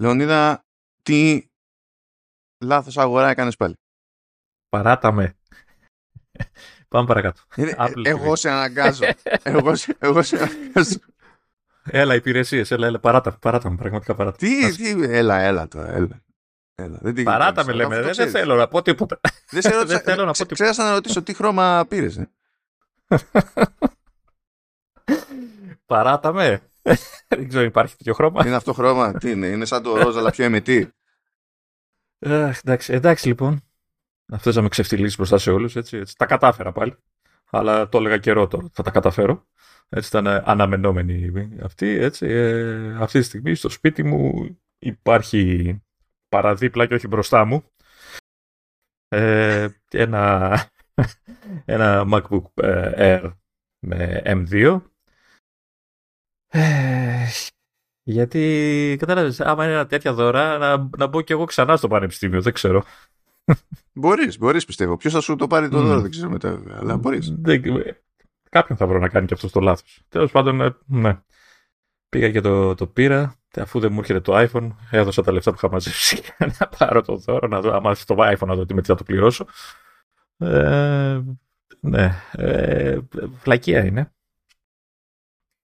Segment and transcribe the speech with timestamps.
[0.00, 0.64] Λεωνίδα,
[1.02, 1.46] τι
[2.64, 3.74] λάθος αγορά έκανες πάλι;
[4.68, 5.34] Παράτα με.
[6.88, 7.40] Πάμε παρακάτω.
[7.54, 9.04] Ε, εγώ σε αναγκάζω.
[9.42, 10.98] εγώ, σε, εγώ σε αναγκάζω.
[11.84, 14.36] Έλα, υπηρεσίες, έλα, έλα, παράτα, παράτα με, πραγματικά παράτα.
[14.36, 16.24] Τι, τι, έλα, έλα τώρα, έλα.
[16.74, 16.98] έλα.
[17.02, 19.20] Δεν παράτα με λέμε, δεν, δεν θέλω να πω τίποτα.
[19.50, 20.54] Δεν, σε ρώτησα, δεν θέλω να πω τίποτα.
[20.54, 22.16] Ξέρασα να ρωτήσω τι χρώμα πήρες.
[22.16, 22.30] Ε.
[25.86, 26.62] παράτα με.
[27.28, 30.30] δεν ξέρω, υπάρχει τέτοιο χρώμα; Είναι αυτό χρώμα, τι είναι, είναι σαν το ρόζα, αλλά
[30.30, 30.92] πιο εμετή.
[32.18, 33.60] εντάξει, εντάξει λοιπόν.
[34.32, 35.76] Αυτό να με ξεφτυλίσει μπροστά σε όλους.
[35.76, 36.16] Έτσι, έτσι.
[36.16, 36.96] Τα κατάφερα πάλι.
[37.50, 38.68] Αλλά το έλεγα καιρό τώρα.
[38.72, 39.46] Θα τα καταφέρω.
[39.88, 41.32] Έτσι ήταν αναμενόμενη
[41.62, 41.88] αυτή.
[41.88, 42.26] Έτσι.
[42.26, 44.32] Ε, αυτή τη στιγμή στο σπίτι μου
[44.78, 45.78] υπάρχει
[46.28, 47.64] παραδίπλα και όχι μπροστά μου
[49.08, 50.54] ε, ένα,
[51.64, 53.32] ένα MacBook ε, Air
[53.78, 54.80] με M2
[56.58, 57.26] ε,
[58.02, 62.42] γιατί κατάλαβες άμα είναι ένα τέτοια δώρα να, να μπω κι εγώ ξανά στο πανεπιστήμιο
[62.42, 62.84] δεν ξέρω
[63.92, 64.96] Μπορείς, μπορείς πιστεύω.
[64.96, 66.62] Ποιος θα σου το πάρει το δώρο, δεν ξέρω μετά.
[66.78, 67.34] Αλλά μπορείς.
[68.50, 70.02] Κάποιον θα βρω να κάνει και αυτό το λάθος.
[70.08, 71.18] Τέλος πάντων, ε, ναι.
[72.08, 73.34] Πήγα και το, το πήρα.
[73.56, 76.22] Αφού δεν μου έρχεται το iPhone, έδωσα τα λεφτά που είχα μαζέψει
[76.58, 78.94] να πάρω το δώρο, να δω, άμα το iPhone να δω τι με τι θα
[78.94, 79.46] το πληρώσω.
[80.38, 81.20] Ε,
[81.80, 82.98] ναι, ε,
[83.38, 84.13] φλακία είναι.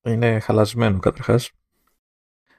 [0.04, 1.50] Είναι χαλασμένο καταρχάς.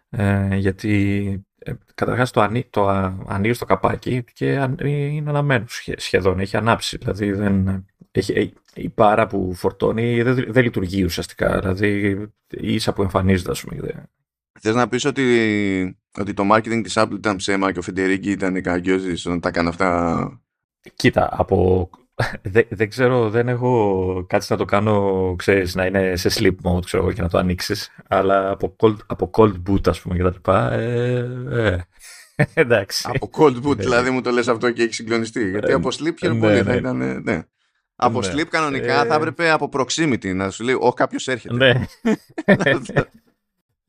[0.10, 2.88] Ε, γιατί ε, καταρχάς το, ανοί, το
[3.28, 4.46] ανοίγει το καπάκι και
[4.84, 6.98] είναι αναμένος σχεδόν, έχει ανάψει.
[6.98, 11.60] Δηλαδή δεν, έχει, ε, η πάρα που φορτώνει δεν, δεν λειτουργεί ουσιαστικά.
[11.60, 12.18] Δηλαδή
[12.50, 14.10] ίσα που εμφανίζεται, ας πούμε.
[14.60, 18.62] Θες να πεις ότι, ότι το marketing της Apple ήταν ψέμα και ο Φεντερίκη ήταν
[18.62, 20.42] κακιόζης όταν τα έκανε αυτά;
[20.96, 21.90] Κοίτα, από
[22.42, 26.86] δεν, δεν ξέρω, δεν έχω κάτι να το κάνω, ξέρεις, να είναι σε sleep mode,
[26.86, 27.92] ξέρω και να το ανοίξεις.
[28.08, 31.78] Αλλά από cold, από cold boot, ας πούμε, και τα λοιπά, ε, ε,
[32.54, 33.10] εντάξει.
[33.14, 35.50] Από cold boot, δηλαδή μου το λες αυτό και έχει συγκλονιστεί.
[35.50, 36.64] Γιατί ε, από sleep και ναι, πολύ ναι.
[36.64, 37.44] θα ήταν, ναι.
[37.96, 38.28] Από ναι.
[38.32, 41.56] sleep κανονικά θα έπρεπε από proximity να σου λέει, όχι κάποιος έρχεται.
[41.56, 41.86] Ναι.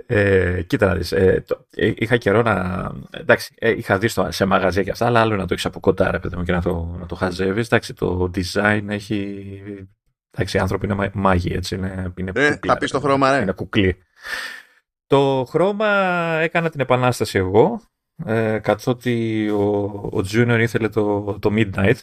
[0.06, 2.86] Ε, κοίτα να δεις, ε, το, ε, είχα καιρό να...
[3.10, 5.80] Εντάξει, ε, είχα δει στο, σε μαγαζιά και αυτά, αλλά άλλο να το έχεις από
[5.80, 7.66] κοντά, ρε παιδί μου, και να το, να το χαζεύεις.
[7.66, 9.46] Εντάξει, το design έχει...
[10.30, 13.42] Εντάξει, οι άνθρωποι είναι μάγοι, έτσι, είναι, είναι ε, κουκλά, Θα πεις το χρώμα, ρε.
[13.42, 13.96] Είναι κουκλί.
[15.06, 15.88] Το χρώμα
[16.40, 17.80] έκανα την επανάσταση εγώ,
[18.24, 19.62] ε, καθότι ο,
[20.12, 21.96] ο Junior ήθελε το, το Midnight,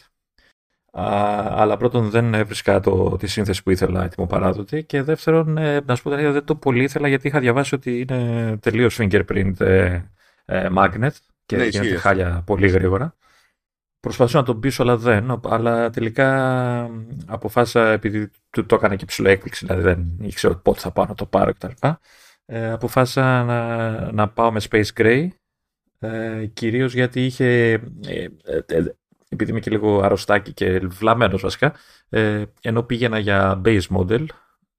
[0.92, 5.94] αλλά πρώτον δεν έβρισκα το, τη σύνθεση που ήθελα έτοιμο παράδοτη και δεύτερον ε, να
[5.94, 10.02] σου πω δεν το πολύ ήθελα γιατί είχα διαβάσει ότι είναι τελείως fingerprint ε,
[10.44, 11.10] ε, magnet
[11.46, 13.14] και ναι, γίνεται χάλια πολύ γρήγορα.
[14.00, 16.90] Προσπαθούσα να τον πείσω αλλά δεν, αλλά τελικά
[17.26, 21.14] αποφάσισα επειδή του το έκανα και ψηλό έκπληξη, δηλαδή δεν ήξερα πότε θα πάω να
[21.14, 21.86] το πάρω κτλ.
[22.46, 25.28] Ε, αποφάσισα να, να πάω με Space Gray
[25.98, 27.72] ε, κυρίως γιατί είχε,
[28.06, 28.26] ε,
[29.32, 31.74] επειδή είμαι και λίγο αρρωστάκι και βλαμμένος βασικά,
[32.08, 34.24] ε, ενώ πήγαινα για base model,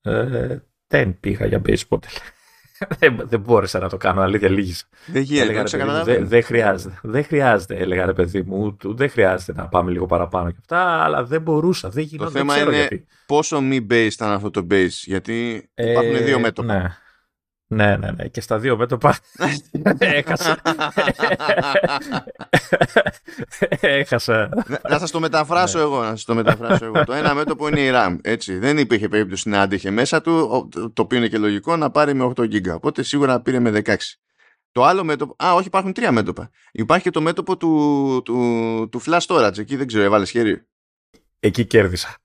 [0.01, 0.57] ε,
[0.87, 2.17] δεν πήγα για base model.
[2.99, 4.89] δεν, δεν μπόρεσα να το κάνω, αλήθεια λίγης.
[5.05, 6.99] Δεν γίνεται, δεν δε χρειάζεται.
[7.03, 11.23] Δεν χρειάζεται, έλεγα ρε παιδί μου, δεν χρειάζεται να πάμε λίγο παραπάνω και αυτά, αλλά
[11.23, 12.33] δεν μπορούσα, δεν γινόταν.
[12.33, 13.05] Το θέμα είναι γιατί.
[13.25, 16.73] πόσο μη base ήταν αυτό το base, γιατί υπάρχουν ε, δύο μέτωπα.
[16.73, 16.95] Ναι.
[17.71, 18.27] Ναι, ναι, ναι.
[18.27, 19.17] Και στα δύο μέτωπα
[19.97, 20.61] έχασα.
[23.79, 24.49] έχασα.
[24.89, 25.83] Να σας το μεταφράσω ναι.
[25.83, 26.01] εγώ.
[26.01, 27.03] Να σας το μεταφράσω εγώ.
[27.03, 28.17] Το ένα μέτωπο είναι η RAM.
[28.21, 28.57] Έτσι.
[28.57, 32.31] Δεν υπήρχε περίπτωση να άντεχε μέσα του, το οποίο είναι και λογικό, να πάρει με
[32.35, 32.73] 8 GB.
[32.73, 33.95] Οπότε σίγουρα πήρε με 16.
[34.71, 35.45] Το άλλο μέτωπο.
[35.45, 36.49] Α, όχι, υπάρχουν τρία μέτωπα.
[36.71, 39.57] Υπάρχει και το μέτωπο του, του, του flash storage.
[39.57, 40.67] Εκεί δεν ξέρω, έβαλες χέρι.
[41.39, 42.15] Εκεί κέρδισα.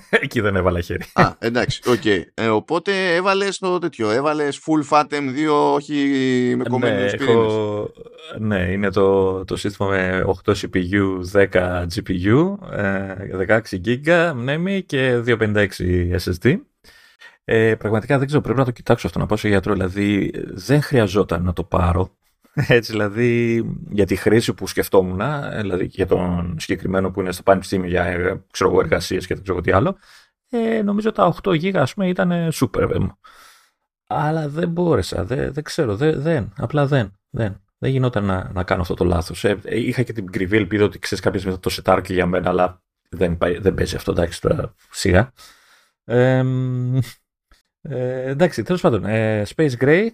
[0.24, 1.04] Εκεί δεν έβαλα χέρι.
[1.12, 2.00] Α, εντάξει, OK.
[2.04, 2.22] Okay.
[2.34, 4.10] Ε, οπότε έβαλες το τέτοιο.
[4.10, 5.94] Έβαλες full fat M2, όχι
[6.56, 7.90] με κομμένου ναι, έχω...
[8.38, 11.20] ναι, είναι το, το σύστημα με 8 CPU,
[11.50, 12.56] 10 GPU,
[13.48, 15.66] 16 GB μνήμη και 256
[16.24, 16.56] SSD.
[17.44, 19.72] Ε, πραγματικά δεν ξέρω, πρέπει να το κοιτάξω αυτό να πάω σε γιατρό.
[19.72, 22.10] Δηλαδή, δεν χρειαζόταν να το πάρω.
[22.54, 27.42] Έτσι, δηλαδή, για τη χρήση που σκεφτόμουν, ε, δηλαδή για τον συγκεκριμένο που είναι στο
[27.42, 29.96] πανεπιστήμιο για ε, ξέρω, εργασίες και δεν ξέρω τι άλλο,
[30.50, 33.18] ε, νομίζω τα 8 γίγα, ας πούμε, ήταν super μου.
[34.06, 37.62] Αλλά δεν μπόρεσα, δεν, δεν ξέρω, δεν, δεν, απλά δεν, δεν.
[37.78, 39.44] Δεν γινόταν να, να κάνω αυτό το λάθος.
[39.44, 42.82] Ε, είχα και την κρυβή ελπίδα ότι ξέρεις κάποιο μετά το σετάρκι για μένα, αλλά
[43.08, 45.32] δεν, δεν παίζει αυτό, εντάξει, τώρα σιγά.
[46.04, 46.44] Ε,
[47.80, 50.08] ε, εντάξει, τέλος πάντων, ε, Space Gray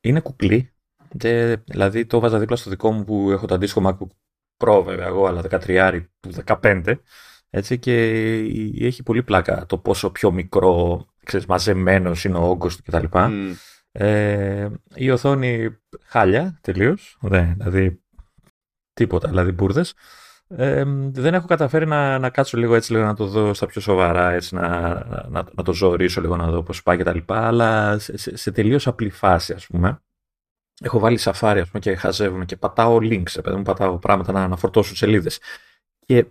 [0.00, 0.72] είναι κουκλί,
[1.16, 4.08] και, δηλαδή το βάζα δίπλα στο δικό μου που έχω το αντίστοιχο MacBook
[4.64, 6.94] Pro βέβαια εγώ, αλλά 13 που 15.
[7.50, 7.94] Έτσι και
[8.80, 13.04] έχει πολύ πλάκα το πόσο πιο μικρό, ξέρεις, μαζεμένος είναι ο όγκος του κτλ.
[13.10, 13.54] Mm.
[13.92, 17.18] Ε, η οθόνη χάλια τελείως.
[17.56, 18.02] Δηλαδή
[18.92, 19.94] τίποτα, δηλαδή μπουρδες.
[20.48, 23.80] Ε, δεν έχω καταφέρει να, να κάτσω λίγο έτσι λίγο να το δω στα πιο
[23.80, 24.88] σοβαρά, έτσι, να,
[25.28, 28.36] να, να το ζωήσω λίγο να δω πώς πάει και τα λοιπά, αλλά σε, σε,
[28.36, 30.02] σε τελείως απλή φάση ας πούμε.
[30.80, 34.48] Έχω βάλει σαφάρι ας πούμε, και χαζεύουμε και πατάω links, παιδί μου, πατάω πράγματα να,
[34.48, 35.40] να φορτώσουν σελίδες.
[36.06, 36.26] Και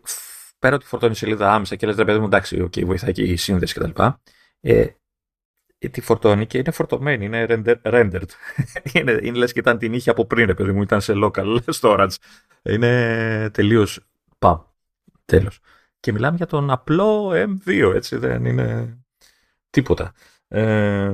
[0.60, 3.36] πέρα ότι φορτώνει σελίδα άμεσα και λες ρε παιδί μου εντάξει, okay, βοηθάει και η
[3.36, 4.02] σύνδεση κτλ.
[4.62, 4.88] Ε,
[5.80, 7.46] ε, τη φορτώνει και είναι φορτωμένη, είναι
[7.84, 8.30] rendered.
[8.94, 12.16] είναι, είναι λες και ήταν την είχε από πριν, παιδί μου, ήταν σε local storage.
[12.62, 14.00] Είναι τελείως
[14.40, 14.60] παμ.
[15.26, 15.60] Τέλος.
[16.00, 18.98] Και μιλάμε για τον απλό M2, έτσι, δεν είναι
[19.70, 20.14] τίποτα.
[20.48, 21.12] Ε,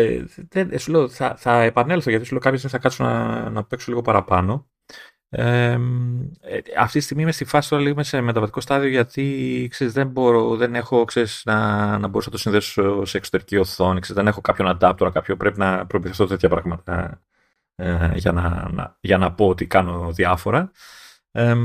[0.00, 3.64] ε, δεν, σου λέω, θα, θα επανέλθω γιατί σου λέω κάποιες θα κάτσω να, να
[3.64, 4.68] παίξω λίγο παραπάνω.
[5.30, 5.78] Ε,
[6.78, 10.56] αυτή τη στιγμή είμαι στη φάση τώρα λίγο σε μεταβατικό στάδιο γιατί ξέρεις, δεν, μπορώ,
[10.56, 14.00] δεν έχω ξέρεις, να, να μπορούσα να το συνδέσω σε εξωτερική οθόνη.
[14.00, 17.22] Ξέρεις, δεν έχω κάποιον adapter, κάποιο πρέπει να προπηθευτώ τέτοια πράγματα
[17.74, 20.70] ε, για, να, να, για να πω ότι κάνω διάφορα.
[21.30, 21.56] Ε,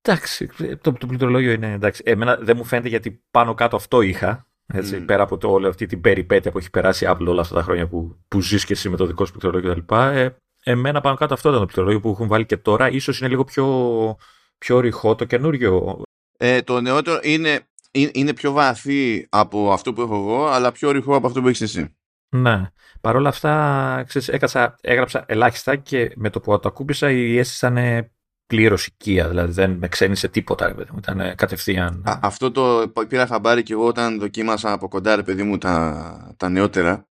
[0.00, 0.46] εντάξει,
[0.80, 2.02] το, το πληκτρολόγιο είναι εντάξει.
[2.06, 4.46] Εμένα δεν μου φαίνεται γιατί πάνω κάτω αυτό είχα.
[4.66, 5.06] Έτσι, mm.
[5.06, 7.62] Πέρα από το, όλη αυτή την περιπέτεια που έχει περάσει η Apple όλα αυτά τα
[7.62, 9.94] χρόνια που, που ζει και εσύ με το δικό σου πληκτρολόγιο κτλ.
[9.94, 10.28] Ε,
[10.64, 12.90] εμένα πάνω κάτω αυτό ήταν το πληκτρολόγιο που έχουν βάλει και τώρα.
[12.90, 14.16] Ίσως είναι λίγο πιο,
[14.58, 16.02] πιο ρηχό το καινούριο.
[16.38, 21.16] Ε, το νεότερο είναι, είναι πιο βαθύ από αυτό που έχω εγώ, αλλά πιο ρηχό
[21.16, 21.96] από αυτό που έχεις εσύ.
[22.28, 22.70] Ναι.
[23.00, 27.66] Παρ' όλα αυτά, ξέρεις, έκασα, έγραψα ελάχιστα και με το που το ακούμπησα η αίσθηση
[27.66, 28.08] ήταν
[28.46, 29.28] πλήρως οικία.
[29.28, 32.02] Δηλαδή δεν με ξένησε τίποτα, Ήταν κατευθείαν.
[32.06, 36.34] Α, αυτό το πήρα χαμπάρι και εγώ όταν δοκίμασα από κοντά, ρε παιδί μου, τα,
[36.36, 37.08] τα νεότερα.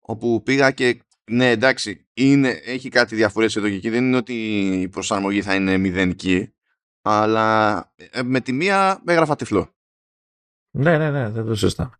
[0.00, 1.00] Όπου πήγα και
[1.30, 3.90] ναι, εντάξει, είναι, έχει κάτι διαφορές εδώ και εκεί.
[3.90, 4.34] Δεν είναι ότι
[4.80, 6.50] η προσαρμογή θα είναι μηδενική.
[7.02, 9.74] Αλλά ε, με τη μία έγραφα τυφλό.
[10.70, 11.90] Ναι, ναι, ναι, δεν το συζητάμε.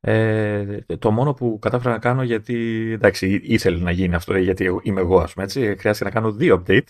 [0.00, 5.00] Ε, το μόνο που κατάφερα να κάνω γιατί εντάξει ήθελε να γίνει αυτό γιατί είμαι
[5.00, 6.86] εγώ ας πούμε έτσι χρειάστηκε να κάνω δύο update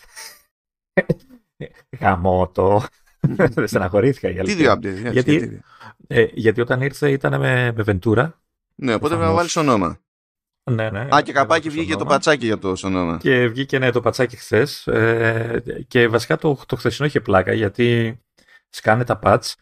[1.99, 2.85] Γαμώ το
[3.37, 5.61] δεν στεναχωρήθηκα Τι δύο update γιατί,
[6.07, 8.31] ε, γιατί όταν ήρθε ήταν με, με Ventura
[8.75, 9.99] ναι οπότε πρέπει να βάλεις ονόμα
[10.71, 11.07] ναι, ναι.
[11.15, 13.17] Α, και καπάκι βγήκε το πατσάκι για το σονόμα.
[13.17, 14.87] Και βγήκε ναι, το πατσάκι χθες.
[14.87, 18.17] Ε, και βασικά το, το χθεσινό είχε πλάκα γιατί
[18.69, 19.53] σκάνε τα patch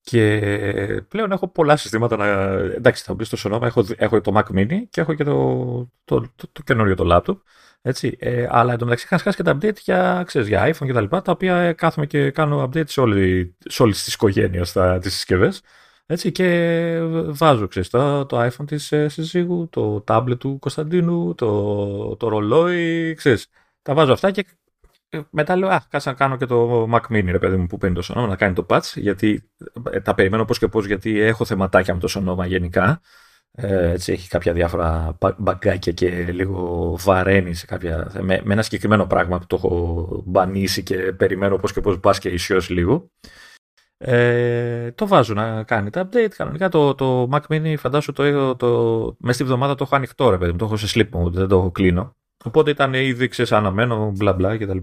[0.00, 0.40] και
[1.08, 2.26] πλέον έχω πολλά συστήματα να.
[2.74, 3.66] Εντάξει, θα μπει στο σονόμα.
[3.66, 5.34] Έχω, έχω το Mac Mini και έχω και το,
[6.04, 7.36] το, το, το καινούριο το laptop.
[7.86, 8.16] Έτσι.
[8.18, 11.22] Ε, αλλά εντωμεταξύ είχα σκάσει και τα update για, ξέρεις, για iPhone και τα λοιπά,
[11.22, 15.62] τα οποία κάθομαι και κάνω update σε, όλη, σε όλες τις οικογένειες τις συσκευές.
[16.06, 22.16] Έτσι και βάζω ξέρεις, το, το iPhone της ε, συζύγου, το tablet του Κωνσταντίνου, το,
[22.16, 23.46] το ρολόι, ξέρεις.
[23.82, 24.46] Τα βάζω αυτά και
[25.08, 27.78] ε, μετά λέω, α, κάτσε να κάνω και το Mac Mini, ρε παιδί μου, που
[27.78, 29.50] παίρνει το σονόμα, να κάνει το patch, γιατί
[29.90, 33.00] ε, τα περιμένω πώς και πώς, γιατί έχω θεματάκια με το σονόμα γενικά.
[33.56, 39.06] Ε, έτσι, έχει κάποια διάφορα μπαγκάκια και λίγο βαραίνει σε κάποια, με, με ένα συγκεκριμένο
[39.06, 43.10] πράγμα που το έχω μπανίσει και περιμένω πώς και πώς μπας και ισιώσει λίγο.
[43.96, 46.28] Ε, το βάζω να κάνει τα update.
[46.36, 50.38] Κανονικά το, το Mac Mini φαντάσου το, το, μέσα στη βδομάδα το έχω ανοιχτό ρε
[50.38, 52.16] παιδί μου, το έχω σε sleep mode, δεν το κλείνω.
[52.44, 54.78] Οπότε ήταν ήδη αναμένο, μπλα μπλα κτλ.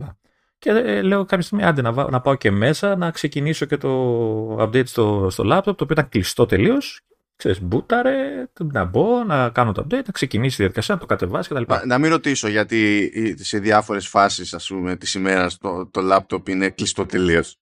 [0.57, 4.63] Και ε, λέω κάποια στιγμή άντε να, να πάω και μέσα να ξεκινήσω και το
[4.63, 7.01] update στο, στο laptop, το οποίο ήταν κλειστό τελείως.
[7.41, 11.49] Ξέρεις, μπούταρε, να μπω, να κάνω το update, να ξεκινήσει η διαδικασία, να το κατεβάσει
[11.49, 11.63] κτλ.
[11.67, 16.49] Να, να μην ρωτήσω γιατί σε διάφορες φάσεις ας πούμε της ημέρας το, το laptop
[16.49, 17.57] είναι κλειστό τελείως.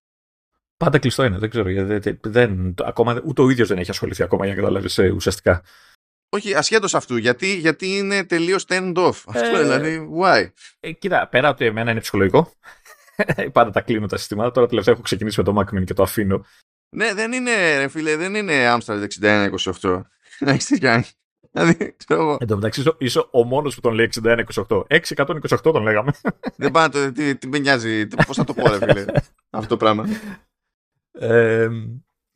[0.78, 1.86] Πάντα κλειστό είναι, δεν ξέρω.
[1.86, 5.64] Δεν, δεν, ακόμα, ούτε ο ίδιος δεν έχει ασχοληθεί ακόμα για να καταλάβεις ε, ουσιαστικά.
[6.30, 7.18] Όχι, ασχέτως αυτού.
[7.18, 9.24] Γιατί, γιατί είναι τελείως turned off.
[9.28, 10.48] Αυτό ε, δηλαδή, why;
[10.80, 12.52] Ε, κοίτα, πέρα από εμένα είναι ψυχολογικό.
[13.52, 14.52] Πάντα τα κλείνω τα συστήματα.
[14.52, 16.46] Τώρα τελευταία έχω ξεκινήσει με το Mac Mini και το αφήνω.
[16.90, 19.08] Ναι, δεν είναι, ρε φίλε, δεν είναι Amstrad
[19.82, 20.02] 6128.
[20.40, 21.04] Να έχεις κάνει.
[21.52, 24.84] Δηλαδή, ξέρω Εν τω μεταξύ, είσαι ο μόνος που τον λέει 6128.
[24.88, 26.12] 6128 τον λέγαμε.
[26.58, 27.12] Δεν πάω το.
[27.12, 29.06] Τι, τι με νοιάζει, πώς θα το πω, ρε φίλε.
[29.50, 30.06] αυτό το πράγμα.
[31.12, 31.70] Ε,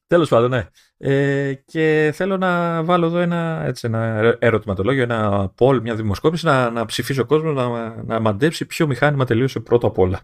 [0.07, 0.67] τέλος πάντων, ναι.
[0.97, 6.69] Ε, και θέλω να βάλω εδώ ένα, έτσι, ένα ερωτηματολόγιο, ένα poll, μια δημοσκόπηση, να,
[6.69, 10.21] να ψηφίσει ο κόσμος να, να μαντέψει ποιο μηχάνημα τελείωσε πρώτο απ' όλα.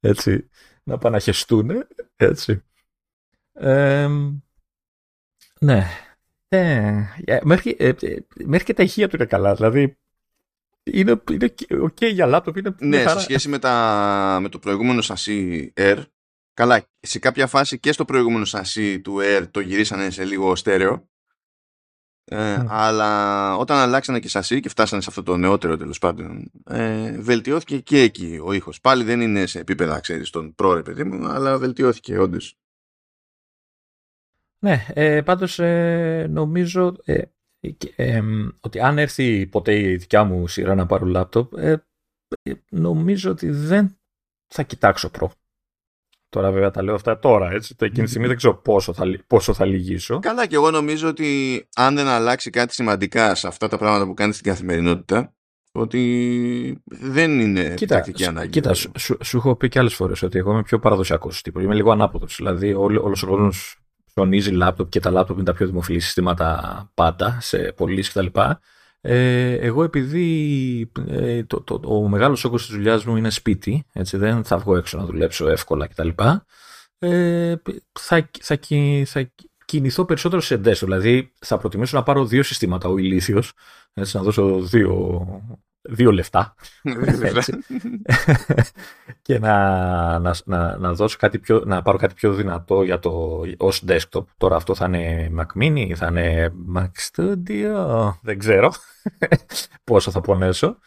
[0.00, 0.48] Έτσι,
[0.82, 1.70] να παναχεστούν,
[2.16, 2.62] έτσι.
[3.52, 4.08] Ε,
[5.60, 5.86] ναι.
[6.48, 7.92] Ε, μέχρι, ε,
[8.44, 9.54] μέχρι και τα ηχεία του είναι καλά.
[9.54, 9.96] Δηλαδή,
[10.82, 12.56] είναι, είναι ok για λάπτοπ.
[12.56, 16.02] Είναι ναι, σε σχέση με, τα, με το προηγούμενο σασί Air,
[16.54, 21.08] καλά, σε κάποια φάση και στο προηγούμενο σασί του Air το γυρίσανε σε λίγο στέρεο.
[22.24, 27.18] Ε, Αλλά όταν αλλάξανε και σασί και φτάσανε σε αυτό το νεότερο τέλος πάντων, ε,
[27.20, 28.80] βελτιώθηκε και εκεί ο ήχος.
[28.80, 32.58] Πάλι δεν είναι σε επίπεδα, ξέρεις, των πρόωρε παιδί μου, αλλά βελτιώθηκε όντως.
[34.58, 37.22] Ναι, ε, πάντως ε, νομίζω ε,
[37.96, 38.22] ε,
[38.60, 41.52] ότι αν έρθει ποτέ η δικιά μου σειρά να πάρω λάπτοπ,
[42.70, 43.98] νομίζω ότι δεν
[44.46, 45.32] θα κοιτάξω προ.
[46.30, 47.74] Τώρα βέβαια τα λέω αυτά τώρα, έτσι.
[47.78, 50.18] Εκείνη τη στιγμή δεν ξέρω πόσο θα, πόσο θα λυγίσω.
[50.18, 54.14] Καλά και εγώ νομίζω ότι αν δεν αλλάξει κάτι σημαντικά σε αυτά τα πράγματα που
[54.14, 55.34] κάνει στην καθημερινότητα,
[55.72, 58.50] ότι δεν είναι κοίτα, τακτική ανάγκη.
[58.50, 61.62] Κοίτα, σου, σου, σου, έχω πει και άλλες φορές ότι εγώ είμαι πιο παραδοσιακός τύπος.
[61.62, 62.36] Είμαι λίγο ανάποδος.
[62.36, 63.50] Δηλαδή, όλο ο κόσμο
[64.14, 68.40] ψωνίζει λάπτοπ και τα λάπτοπ είναι τα πιο δημοφιλή συστήματα πάντα σε πωλήσει κτλ.
[69.00, 74.16] Ε, εγώ επειδή ε, το, το, ο μεγάλος όγκος της δουλειάς μου είναι σπίτι, έτσι,
[74.16, 76.08] δεν θα βγω έξω να δουλέψω εύκολα κτλ.
[76.98, 77.54] Ε,
[77.98, 78.58] θα, θα,
[79.04, 79.32] θα
[79.64, 83.52] κινηθώ περισσότερο σε εντές, δηλαδή θα προτιμήσω να πάρω δύο συστήματα ο ηλίθιος,
[83.92, 85.26] έτσι, να δώσω δύο,
[85.82, 86.54] δύο λεφτά
[89.22, 93.42] και να, να, να, να, δώσω κάτι πιο, να πάρω κάτι πιο δυνατό για το,
[93.56, 94.24] ως desktop.
[94.36, 98.72] Τώρα αυτό θα είναι Mac Mini, θα είναι Mac Studio, δεν ξέρω
[99.84, 100.78] πόσο θα πονέσω.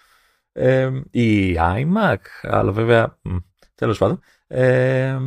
[0.52, 3.20] Ε, ή iMac, αλλά βέβαια,
[3.76, 4.20] τέλος πάντων.
[4.48, 5.18] Ε,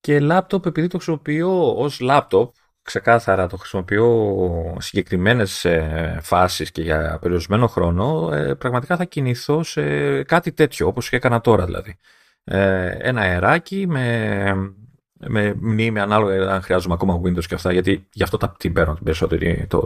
[0.00, 2.54] και λάπτοπ, επειδή το χρησιμοποιώ ως λάπτοπ,
[2.90, 10.22] ξεκάθαρα το χρησιμοποιώ συγκεκριμένες ε, φάσεις και για περιορισμένο χρόνο, ε, πραγματικά θα κινηθώ σε
[10.22, 11.96] κάτι τέτοιο, όπως και έκανα τώρα δηλαδή.
[12.44, 14.74] Ε, ένα αεράκι με,
[15.12, 18.94] με μνήμη ανάλογα αν χρειάζομαι ακόμα Windows και αυτά, γιατί γι' αυτό τα, την παίρνω
[18.94, 19.78] την περισσότερη, το,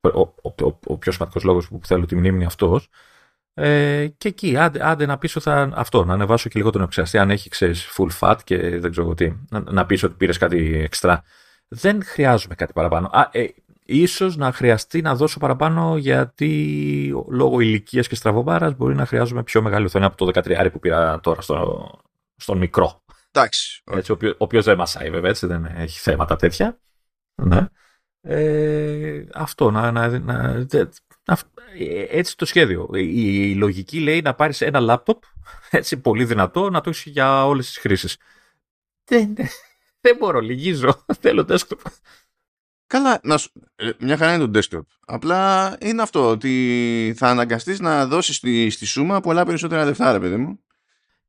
[0.00, 2.88] ο, ο, ο, ο, πιο σημαντικός λόγος που θέλω τη μνήμη είναι αυτός.
[3.54, 7.18] Ε, και εκεί, άντε, άντε να πείσω θα, αυτό, να ανεβάσω και λίγο τον εξαστή,
[7.18, 10.80] αν έχει, ξέρεις, full fat και δεν ξέρω τι, να, να πεις ότι πήρες κάτι
[10.84, 11.22] εξτρά
[11.72, 13.10] δεν χρειάζομαι κάτι παραπάνω.
[13.12, 13.46] Α, ε,
[13.84, 19.62] ίσως να χρειαστεί να δώσω παραπάνω γιατί λόγω ηλικίας και στραβομπάρας μπορεί να χρειάζομαι πιο
[19.62, 21.90] μεγάλη οθόνη από το 13 που πήρα τώρα στο,
[22.36, 23.02] στον μικρό.
[23.32, 23.82] Εντάξει.
[23.90, 26.80] Έτσι, ο οποίος δεν μασάει βέβαια, έτσι, δεν έχει θέματα τέτοια.
[27.42, 27.66] Ναι.
[28.22, 30.66] Ε, αυτό, να, να, να,
[32.10, 32.88] έτσι το σχέδιο.
[32.92, 35.22] Η, η, λογική λέει να πάρεις ένα λάπτοπ,
[35.70, 38.16] έτσι πολύ δυνατό, να το έχεις για όλες τις χρήσεις.
[39.04, 39.34] Δεν,
[40.00, 41.04] δεν μπορώ, λυγίζω.
[41.20, 41.78] Θέλω desktop.
[42.86, 43.52] Καλά, να σου...
[43.76, 44.84] Ε, μια χαρά είναι το desktop.
[45.06, 50.20] Απλά είναι αυτό, ότι θα αναγκαστείς να δώσεις στη, στη σούμα πολλά περισσότερα λεφτά, ρε
[50.20, 50.60] παιδί μου.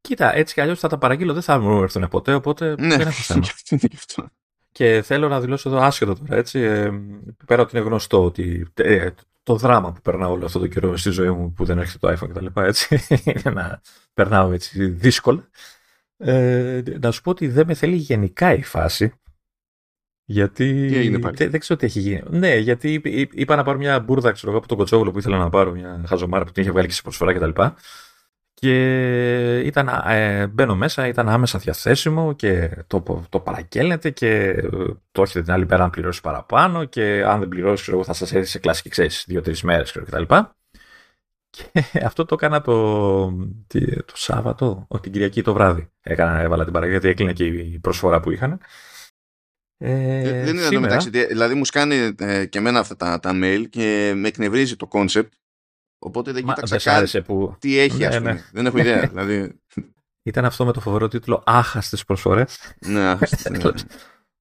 [0.01, 3.07] Κοίτα, έτσι κι αλλιώς θα τα παραγγείλω, δεν θα μου έρθουν ποτέ, οπότε ναι, δεν
[3.07, 3.47] έχω θέμα.
[3.65, 4.29] και αυτό.
[4.71, 6.59] Και θέλω να δηλώσω εδώ άσχετο τώρα, έτσι.
[6.59, 6.91] Ε,
[7.45, 9.09] πέρα ότι είναι γνωστό ότι ε,
[9.43, 12.13] το δράμα που περνάω όλο αυτό το καιρό στη ζωή μου που δεν έρχεται το
[12.13, 12.59] iPhone κτλ.
[12.59, 13.05] έτσι.
[13.25, 13.81] είναι να
[14.13, 15.49] περνάω έτσι δύσκολα.
[16.23, 19.13] Ε, να σου πω ότι δεν με θέλει γενικά η φάση.
[20.25, 20.87] Γιατί.
[21.09, 22.21] Δεν, δεν ξέρω τι έχει γίνει.
[22.29, 23.01] Ναι, γιατί
[23.31, 26.45] είπα να πάρω μια μπουρδα ξέρω, από τον Κοτσόγλου που ήθελα να πάρω, μια χαζομάρα
[26.45, 27.49] που την είχε βγάλει και σε προσφορά κτλ.
[27.49, 27.73] Και,
[28.53, 34.61] και ήταν, ε, μπαίνω μέσα, ήταν άμεσα διαθέσιμο και το, το παραγγέλνετε και ε,
[35.11, 38.33] το έχετε την άλλη πέρα να πληρώσει παραπάνω και αν δεν πληρώσει, εγώ θα σας
[38.33, 40.23] έρθει σε κλασική, ξέρεις, δύο-τρεις μέρες κτλ.
[40.23, 40.35] Και
[42.03, 43.31] αυτό το έκανα το,
[44.05, 45.89] το Σάββατο, όχι την Κυριακή το βράδυ.
[46.01, 48.60] Έκανα, έβαλα την παραγγελία γιατί έκλεινε και η προσφορά που είχαν.
[49.77, 51.10] Ε, δεν είναι εδώ μεταξύ.
[51.10, 55.29] Δηλαδή μου σκάνε ε, και εμένα αυτά τα, τα mail και με εκνευρίζει το concept.
[56.00, 57.55] Οπότε δεν κοίταξα καν που...
[57.60, 58.31] τι έχει, ναι, ας πούμε.
[58.31, 58.43] Ναι.
[58.51, 59.08] Δεν έχω ιδέα.
[59.13, 59.60] δηλαδή...
[60.24, 62.74] Ήταν αυτό με το φοβερό τίτλο Άχαστες προσφορές.
[62.79, 63.86] ναι, άχαστες.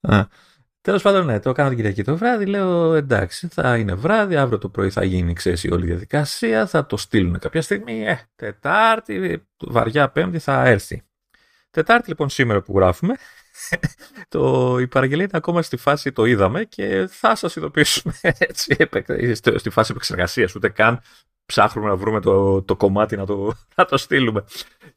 [0.00, 0.24] Ναι.
[0.82, 2.46] Τέλος πάντων, ναι, το έκανα την Κυριακή το βράδυ.
[2.46, 6.86] Λέω εντάξει, θα είναι βράδυ, αύριο το πρωί θα γίνει ξέρεις, η όλη διαδικασία, θα
[6.86, 8.06] το στείλουν κάποια στιγμή.
[8.06, 11.02] Ε, Τετάρτη, βαριά Πέμπτη θα έρθει.
[11.70, 13.14] Τετάρτη λοιπόν σήμερα που γράφουμε,
[14.28, 18.76] το, η παραγγελία είναι ακόμα στη φάση το είδαμε και θα σας ειδοποιήσουμε έτσι,
[19.56, 21.00] στη φάση επεξεργασίας, ούτε καν
[21.50, 24.44] ψάχνουμε να βρούμε το, το κομμάτι να το, να το στείλουμε.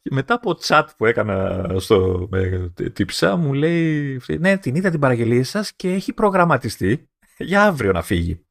[0.02, 5.00] Και μετά από chat που έκανα στο με, τύψα μου λέει ναι την είδα την
[5.00, 8.44] παραγγελία σας και έχει προγραμματιστεί για αύριο να φύγει.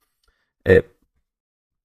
[0.62, 0.80] Ε,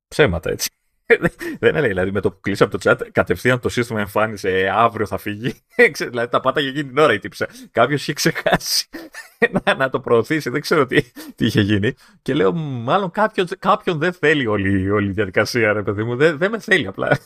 [0.09, 0.71] ψέματα έτσι.
[1.61, 4.69] Δεν έλεγε, δηλαδή με το που κλείσω από το chat, κατευθείαν το σύστημα εμφάνισε ε,
[4.69, 5.55] αύριο θα φύγει.
[6.11, 7.49] δηλαδή τα πάτα για εκείνη την ώρα η τύψα.
[7.71, 8.89] Κάποιος είχε ξεχάσει
[9.65, 11.03] να, να, το προωθήσει, δεν ξέρω τι,
[11.35, 11.95] τι είχε γίνει.
[12.23, 16.17] Και λέω, μάλλον κάποιον, κάποιον δεν θέλει όλη, όλη η διαδικασία, ρε παιδί μου.
[16.17, 17.19] Δεν, δεν με θέλει απλά.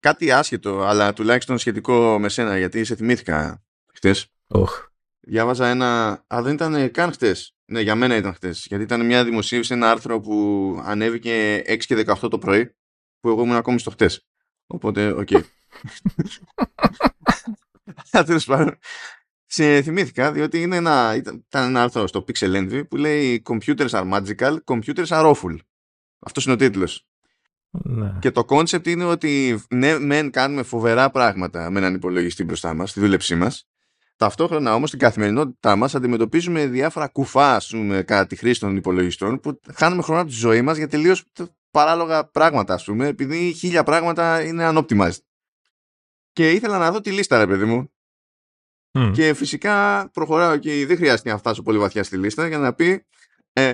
[0.00, 3.62] Κάτι άσχετο, αλλά τουλάχιστον σχετικό με σένα, γιατί σε θυμήθηκα
[3.94, 4.14] χτες.
[4.48, 4.64] Oh.
[5.28, 6.10] Διάβαζα ένα.
[6.26, 7.54] Α, δεν ήταν καν χτες.
[7.64, 8.66] Ναι, για μένα ήταν χτες.
[8.68, 12.74] Γιατί ήταν μια δημοσίευση, ένα άρθρο που ανέβηκε 6 και 18 το πρωί,
[13.20, 14.26] που εγώ ήμουν ακόμη στο χτες.
[14.66, 15.28] Οπότε, OK.
[15.30, 15.42] Okay.
[18.26, 18.78] Τέλος πάντων.
[19.46, 24.12] Σε θυμήθηκα, διότι είναι ένα, ήταν ένα άρθρο στο Pixel Envy που λέει Computers are
[24.12, 25.56] magical, computers are awful.
[26.18, 27.06] Αυτός είναι ο τίτλος.
[27.70, 28.16] Ναι.
[28.20, 32.90] Και το concept είναι ότι ναι, μεν κάνουμε φοβερά πράγματα με έναν υπολογιστή μπροστά μας,
[32.90, 33.68] στη δούλεψή μας,
[34.16, 39.40] Ταυτόχρονα όμως στην καθημερινότητά μας αντιμετωπίζουμε διάφορα κουφά ας πούμε, κατά τη χρήση των υπολογιστών
[39.40, 41.24] που χάνουμε χρόνο από τη ζωή μας για τελείως
[41.70, 45.18] παράλογα πράγματα ας πούμε επειδή χίλια πράγματα είναι unoptimized.
[46.32, 47.90] Και ήθελα να δω τη λίστα ρε παιδί μου
[49.12, 53.06] και φυσικά προχωράω και δεν χρειάζεται να φτάσω πολύ βαθιά στη λίστα για να πει
[53.52, 53.72] ε,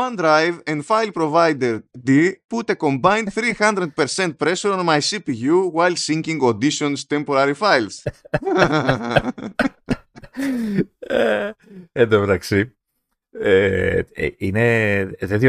[0.00, 1.74] OneDrive and file provider
[2.06, 2.08] D
[2.48, 8.02] put a combined 300% pressure on my CPU while syncing auditions temporary files.
[10.98, 11.50] ε,
[11.92, 12.72] εν τω μεταξύ,
[13.30, 15.40] ε, ε, είναι, δεν,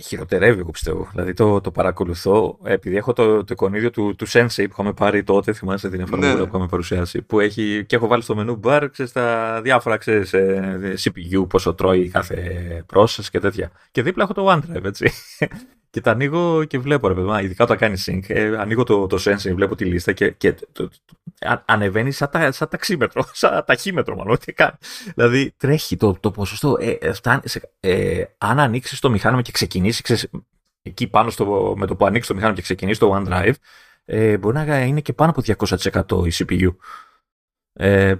[0.00, 1.08] χειροτερεύει, εγώ πιστεύω.
[1.10, 5.22] Δηλαδή το, το παρακολουθώ, επειδή έχω το, το εικονίδιο του, του Sensei που είχαμε πάρει
[5.22, 6.38] τότε, θυμάσαι την εφαρμογή ναι.
[6.38, 10.32] που είχαμε παρουσιάσει, που έχει, και έχω βάλει στο μενού bar, ξέρεις, τα διάφορα, ξέρεις,
[10.32, 13.70] ε, CPU, πόσο τρώει κάθε process και τέτοια.
[13.90, 15.10] Και δίπλα έχω το OneDrive, έτσι.
[15.92, 19.16] Και τα ανοίγω και βλέπω, ρε παιδιά, ειδικά όταν κάνεις sync, ε, ανοίγω το, το
[19.20, 23.64] sensor, βλέπω τη λίστα και, και το, το, το, ανεβαίνει σαν, τα, σαν ταξίμετρο, σαν
[23.64, 24.76] ταχύμετρο μάλλον, τι κάνει.
[25.14, 29.52] Δηλαδή τρέχει το, το ποσοστό, ε, ε φτάνει σε, ε, αν ανοίξεις το μηχάνημα και
[29.52, 30.28] ξεκινήσεις, ξέρεις,
[30.82, 33.54] εκεί πάνω στο, με το που ανοίξεις το μηχάνημα και ξεκινήσεις το OneDrive,
[34.04, 36.74] ε, μπορεί να είναι και πάνω από 200% η CPU.
[37.72, 38.14] Ε,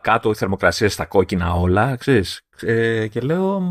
[0.00, 3.62] κάτω οι θερμοκρασίες στα κόκκινα όλα, ξέρεις, ε, και λέω,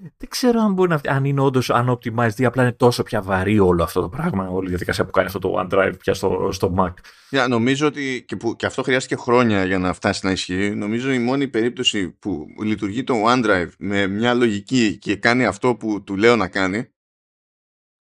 [0.00, 3.58] δεν ξέρω αν, μπορεί να, αν είναι όντως unoptimized ή απλά είναι τόσο πια βαρύ
[3.58, 6.74] όλο αυτό το πράγμα, όλη η διαδικασία που κάνει αυτό το OneDrive πια στο, στο
[6.78, 6.92] Mac.
[7.30, 10.74] Yeah, νομίζω ότι και, που, και αυτό χρειάστηκε χρόνια για να φτάσει να ισχύει.
[10.74, 16.04] Νομίζω η μόνη περίπτωση που λειτουργεί το OneDrive με μια λογική και κάνει αυτό που
[16.04, 16.90] του λέω να κάνει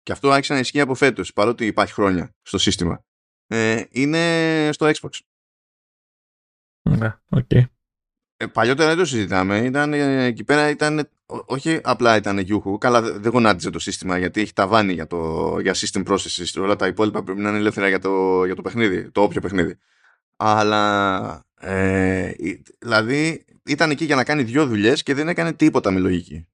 [0.02, 3.05] και αυτό άρχισε να ισχύει από φέτος, παρότι υπάρχει χρόνια στο σύστημα.
[3.47, 5.19] Ε, είναι στο Xbox.
[6.83, 7.64] Ναι, okay.
[8.37, 9.59] Ε, παλιότερα δεν το συζητάμε.
[9.59, 14.40] Ήταν, ε, εκεί πέρα ήταν, όχι απλά ήταν γιούχου, καλά δεν γονάτιζε το σύστημα γιατί
[14.40, 16.61] έχει ταβάνι για, το, για system processes.
[16.62, 19.78] Όλα τα υπόλοιπα πρέπει να είναι ελεύθερα για το, για το παιχνίδι, το όποιο παιχνίδι.
[20.37, 22.31] Αλλά ε,
[22.78, 26.47] δηλαδή ήταν εκεί για να κάνει δυο δουλειές και δεν έκανε τίποτα με λογική.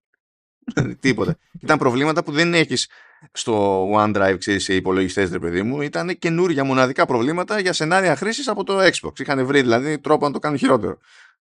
[1.01, 1.39] τίποτα.
[1.61, 2.89] Ήταν προβλήματα που δεν έχεις
[3.33, 5.81] στο OneDrive, ξέρεις, σε υπολογιστές, ρε παιδί μου.
[5.81, 9.21] Ήταν καινούργια μοναδικά προβλήματα για σενάρια χρήσης από το Xbox.
[9.21, 10.99] Είχαν βρει δηλαδή τρόπο να το κάνουν χειρότερο.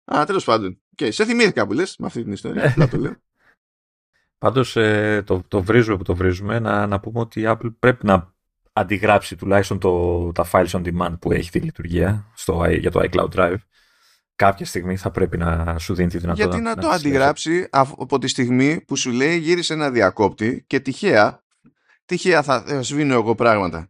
[0.05, 0.79] Α, τέλος πάντων.
[0.97, 1.07] Okay.
[1.11, 2.73] Σε θυμήθηκα που λες με αυτή την ιστορία.
[2.77, 3.15] Να το λέω.
[4.37, 6.59] Πάντως ε, το, το βρίζουμε που το βρίζουμε.
[6.59, 8.33] Να, να πούμε ότι η Apple πρέπει να
[8.73, 13.29] αντιγράψει τουλάχιστον το, τα files on demand που έχει τη λειτουργία στο, για το iCloud
[13.29, 13.57] Drive.
[14.35, 16.57] Κάποια στιγμή θα πρέπει να σου δίνει τη δυνατότητα.
[16.57, 21.43] Γιατί να, το αντιγράψει από τη στιγμή που σου λέει γύρισε ένα διακόπτη και τυχαία,
[22.05, 23.89] τυχαία θα ε, σβήνω εγώ πράγματα.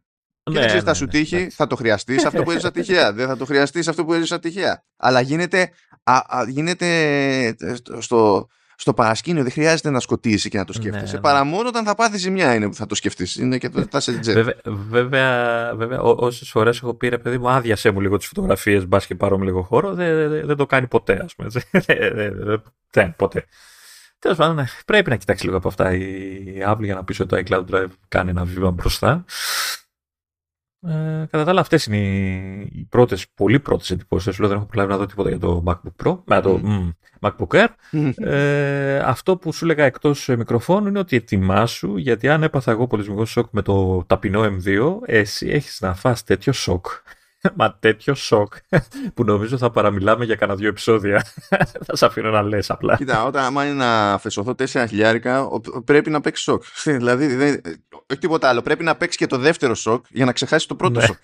[0.51, 3.13] Και ναι, δεν θα ναι, σου ναι, τύχει, θα το χρειαστείς αυτό που έζησα τυχαία.
[3.17, 4.83] Δεν θα το χρειαστείς αυτό που έζησα τυχαία.
[4.97, 5.69] Αλλά γίνεται,
[6.03, 6.87] α, α, γίνεται
[7.59, 11.15] ε, στο, στο παρασκήνιο, δεν χρειάζεται να σκοτήσει και να το σκέφτεσαι.
[11.15, 13.35] Ναι, παρά μόνο όταν θα πάθεις ζημιά είναι που θα το σκεφτείς.
[13.35, 14.35] Είναι και θα σε τζετ.
[14.35, 14.55] Βέβαια,
[14.89, 19.05] βέβαια, βέβαια όσες φορές έχω πει ρε παιδί μου, άδειασέ μου λίγο τις φωτογραφίες, μπας
[19.05, 21.49] και πάρω λίγο χώρο, δεν, δεν, δεν το κάνει ποτέ, ας πούμε.
[22.91, 23.45] δεν, ποτέ.
[24.19, 27.43] Τέλος πάντων, ναι, πρέπει να κοιτάξει λίγο από αυτά η Apple για να πει ότι
[27.43, 29.25] το iCloud Drive κάνει ένα βήμα μπροστά.
[30.87, 34.37] Ε, κατά τα άλλα, αυτές είναι οι, οι πρώτες, πολύ πρώτες εντυπώσεις.
[34.37, 36.89] Δεν έχω προλάβει να δω τίποτα για το MacBook Pro, με το mm.
[37.19, 37.67] MacBook Air.
[38.15, 43.25] ε, αυτό που σου έλεγα εκτός μικροφώνου είναι ότι ετοιμάσου, γιατί αν έπαθα εγώ πολύ
[43.25, 46.85] σοκ με το ταπεινό M2, εσύ έχεις να φας τέτοιο σοκ.
[47.55, 48.53] Μα τέτοιο σοκ
[49.13, 51.25] που νομίζω θα παραμιλάμε για κανένα δύο επεισόδια.
[51.85, 52.95] θα σε αφήνω να λες απλά.
[52.95, 55.47] Κοίτα, όταν άμα είναι να φεσωθώ τέσσερα χιλιάρικα,
[55.85, 56.63] πρέπει να παίξει σοκ.
[56.83, 57.61] δηλαδή, δεν,
[58.11, 58.61] όχι τίποτα άλλο.
[58.61, 61.05] Πρέπει να παίξει και το δεύτερο σοκ για να ξεχάσει το πρώτο ναι.
[61.05, 61.17] σοκ.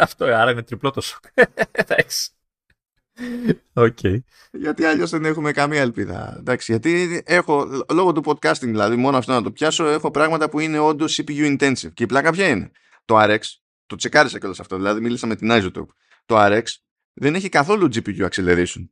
[0.00, 1.24] Αυτό, άρα είναι τριπλό το σοκ.
[1.70, 2.30] Εντάξει.
[3.74, 4.18] Okay.
[4.52, 6.34] Γιατί αλλιώς δεν έχουμε καμία ελπίδα.
[6.38, 10.60] Εντάξει, γιατί έχω, λόγω του podcasting δηλαδή, μόνο αυτό να το πιάσω, έχω πράγματα που
[10.60, 11.92] είναι όντως CPU intensive.
[11.94, 12.70] Και η πλάκα ποια είναι;
[13.04, 13.38] Το RX
[13.90, 14.76] το τσεκάρισα κιόλας αυτό.
[14.76, 15.92] Δηλαδή, μίλησα με την Isotope.
[16.24, 16.62] Το RX
[17.12, 18.88] δεν έχει καθόλου GPU acceleration.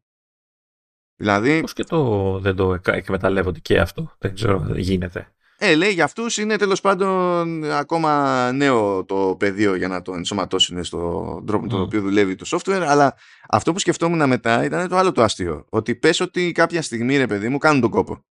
[1.16, 1.60] Δηλαδή.
[1.60, 4.12] Πώς και το δεν το εκμεταλλεύονται και αυτό.
[4.18, 5.32] Δεν ξέρω, δεν γίνεται.
[5.60, 10.84] Ε, λέει για αυτούς είναι τέλος πάντων ακόμα νέο το πεδίο για να το ενσωματώσουν
[10.84, 12.84] στον τρόπο με τον οποίο δουλεύει το software.
[12.86, 13.16] Αλλά
[13.48, 15.66] αυτό που σκεφτόμουν μετά ήταν το άλλο το αστείο.
[15.68, 18.24] Ότι πες ότι κάποια στιγμή, ρε παιδί μου, κάνουν τον κόπο.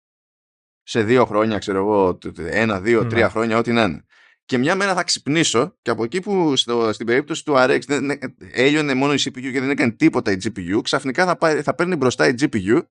[0.82, 3.08] Σε δύο χρόνια, ξέρω εγώ, ένα, δύο, ναι.
[3.08, 4.04] τρία χρόνια, ό,τι να είναι
[4.44, 8.18] και μια μέρα θα ξυπνήσω και από εκεί που στο, στην περίπτωση του RX δεν,
[8.52, 11.96] έλειωνε μόνο η CPU και δεν έκανε τίποτα η GPU, ξαφνικά θα, πάει, θα παίρνει
[11.96, 12.82] μπροστά η GPU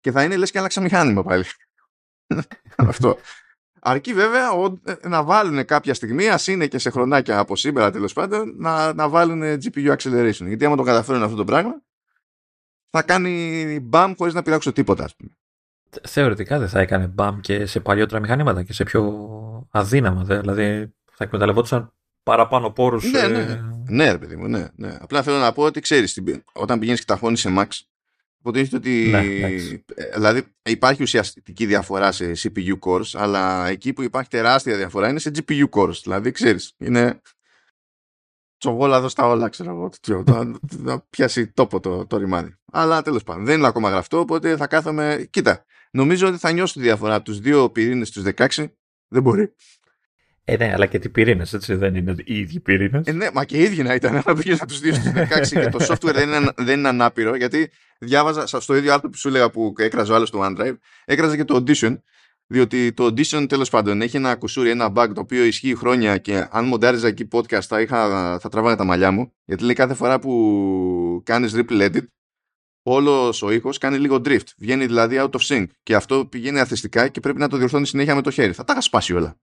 [0.00, 1.44] και θα είναι λες και άλλαξα μηχάνημα πάλι.
[2.76, 3.18] Αυτό.
[3.84, 4.48] Αρκεί βέβαια
[4.84, 8.94] ε, να βάλουν κάποια στιγμή, ας είναι και σε χρονάκια από σήμερα τέλος πάντων, να,
[8.94, 10.46] να βάλουν GPU acceleration.
[10.46, 11.82] Γιατί άμα το καταφέρουν αυτό το πράγμα,
[12.90, 15.30] θα κάνει μπαμ χωρίς να πειράξω τίποτα, ας πούμε.
[16.02, 20.24] Θεωρητικά δεν θα έκανε μπαμ και σε παλιότερα μηχανήματα και σε πιο αδύναμα.
[20.24, 23.10] Δηλαδή θα εκμεταλλευόντουσαν παραπάνω πόρους.
[23.10, 23.38] Ναι, ναι.
[23.38, 24.96] Ε, Ναι, ρε παιδί μου, ναι, ναι.
[25.00, 27.66] Απλά θέλω να πω ότι ξέρεις, όταν πηγαίνεις και ταχώνει σε Max,
[28.38, 29.08] υποτίθεται ότι.
[29.10, 29.18] Ναι,
[29.94, 35.18] ε, δηλαδή υπάρχει ουσιαστική διαφορά σε CPU cores, αλλά εκεί που υπάρχει τεράστια διαφορά είναι
[35.18, 35.96] σε GPU cores.
[36.02, 37.20] Δηλαδή ξέρεις, είναι.
[38.58, 39.90] Τσογόλαδο στα όλα, ξέρω εγώ.
[40.76, 42.54] Να πιάσει τόπο το, το ρημάδι.
[42.72, 45.26] Αλλά τέλος πάντων, δεν είναι ακόμα γραφτό, οπότε θα κάθομαι.
[45.30, 48.46] Κοίτα, νομίζω ότι θα νιώσω τη διαφορά από τους δύο πυρήνες του 16.
[49.08, 49.52] Δεν μπορεί.
[50.44, 53.06] Ε, ναι, αλλά και τι πυρήνες, έτσι δεν είναι οι ίδιοι πυρήνες.
[53.06, 54.14] Ε, ναι, μα και οι ίδιοι να ήταν.
[54.26, 57.36] Να πήγε να τους δύο στους 16 και το software δεν είναι, δεν είναι ανάπηρο,
[57.36, 61.36] γιατί διάβαζα στο ίδιο άρθρο που σου έλεγα που έκραζε ο άλλος στο OneDrive, έκραζε
[61.36, 61.96] και το Audition.
[62.46, 66.46] Διότι το Audition τέλος πάντων έχει ένα κουσούρι, ένα bug το οποίο ισχύει χρόνια και
[66.50, 69.32] αν μοντάριζα εκεί podcast θα, είχα, θα τραβάγα τα μαλλιά μου.
[69.44, 72.06] Γιατί λέει κάθε φορά που κάνεις ripple edit,
[72.82, 74.46] όλος ο ήχος κάνει λίγο drift.
[74.56, 75.66] Βγαίνει δηλαδή out of sync.
[75.82, 78.52] Και αυτό πηγαίνει αθεστικά και πρέπει να το διορθώνεις συνέχεια με το χέρι.
[78.52, 79.36] Θα τα είχα σπάσει όλα.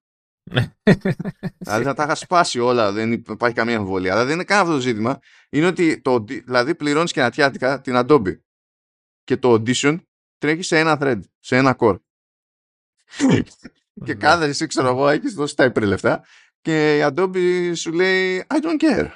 [1.57, 4.13] δηλαδή θα τα είχα σπάσει όλα, δεν υπάρχει καμία αμφιβολία.
[4.13, 5.19] Αλλά δεν είναι καν αυτό το ζήτημα.
[5.49, 8.39] Είναι ότι το, δηλαδή πληρώνεις και ανατιάτικα την Adobe.
[9.23, 9.97] Και το Audition
[10.37, 11.99] τρέχει σε ένα thread, σε ένα core.
[14.05, 16.25] και κάθε εσύ, ξέρω εγώ, έχεις δώσει τα υπερλεφτά
[16.61, 19.09] και η Adobe σου λέει I don't care.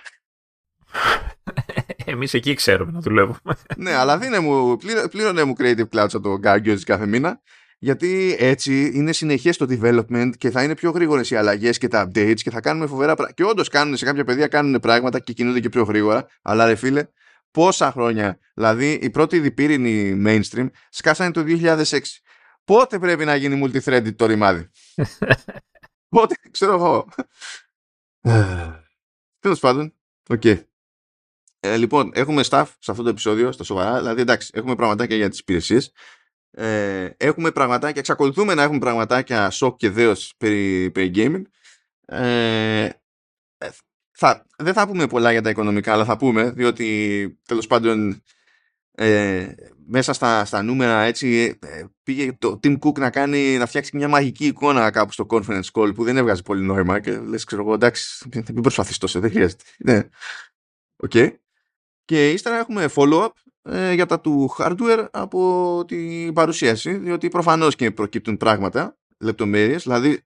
[2.05, 3.55] Εμείς εκεί ξέρουμε να δουλεύουμε.
[3.77, 4.77] ναι, αλλά δίνε μου,
[5.09, 7.41] πλήρωνε μου Creative Cloud από το Gargoyles κάθε μήνα
[7.83, 12.07] γιατί έτσι είναι συνεχές το development και θα είναι πιο γρήγορες οι αλλαγές και τα
[12.07, 13.33] updates και θα κάνουμε φοβερά πράγματα.
[13.33, 16.27] Και όντως κάνουν σε κάποια παιδεία κάνουν πράγματα και κινούνται και πιο γρήγορα.
[16.41, 17.07] Αλλά ρε φίλε,
[17.51, 21.83] πόσα χρόνια, δηλαδή η πρώτη διπύρινη mainstream σκάσανε το 2006.
[22.63, 24.69] Πότε πρέπει να γίνει multi-threaded το ρημάδι;
[26.15, 27.07] Πότε, ξέρω εγώ.
[29.39, 29.93] Τέλος πάντων,
[30.29, 30.41] OK.
[30.43, 30.61] Okay.
[31.59, 33.97] Ε, λοιπόν, έχουμε stuff σε αυτό το επεισόδιο, στα σοβαρά.
[33.97, 35.91] Δηλαδή, εντάξει, έχουμε πραγματάκια για τις υπηρεσίες.
[36.55, 41.41] Ε, έχουμε πραγματάκια, εξακολουθούμε να έχουμε πραγματάκια σοκ και δέος περί, περί gaming.
[42.05, 42.89] Ε,
[44.11, 48.23] θα, δεν θα πούμε πολλά για τα οικονομικά, αλλά θα πούμε, διότι τέλος πάντων
[48.95, 49.53] ε,
[49.87, 54.07] μέσα στα, στα νούμερα έτσι ε, πήγε το Tim Cook να, κάνει, να φτιάξει μια
[54.07, 57.73] μαγική εικόνα κάπου στο conference call που δεν έβγαζε πολύ νόημα και λες ξέρω εγώ
[57.73, 60.01] εντάξει μην προσπαθείς τόσο δεν χρειάζεται ναι.
[61.07, 61.35] Okay.
[62.05, 63.31] και ύστερα έχουμε follow-up
[63.63, 69.83] ε, για τα του hardware από την παρουσίαση διότι προφανώς και προκύπτουν πράγματα λεπτομέρειες.
[69.83, 70.21] Δηλαδή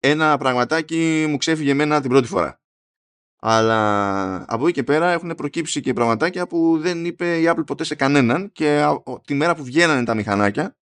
[0.00, 2.60] ένα πραγματάκι μου ξέφυγε εμένα την πρώτη φορά.
[3.42, 7.84] Αλλά από εκεί και πέρα έχουν προκύψει και πραγματάκια που δεν είπε η Apple ποτέ
[7.84, 8.84] σε κανέναν και
[9.24, 10.76] τη μέρα που βγαίνανε τα μηχανάκια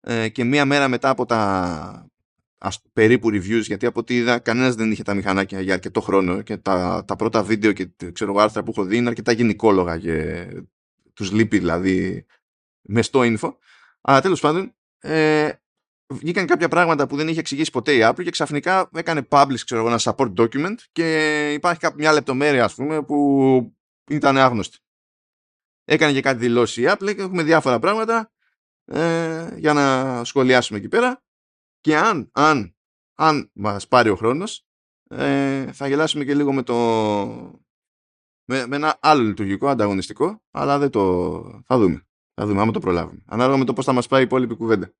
[0.00, 2.06] ε, και μία μέρα μετά από τα
[2.92, 6.56] περίπου reviews γιατί από ό,τι είδα κανένας δεν είχε τα μηχανάκια για αρκετό χρόνο και
[6.56, 10.46] τα, τα πρώτα βίντεο και ξέρω άρθρα που έχω δει είναι αρκετά γενικόλογα και
[11.12, 12.26] τους λείπει δηλαδή
[12.80, 13.56] μες στο info
[14.00, 15.52] αλλά τέλος πάντων ε,
[16.12, 19.86] βγήκαν κάποια πράγματα που δεν είχε εξηγήσει ποτέ η Apple και ξαφνικά έκανε publish ξέρω,
[19.86, 23.76] ένα support document και υπάρχει μια λεπτομέρεια ας πούμε που
[24.10, 24.78] ήταν άγνωστη.
[25.84, 28.32] Έκανε και κάτι δηλώσεις η Apple και έχουμε διάφορα πράγματα
[28.84, 31.22] ε, για να σχολιάσουμε εκεί πέρα
[31.80, 32.76] και αν, αν,
[33.14, 34.66] αν μας πάρει ο χρόνος
[35.08, 37.61] ε, θα γελάσουμε και λίγο με το
[38.44, 42.80] με, με ένα άλλο λειτουργικό ανταγωνιστικό αλλά δεν το θα δούμε θα δούμε άμα το
[42.80, 44.92] προλάβουμε ανάλογα με το πώς θα μας πάει η υπόλοιπη κουβέντα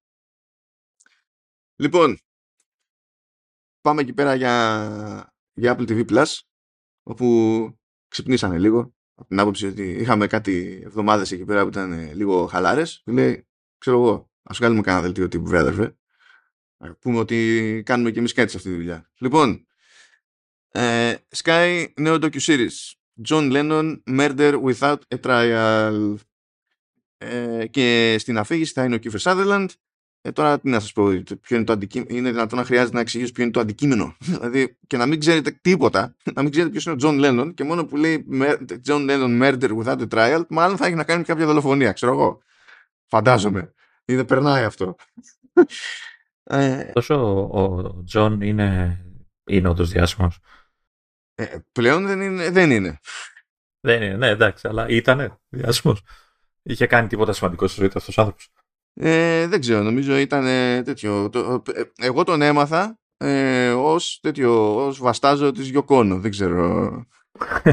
[1.82, 2.18] Λοιπόν,
[3.80, 6.38] πάμε εκεί πέρα για, για Apple TV Plus,
[7.02, 7.78] όπου
[8.08, 12.46] ξυπνήσανε λίγο, από την άποψη ότι είχαμε κάτι εβδομάδες εκεί πέρα που ήταν ε, λίγο
[12.46, 13.02] χαλάρες.
[13.06, 15.96] Λέει, ξέρω εγώ, ας βγάλουμε κανένα δελτίο τύπου βρέδερφε.
[16.76, 19.10] Να πούμε ότι κάνουμε και εμείς κάτι σε αυτή τη δουλειά.
[19.18, 19.66] Λοιπόν,
[20.68, 22.92] ε, Sky νέο docu-series.
[23.28, 26.14] John Lennon, Murder Without a Trial.
[27.18, 29.66] Ε, και στην αφήγηση θα είναι ο Kiefer Sutherland
[30.24, 31.04] ε, τώρα τι να σας πω,
[31.40, 32.16] ποιο είναι το αντικείμενο.
[32.16, 34.16] Είναι δυνατόν να χρειάζεται να εξηγήσω ποιο είναι το αντικείμενο.
[34.38, 37.64] δηλαδή και να μην ξέρετε τίποτα, να μην ξέρετε ποιος είναι ο Τζον Λένον και
[37.64, 38.26] μόνο που λέει
[38.86, 42.12] John Lennon murder without a trial, μάλλον θα έχει να κάνει με κάποια δολοφονία, ξέρω
[42.12, 42.42] εγώ.
[43.06, 43.72] Φαντάζομαι.
[44.04, 44.96] Ή δεν περνάει αυτό.
[46.42, 49.00] ε, Τόσο ο Τζον είναι,
[49.46, 50.38] είναι όντως διάσημος.
[51.42, 52.50] Ε, πλέον δεν είναι.
[52.50, 52.98] Δεν είναι.
[53.80, 55.96] Δεν είναι, ναι, εντάξει, αλλά ήταν διάσημο.
[56.62, 58.48] Είχε κάνει τίποτα σημαντικό στη ζωή του αυτός ο άνθρωπος.
[58.94, 60.44] Ε, δεν ξέρω, νομίζω ήταν
[60.84, 61.28] τέτοιο.
[61.30, 66.90] Το, ε, εγώ τον έμαθα ε, ως τέτοιο, ως βαστάζο της Γιοκόνο, δεν ξέρω.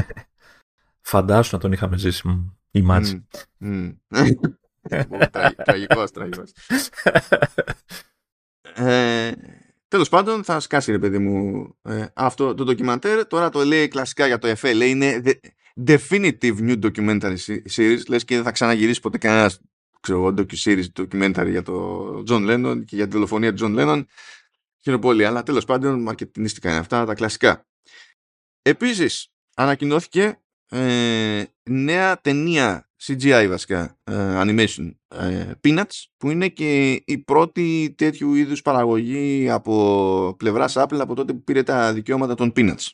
[1.00, 3.26] Φαντάσου να τον είχαμε ζήσει η μάτση.
[3.60, 3.96] Mm,
[5.64, 6.52] τραγικός, τραγικός.
[8.74, 9.32] ε,
[9.90, 13.26] τέλος πάντων θα σκάσει ρε παιδί μου ε, αυτό το ντοκιμαντέρ.
[13.26, 14.72] Τώρα το λέει κλασικά για το ΕΦΕ.
[14.72, 15.22] Λέει είναι
[15.86, 17.36] definitive new documentary
[17.76, 17.98] series.
[18.08, 19.60] Λες και δεν θα ξαναγυρίσει ποτέ κανένας
[20.00, 24.04] ξέρω εγώ, docu-series, documentary για το John Lennon και για τη δολοφονία του John Lennon.
[24.82, 27.66] Χαίρομαι πολύ, αλλά τέλος πάντων μαρκετινίστικα είναι αυτά τα κλασικά.
[28.62, 37.18] Επίσης, ανακοινώθηκε ε, νέα ταινία CGI βασικά ε, animation ε, Peanuts που είναι και η
[37.18, 42.88] πρώτη τέτοιου είδους παραγωγή από πλευράς Apple από τότε που πήρε τα δικαιώματα των Peanuts.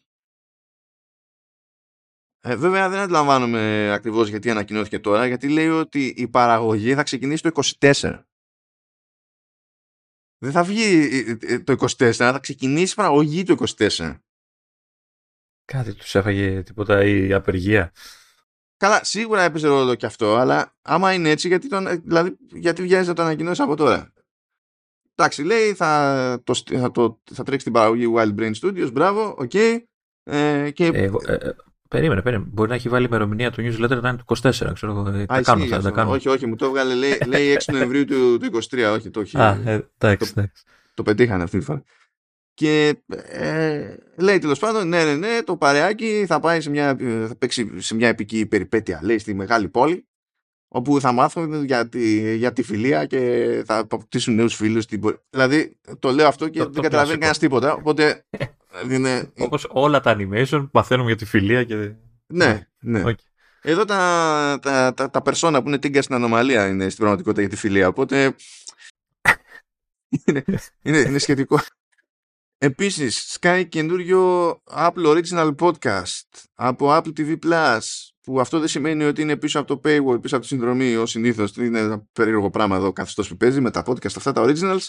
[2.41, 7.43] Ε, βέβαια δεν αντιλαμβάνομαι ακριβώς γιατί ανακοινώθηκε τώρα γιατί λέει ότι η παραγωγή θα ξεκινήσει
[7.43, 8.23] το 24.
[10.39, 11.09] Δεν θα βγει
[11.65, 14.19] το 24, θα ξεκινήσει η παραγωγή το 24.
[15.65, 17.93] Κάτι τους έφαγε τίποτα η απεργία;
[18.77, 23.07] Καλά, σίγουρα έπαιζε ρόλο και αυτό, αλλά άμα είναι έτσι, γιατί, τον, δηλαδή, γιατί βγαίνει
[23.07, 24.13] να το ανακοινώσεις από τώρα;
[25.19, 29.51] Εντάξει, λέει, θα, το, θα, το, θα τρέξει την παραγωγή Wild Brain Studios, μπράβο, OK.
[29.55, 29.79] Okay,
[30.25, 30.87] ε, και...
[30.87, 31.11] ε, ε,
[31.89, 32.51] περίμενε, περίμενε.
[32.53, 35.09] Μπορεί να έχει βάλει ημερομηνία του newsletter να είναι το 24, ξέρω εγώ.
[35.09, 36.11] Ε, τα κάνω αυτά, τα κάνω.
[36.11, 39.39] Όχι, όχι, μου το έβγαλε, λέει, λέει 6 Νοεμβρίου του, του 23, όχι, το έχει.
[39.39, 40.51] Α, ε, εντάξει, το,
[40.95, 41.83] το πετύχανε αυτή τη φορά.
[42.57, 46.97] Και ε, λέει τέλος πάντων, ναι, ναι, ναι, το παρεάκι θα πάει σε μια,
[47.29, 50.07] θα παίξει σε μια επική περιπέτεια, λέει, στη μεγάλη πόλη,
[50.69, 54.85] όπου θα μάθουν για τη, για τη φιλία και θα αποκτήσουν νέους φίλους.
[55.31, 57.73] Δηλαδή, το λέω αυτό και το, δεν καταλαβαίνει κανένας τίποτα.
[57.73, 58.27] Οπότε.
[58.91, 59.33] είναι...
[59.39, 61.93] Όπως όλα τα animation μαθαίνουμε για τη φιλία και.
[62.27, 63.03] Ναι, ναι.
[63.07, 63.15] Okay.
[63.63, 67.51] Εδώ τα, τα, τα, τα persona που είναι τίγκα στην ανομαλία είναι στην πραγματικότητα για
[67.51, 67.89] τη φιλία.
[67.89, 68.35] Οπότε.
[70.27, 70.45] είναι,
[70.83, 71.59] είναι, είναι σχετικό.
[72.59, 77.81] Επίσης, Sky καινούριο Apple Original Podcast από Apple TV Plus
[78.21, 81.11] που αυτό δεν σημαίνει ότι είναι πίσω από το paywall, πίσω από τη συνδρομή ως
[81.11, 81.57] συνήθως.
[81.57, 84.87] Είναι ένα περίεργο πράγμα εδώ καθιστός που παίζει με τα podcast αυτά τα originals.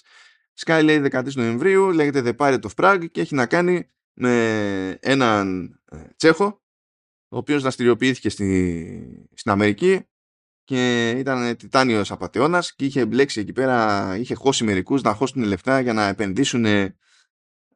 [0.66, 5.66] Sky λέει 13 Νοεμβρίου, λέγεται The Pirate of Prague και έχει να κάνει με έναν
[5.92, 6.62] ε, Τσέχο
[7.30, 10.08] ο οποίος δραστηριοποιήθηκε στη, στην Αμερική
[10.64, 15.80] και ήταν τιτάνιος απαταιώνας και είχε μπλέξει εκεί πέρα, είχε χώσει μερικούς να χώσουν λεφτά
[15.80, 16.66] για να επενδύσουν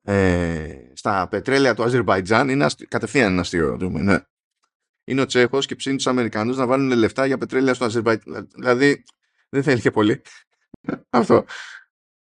[0.01, 2.85] ε, στα πετρέλαια του Αζερβαϊτζάν είναι αστι...
[2.85, 3.77] κατευθείαν ένα αστείο.
[3.77, 4.19] Ναι.
[5.03, 8.47] Είναι ο Τσέχος και ψήνει τους Αμερικανούς να βάλουν λεφτά για πετρέλαια στο Αζερβαϊτζάν.
[8.55, 9.03] Δηλαδή
[9.49, 10.21] δεν θέλει και πολύ.
[11.09, 11.45] Αυτό.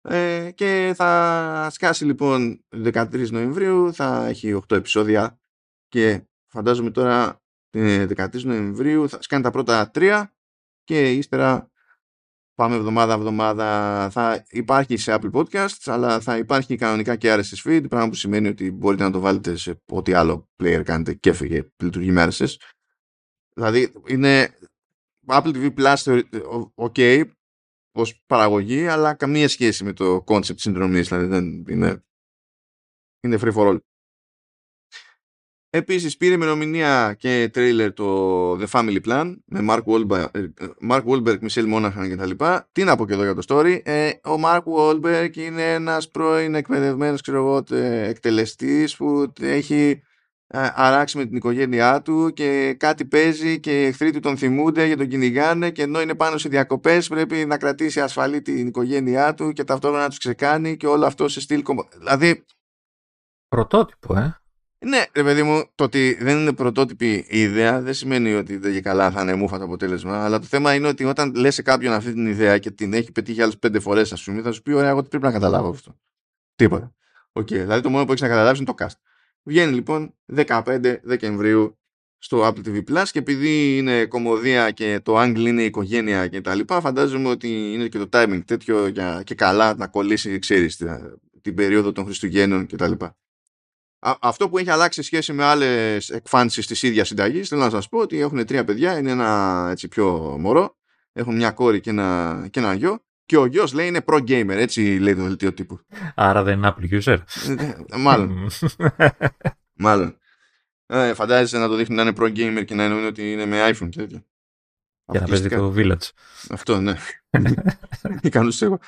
[0.08, 5.38] Ε, και θα σκάσει λοιπόν 13 Νοεμβρίου, θα έχει 8 επεισόδια
[5.88, 10.24] και φαντάζομαι τώρα 13 Νοεμβρίου θα σκάνει τα πρώτα 3
[10.84, 11.70] και ύστερα
[12.56, 14.08] πάμε εβδομάδα-εβδομάδα.
[14.10, 18.48] Θα υπάρχει σε Apple Podcasts, αλλά θα υπάρχει κανονικά και RSS feed, πράγμα που σημαίνει
[18.48, 22.54] ότι μπορείτε να το βάλετε σε ό,τι άλλο player κάνετε και έφυγε λειτουργεί με RSS.
[23.52, 24.58] Δηλαδή είναι
[25.26, 26.22] Apple TV Plus
[26.74, 27.24] ok
[27.92, 32.04] ως παραγωγή, αλλά καμία σχέση με το concept συνδρομής, δηλαδή δεν είναι,
[33.20, 33.78] είναι free for all.
[35.76, 40.46] Επίσης πήρε ημερομηνία και τρέιλερ το The Family Plan με Mark Wahlberg, ε,
[40.90, 42.68] Mark Wahlberg Michelle Monaghan και τα λοιπά.
[42.72, 43.80] Τι να πω και εδώ για το story.
[43.82, 50.02] Ε, ο Mark Wahlberg είναι ένας πρώην εκπαιδευμένος ξέρω εγώ, εκτελεστής που έχει
[50.46, 54.86] ε, αράξει με την οικογένειά του και κάτι παίζει και οι εχθροί του τον θυμούνται
[54.86, 59.34] για τον κυνηγάνε και ενώ είναι πάνω σε διακοπές πρέπει να κρατήσει ασφαλή την οικογένειά
[59.34, 61.62] του και ταυτόχρονα να τους ξεκάνει και όλο αυτό σε στυλ
[61.98, 62.44] Δηλαδή...
[63.48, 64.40] Πρωτότυπο, ε.
[64.86, 68.72] Ναι, ρε παιδί μου, το ότι δεν είναι πρωτότυπη η ιδέα δεν σημαίνει ότι δεν
[68.72, 70.24] και καλά θα είναι μούφα το αποτέλεσμα.
[70.24, 73.12] Αλλά το θέμα είναι ότι όταν λες σε κάποιον αυτή την ιδέα και την έχει
[73.12, 75.68] πετύχει άλλες πέντε φορές, ας πούμε, θα σου πει: Ωραία, εγώ τι πρέπει να καταλάβω
[75.68, 75.98] αυτό.
[76.56, 76.94] Τίποτα.
[77.32, 78.96] OK, okay, δηλαδή το μόνο που έχεις να καταλάβεις είναι το cast.
[79.42, 81.78] Βγαίνει λοιπόν 15 Δεκεμβρίου
[82.18, 86.54] στο Apple TV Plus και επειδή είναι κωμωδία και το angle είναι οικογένεια και τα
[86.54, 90.82] λοιπά, φαντάζομαι ότι είναι και το timing τέτοιο για, και καλά να κολλήσει, ξέρεις,
[91.42, 93.16] την περίοδο των Χριστουγέννων και τα λοιπά
[93.98, 97.88] αυτό που έχει αλλάξει σε σχέση με άλλες εκφάνσεις της ίδιας συνταγής, θέλω να σας
[97.88, 100.76] πω ότι έχουν τρία παιδιά, είναι ένα έτσι πιο μωρό,
[101.12, 103.00] έχουν μια κόρη και ένα, και ένα γιο.
[103.26, 105.80] Και ο γιος λέει είναι pro gamer, έτσι λέει το δελτίο τύπου.
[106.14, 107.18] Άρα δεν είναι Apple user.
[107.58, 108.50] Ε, μάλλον.
[109.84, 110.18] Μάλλον.
[110.86, 113.68] Ε, φαντάζεσαι να το δείχνει να είναι pro gamer και να εννοούν ότι είναι με
[113.70, 114.24] iPhone και τέτοια.
[115.06, 116.10] Για να παίζει το Village.
[116.50, 116.96] Αυτό, ναι.
[118.22, 118.78] Ικανούς εγώ.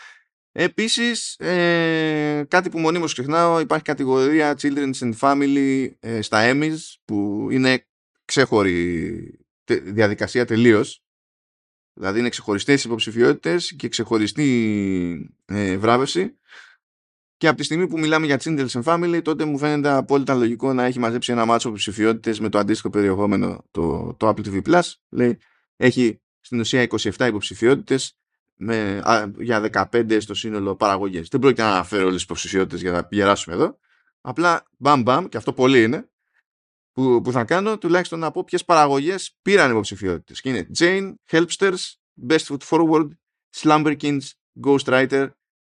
[0.53, 7.49] Επίσης, ε, κάτι που μονίμως ξεχνάω, υπάρχει κατηγορία Children's and Family ε, στα Emmys, που
[7.51, 7.87] είναι
[8.25, 9.39] ξέχωρη
[9.83, 11.03] διαδικασία τελείως.
[11.95, 16.39] Δηλαδή είναι ξεχωριστές υποψηφιότητες και ξεχωριστή ε, βράβευση.
[17.37, 20.73] Και από τη στιγμή που μιλάμε για Children's and Family, τότε μου φαίνεται απόλυτα λογικό
[20.73, 24.93] να έχει μαζέψει ένα μάτσο υποψηφιότητες με το αντίστοιχο περιεχόμενο το, το Apple TV Plus.
[25.09, 25.39] Λέει,
[25.77, 28.19] έχει στην ουσία 27 υποψηφιότητες
[28.59, 31.29] με, α, για 15 στο σύνολο παραγωγές.
[31.29, 33.79] Δεν πρόκειται να αναφέρω όλες τις υποψηφιότητες για να γεράσουμε εδώ.
[34.21, 36.09] Απλά μπαμ μπαμ, και αυτό πολύ είναι,
[36.93, 40.41] που, που θα κάνω τουλάχιστον να πω ποιες παραγωγές πήραν υποψηφιότητες.
[40.41, 41.95] Και είναι Jane, Helpsters,
[42.29, 43.09] Best Foot Forward,
[43.57, 44.21] Slumberkins,
[44.67, 45.29] Ghostwriter,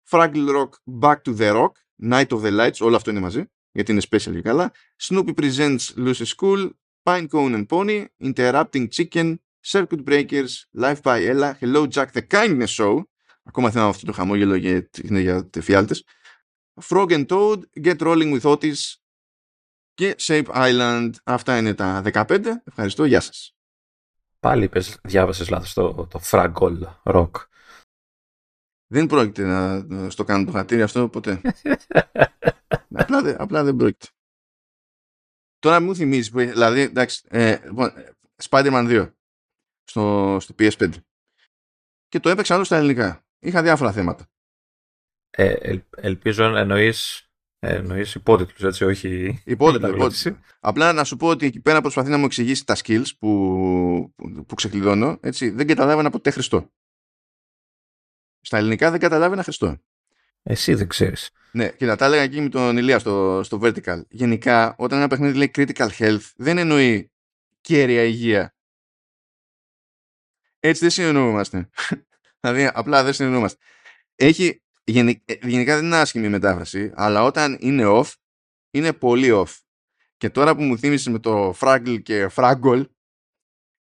[0.09, 0.69] Fraggle Rock,
[1.01, 1.71] Back to the Rock,
[2.03, 4.71] Night of the Lights, όλο αυτό είναι μαζί, γιατί είναι special και καλά.
[5.01, 6.69] Snoopy Presents Lucy School,
[7.03, 13.01] Pinecone and Pony, Interrupting Chicken, Circuit Breakers, Life by Ella, Hello Jack the Kindness Show,
[13.43, 16.05] ακόμα θυμάμαι αυτό το χαμόγελο για, είναι για φιάλτες,
[16.89, 18.95] Frog and Toad, Get Rolling with Otis
[19.93, 21.09] και Shape Island.
[21.23, 22.45] Αυτά είναι τα 15.
[22.63, 23.05] Ευχαριστώ.
[23.05, 23.55] Γεια σας.
[24.39, 27.31] Πάλι είπες, διάβασες λάθος το, το Fraggle Rock.
[28.87, 31.41] Δεν πρόκειται να στο κάνω το χατήρι αυτό ποτέ.
[33.01, 34.07] απλά, απλά δεν πρόκειται.
[35.59, 37.91] Τώρα μου θυμίζει, δηλαδή, εντάξει, ε, λοιπόν,
[38.49, 39.11] Spider-Man 2
[39.83, 40.89] στο, στο PS5
[42.07, 43.25] και το έπαιξα άλλο στα ελληνικά.
[43.39, 44.27] Είχα διάφορα θέματα.
[45.29, 50.27] Ε, ελ, ελπίζω να εννοείς, ε, εννοείς υπότιτλους, έτσι, όχι υπότιτλους.
[50.59, 54.45] Απλά να σου πω ότι εκεί πέρα προσπαθεί να μου εξηγήσει τα skills που, που,
[54.45, 56.71] που ξεκλειδώνω, έτσι, δεν καταλάβαινα ποτέ Χριστό.
[58.41, 59.77] Στα ελληνικά δεν καταλάβαινα Χριστό.
[60.43, 61.29] Εσύ δεν ξέρεις.
[61.51, 64.01] Ναι, και τα έλεγα εκεί με τον Ηλία στο, στο Vertical.
[64.09, 67.11] Γενικά, όταν ένα παιχνίδι λέει critical health, δεν εννοεί
[67.61, 68.52] κέρια υγεία.
[70.65, 71.69] Έτσι δεν συνεννοούμαστε.
[72.39, 73.63] δηλαδή, απλά δεν συνεννοούμαστε.
[74.15, 74.91] Έχει, ε,
[75.41, 78.11] γενικά δεν είναι άσχημη η μετάφραση, αλλά όταν είναι off,
[78.71, 79.57] είναι πολύ off.
[80.17, 82.85] Και τώρα που μου θύμισε με το Fraggle και Fraggle,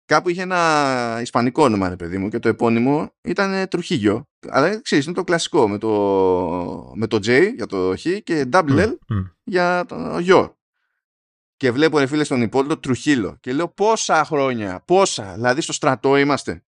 [0.05, 4.29] κάπου είχε ένα ισπανικό όνομα, ρε παιδί μου, και το επώνυμο ήταν Τρουχίγιο.
[4.47, 8.87] Αλλά ξέρεις, είναι το κλασικό με το, με το J για το Χ και double
[8.87, 8.95] L
[9.43, 10.58] για το γιο.
[11.59, 16.17] Και βλέπω ρε φίλε στον υπόλοιπο Τρουχίλο και λέω πόσα χρόνια, πόσα, δηλαδή στο στρατό
[16.17, 16.63] είμαστε.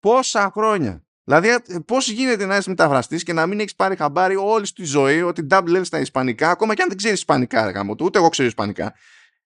[0.00, 1.04] Πόσα χρόνια.
[1.24, 4.84] Δηλαδή, ε, πώς γίνεται να είσαι μεταφραστής και να μην έχεις πάρει χαμπάρι όλη τη
[4.84, 8.28] ζωή ότι double L στα Ισπανικά, ακόμα και αν δεν ξέρεις Ισπανικά, ρε, ούτε εγώ
[8.28, 8.94] ξέρω Ισπανικά,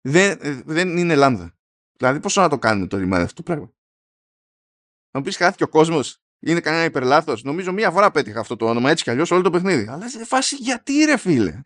[0.01, 1.55] δεν, ε, δεν είναι λάμδα.
[1.97, 3.73] Δηλαδή, πόσο να το κάνουμε το ρημάδι αυτό το πράγμα.
[5.11, 7.43] Να μου πεις χάθηκε ο κόσμος, είναι κανένα υπερλάθος.
[7.43, 9.87] Νομίζω μία φορά πέτυχα αυτό το όνομα έτσι κι αλλιώς όλο το παιχνίδι.
[9.89, 11.61] Αλλά σε φάση γιατί ρε φίλε;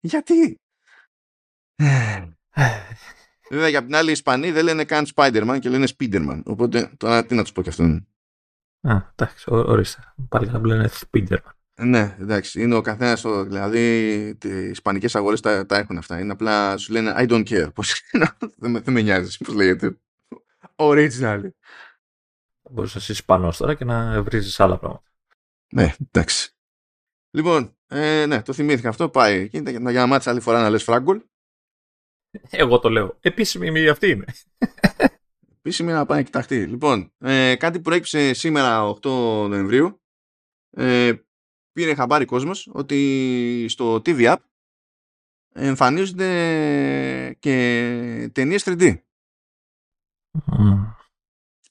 [0.00, 0.60] Γιατί;
[3.50, 6.42] Βέβαια για την άλλη οι Ισπανοί δεν λένε καν Spider-Man και λένε Spiderman.
[6.44, 8.06] Οπότε τώρα τι να τους πω κι αυτόν.
[8.80, 10.14] Α, εντάξει, ορίστε.
[10.28, 11.54] Πάλι θα λένε Spiderman.
[11.80, 12.62] Ναι, εντάξει.
[12.62, 13.22] Είναι ο καθένας.
[13.46, 13.78] Δηλαδή,
[14.42, 16.20] οι ισπανικές αγορές τα, τα, έχουν αυτά.
[16.20, 17.74] Είναι απλά σου λένε I don't care.
[17.74, 18.02] Πώς,
[18.56, 19.38] δεν, με, δεν με νοιάζει.
[19.44, 19.98] Πώς λέγεται.
[20.76, 21.40] Original.
[22.70, 25.04] Μπορείς να είσαι Ισπανός τώρα και να βρει άλλα πράγματα.
[25.72, 26.50] Ναι, εντάξει.
[27.30, 29.08] Λοιπόν, ε, ναι, το θυμήθηκα αυτό.
[29.08, 29.48] Πάει.
[29.48, 31.22] Και για να μάθεις άλλη φορά να λες φράγκολ.
[32.50, 33.16] Εγώ το λέω.
[33.20, 34.24] Επίσημη αυτή είναι.
[35.58, 36.66] Επίσημη να πάει κοιταχτεί.
[36.66, 40.00] Λοιπόν, ε, κάτι που έκυψε σήμερα 8 Νοεμβρίου.
[40.70, 41.12] Ε,
[41.72, 44.36] πήρε χαμπάρι κόσμος ότι στο TV App
[45.52, 48.96] εμφανίζονται και ταινίες 3D.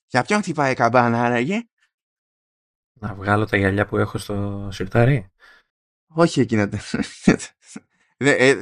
[0.08, 1.67] Για ποιον χτυπάει η καμπάνα άραγε;
[2.99, 5.32] Να βγάλω τα γυαλιά που έχω στο σιρτάρι.
[6.08, 6.69] Όχι εκείνα.
[8.17, 8.58] Ε, ε,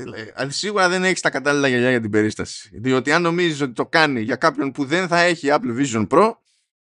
[0.48, 2.70] σίγουρα δεν έχεις τα κατάλληλα γυαλιά για την περίσταση.
[2.74, 6.32] Διότι αν νομίζεις ότι το κάνει για κάποιον που δεν θα έχει Apple Vision Pro,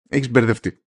[0.09, 0.83] έχεις μπερδευτεί.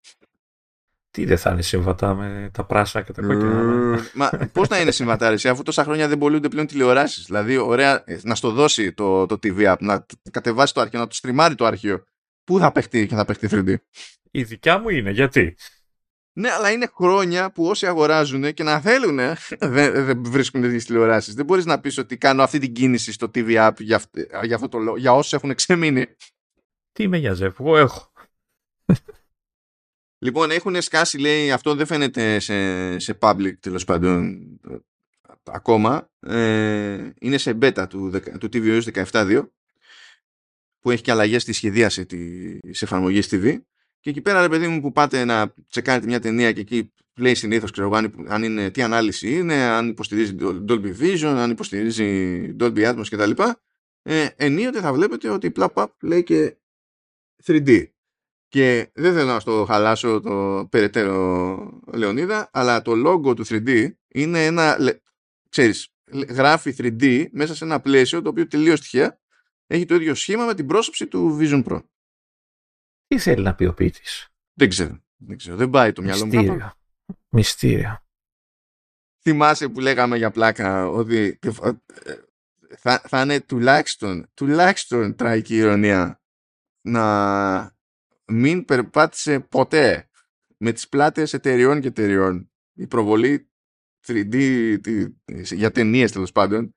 [1.11, 3.99] Τι δεν θα είναι συμβατά με τα πράσα και τα κόκκινα.
[4.14, 7.25] Μα πώς να είναι συμβατά, ρε, αφού τόσα χρόνια δεν πολλούνται πλέον τηλεοράσεις.
[7.25, 11.07] Δηλαδή, ωραία, ε, να στο δώσει το, το TV app, να κατεβάσει το αρχείο, να
[11.07, 12.05] το στριμάρει το αρχείο.
[12.44, 13.75] Πού θα παιχτεί και θα παιχτεί 3D.
[14.31, 15.57] Η δικιά μου είναι, γιατί;
[16.38, 19.16] Ναι, αλλά είναι χρόνια που όσοι αγοράζουν και να θέλουν
[19.59, 21.35] δεν, δεν βρίσκουν τις τηλεοράσεις.
[21.35, 24.03] Δεν μπορείς να πεις ότι κάνω αυτή την κίνηση στο TV app για,
[24.42, 26.07] για, αυτό το, για όσους έχουν ξεμείνει.
[26.92, 28.12] Τι με νοιάζει, εγώ έχω.
[30.18, 34.38] Λοιπόν, έχουν σκάσει, λέει, αυτό δεν φαίνεται σε, σε public τέλος πάντων
[35.44, 36.11] ακόμα.
[36.20, 39.49] Ε, είναι σε beta του, του tvOS 17.2
[40.81, 43.61] που έχει και αλλαγές στη σχεδίαση της εφαρμογής TV
[44.07, 47.35] και εκεί πέρα, ρε παιδί μου, που πάτε να τσεκάρετε μια ταινία και εκεί λέει
[47.35, 52.92] συνήθως, ξέρω αν, αν είναι, τι ανάλυση είναι, αν υποστηρίζει Dolby Vision, αν υποστηρίζει Dolby
[52.92, 53.31] Atmos κτλ.
[54.03, 56.57] Ε, ενίοτε θα βλέπετε ότι πλαπ λέει και
[57.45, 57.85] 3D.
[58.49, 64.45] Και δεν θέλω να στο χαλάσω το περαιτέρω Λεωνίδα, αλλά το logo του 3D είναι
[64.47, 64.79] ένα,
[65.49, 65.88] ξέρεις,
[66.29, 69.19] γράφει 3D μέσα σε ένα πλαίσιο το οποίο τελείως τυχαία
[69.66, 71.81] έχει το ίδιο σχήμα με την πρόσωψη του Vision Pro.
[73.07, 74.29] Τι θέλει να πει ο ποιητής.
[74.52, 75.04] Δεν ξέρω.
[75.17, 75.57] Δεν, ξέρω.
[75.57, 76.71] δεν πάει το μυαλό μου.
[77.29, 78.04] Μυστήριο.
[79.23, 81.38] Θυμάσαι που λέγαμε για πλάκα ότι
[82.79, 86.23] θα, θα είναι τουλάχιστον, τουλάχιστον τραγική ηρωνία
[86.81, 87.77] να
[88.27, 90.09] μην περπάτησε ποτέ
[90.57, 93.50] με τις πλάτες εταιριών και εταιριών η προβολή
[94.07, 94.71] 3D
[95.33, 96.75] για ταινίες τέλος πάντων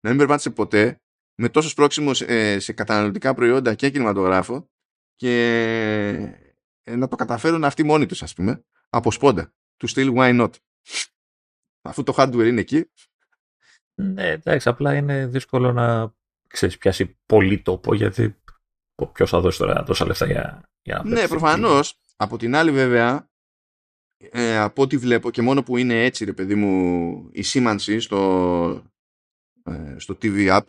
[0.00, 1.00] να μην περπάτησε ποτέ
[1.34, 4.70] με τόσο πρόξιμο ε, σε καταναλωτικά προϊόντα και κινηματογράφο
[5.22, 6.36] και
[6.82, 10.50] ε, να το καταφέρουν αυτοί μόνοι τους ας πούμε από σπόντα του στυλ why not
[11.82, 12.90] αφού το hardware είναι εκεί
[13.94, 16.14] ναι εντάξει απλά είναι δύσκολο να
[16.52, 18.36] ξέρεις, πιάσει πολύ τόπο γιατί
[19.12, 21.98] ποιος θα δώσει τώρα τόσα λεφτά για, για να Ναι, προφανώς.
[22.16, 23.30] Από την άλλη, βέβαια,
[24.16, 28.92] ε, από ό,τι βλέπω και μόνο που είναι έτσι, ρε παιδί μου, η σήμανση στο,
[29.64, 30.66] ε, στο TV app,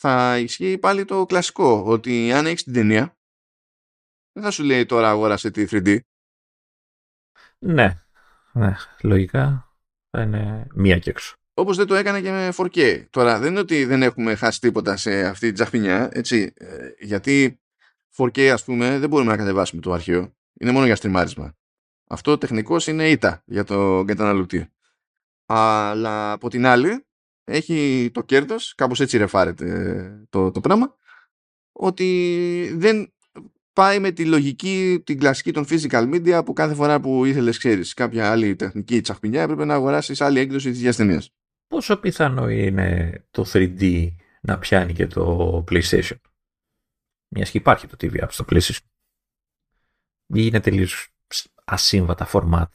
[0.00, 3.17] θα ισχύει πάλι το κλασικό, ότι αν έχεις την ταινία,
[4.38, 5.98] δεν θα σου λέει τώρα αγόρασε τη 3D.
[7.58, 8.02] Ναι,
[8.52, 9.72] ναι, λογικά
[10.10, 11.36] θα είναι μία και έξω.
[11.54, 13.06] Όπως δεν το έκανε και με 4K.
[13.10, 17.60] Τώρα δεν είναι ότι δεν έχουμε χάσει τίποτα σε αυτή την τζαχπινιά, έτσι, ε, γιατί
[18.16, 20.36] 4K ας πούμε δεν μπορούμε να κατεβάσουμε το αρχείο.
[20.60, 21.56] Είναι μόνο για στριμάρισμα.
[22.08, 24.72] Αυτό τεχνικώ είναι ήττα για το καταναλωτή.
[25.46, 27.06] Αλλά από την άλλη
[27.44, 30.96] έχει το κέρδος, κάπως έτσι ρεφάρεται το, το πράγμα,
[31.72, 33.12] ότι δεν
[33.78, 37.94] πάει με τη λογική, την κλασική των physical media που κάθε φορά που ήθελες, ξέρεις,
[37.94, 41.30] κάποια άλλη τεχνική τσαχπινιά έπρεπε να αγοράσεις άλλη έκδοση της ταινίας.
[41.66, 44.08] Πόσο πιθανό είναι το 3D
[44.40, 46.16] να πιάνει και το PlayStation;
[47.28, 48.84] Μιας και υπάρχει το TV App στο PlayStation.
[50.34, 51.08] Ή είναι τελείως
[51.64, 52.68] ασύμβατα format;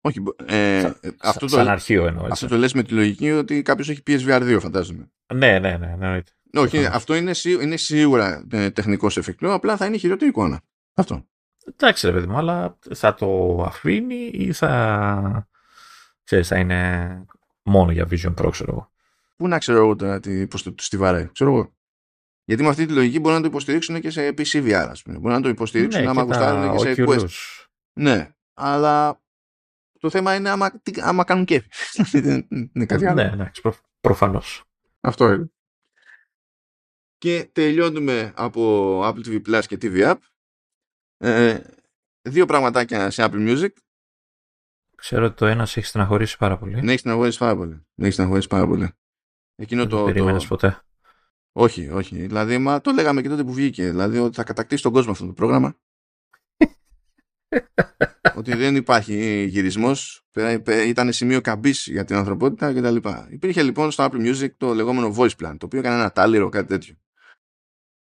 [0.00, 2.26] Όχι, ε, σαν, αυτό σαν το, αρχείο εννοώ.
[2.30, 5.10] Αυτό το λες με τη λογική ότι κάποιος έχει PSVR 2 φαντάζομαι.
[5.34, 5.96] Ναι, ναι, ναι.
[5.96, 6.22] ναι
[6.52, 7.32] Όχι, αυτό είναι,
[7.62, 10.60] είναι σίγουρα ε, τεχνικός εφικτό, απλά θα είναι χειρότερη εικόνα.
[10.94, 11.26] Αυτό.
[11.66, 15.48] Εντάξει ρε παιδί μου, αλλά θα το αφήνει ή θα,
[16.24, 17.24] ξέρεις, θα είναι
[17.62, 18.90] μόνο για Vision Pro, ξέρω εγώ.
[19.36, 20.20] Πού να ξέρω εγώ τώρα
[20.50, 21.74] πώς το στιβάρε, ξέρω εγώ.
[22.44, 25.18] Γιατί με αυτή τη λογική μπορεί να το υποστηρίξουν και σε PC VR, ας πούμε.
[25.18, 27.26] Μπορεί να το υποστηρίξουν ναι, άμα γουστάρουν και, σε Quest.
[27.92, 29.20] Ναι, αλλά
[29.98, 31.68] το θέμα είναι άμα, τι, άμα κάνουν κέφι.
[32.72, 33.22] είναι κάτι άλλο.
[33.22, 34.64] Ναι, ναι, προ, προφανώς.
[35.00, 35.50] Αυτό είναι.
[37.18, 40.16] Και τελειώνουμε από Apple TV Plus και TV App.
[41.16, 41.60] Ε,
[42.22, 43.70] δύο πραγματάκια σε Apple Music.
[44.96, 46.82] Ξέρω ότι το ένας σε έχει στεναχωρήσει πάρα πολύ.
[46.82, 47.86] Ναι, έχει στεναχωρήσει πάρα πολύ.
[47.94, 48.92] Ναι, έχει στεναχωρήσει πάρα πολύ.
[49.54, 50.04] Εκείνο Δεν το.
[50.04, 50.48] περίμενες το...
[50.48, 50.80] ποτέ.
[51.52, 52.26] Όχι, όχι.
[52.26, 53.90] Δηλαδή, μα το λέγαμε και τότε που βγήκε.
[53.90, 55.76] Δηλαδή, ότι θα κατακτήσει τον κόσμο αυτό το πρόγραμμα.
[58.36, 60.26] ότι δεν υπάρχει γυρισμός.
[60.86, 62.96] Ήταν σημείο καμπής για την ανθρωπότητα κτλ.
[63.30, 66.68] Υπήρχε λοιπόν στο Apple Music το λεγόμενο voice plan, το οποίο έκανε ένα τάλιρο, κάτι
[66.68, 66.94] τέτοιο.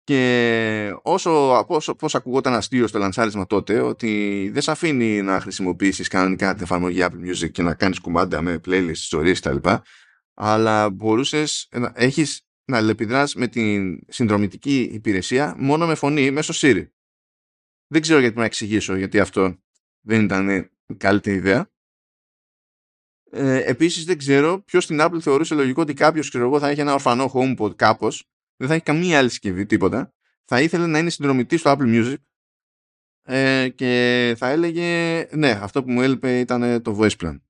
[0.08, 6.08] Και όσο, όσο πώς ακουγόταν αστείο στο λανσάρισμα τότε ότι δεν σε αφήνει να χρησιμοποιήσεις
[6.08, 9.68] κανονικά την εφαρμογή Apple Music και να κάνεις κουμάντα με playlist, ιστορίες κτλ.
[10.34, 16.86] Αλλά μπορούσες να έχεις να λεπιδράς με την συνδρομητική υπηρεσία μόνο με φωνή μέσω Siri.
[17.86, 19.58] Δεν ξέρω γιατί να εξηγήσω γιατί αυτό
[20.00, 20.48] δεν ήταν
[20.86, 21.70] η καλύτερη ιδέα.
[23.30, 26.80] Ε, επίσης δεν ξέρω ποιος στην Apple θεωρούσε λογικό ότι κάποιος ξέρω εγώ, θα έχει
[26.80, 28.28] ένα ορφανό HomePod κάπως
[28.58, 30.14] δεν θα έχει καμία άλλη συσκευή, τίποτα.
[30.44, 32.16] Θα ήθελε να είναι συνδρομητή στο Apple Music
[33.22, 37.40] ε, και θα έλεγε ναι, αυτό που μου έλειπε ήταν το voice plan.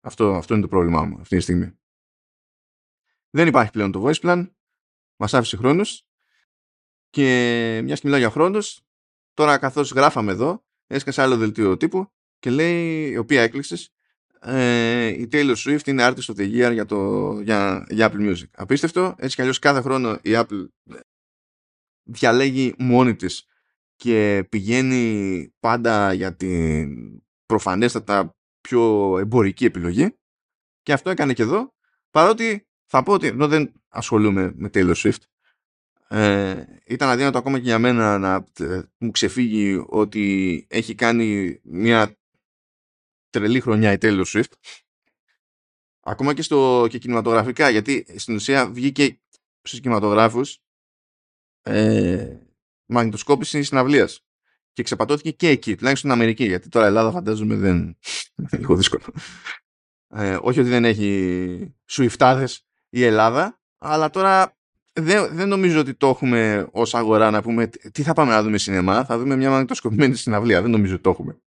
[0.00, 1.78] Αυτό, αυτό είναι το πρόβλημά μου αυτή τη στιγμή.
[3.30, 4.50] Δεν υπάρχει πλέον το voice plan.
[5.16, 6.06] Μας άφησε χρόνος.
[7.10, 8.86] Και μιας και μιλάω για χρόνος,
[9.34, 13.94] τώρα καθώς γράφαμε εδώ, έσκασε άλλο δελτίο τύπου και λέει, η οποία έκλεισες,
[14.44, 18.48] ε, η Taylor Swift είναι artist of the year για, το, για, για Apple Music.
[18.56, 19.14] Απίστευτο.
[19.18, 20.66] Έτσι κι αλλιώς κάθε χρόνο η Apple
[22.02, 23.46] διαλέγει μόνη της
[23.96, 26.88] και πηγαίνει πάντα για την
[27.46, 30.16] προφανέστατα πιο εμπορική επιλογή
[30.82, 31.74] και αυτό έκανε και εδώ
[32.10, 35.22] παρότι θα πω ότι ενώ δεν ασχολούμαι με Taylor Swift
[36.08, 42.16] ε, ήταν αδύνατο ακόμα και για μένα να ε, μου ξεφύγει ότι έχει κάνει μια
[43.32, 44.52] τρελή χρονιά η Taylor Swift.
[46.00, 49.20] Ακόμα και, στο, και κινηματογραφικά, γιατί στην ουσία βγήκε
[49.62, 50.58] στους κινηματογράφους
[51.62, 52.36] ε,
[52.86, 54.24] μαγνητοσκόπηση συναυλίας
[54.72, 57.76] και ξεπατώθηκε και εκεί, τουλάχιστον στην Αμερική, γιατί τώρα Ελλάδα φαντάζομαι δεν
[58.36, 59.02] είναι λίγο δύσκολο.
[60.08, 64.56] Ε, όχι ότι δεν έχει σουιφτάδες η Ελλάδα, αλλά τώρα
[64.92, 68.58] δεν, δεν νομίζω ότι το έχουμε ως αγορά να πούμε τι θα πάμε να δούμε
[68.58, 71.42] σινεμά, θα δούμε μια μαγνητοσκοπημένη συναυλία, δεν νομίζω ότι το έχουμε.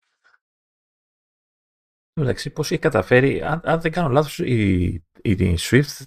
[2.14, 6.04] Εντάξει, πώς έχει καταφέρει, αν, αν δεν κάνω λάθος, η, η, Swift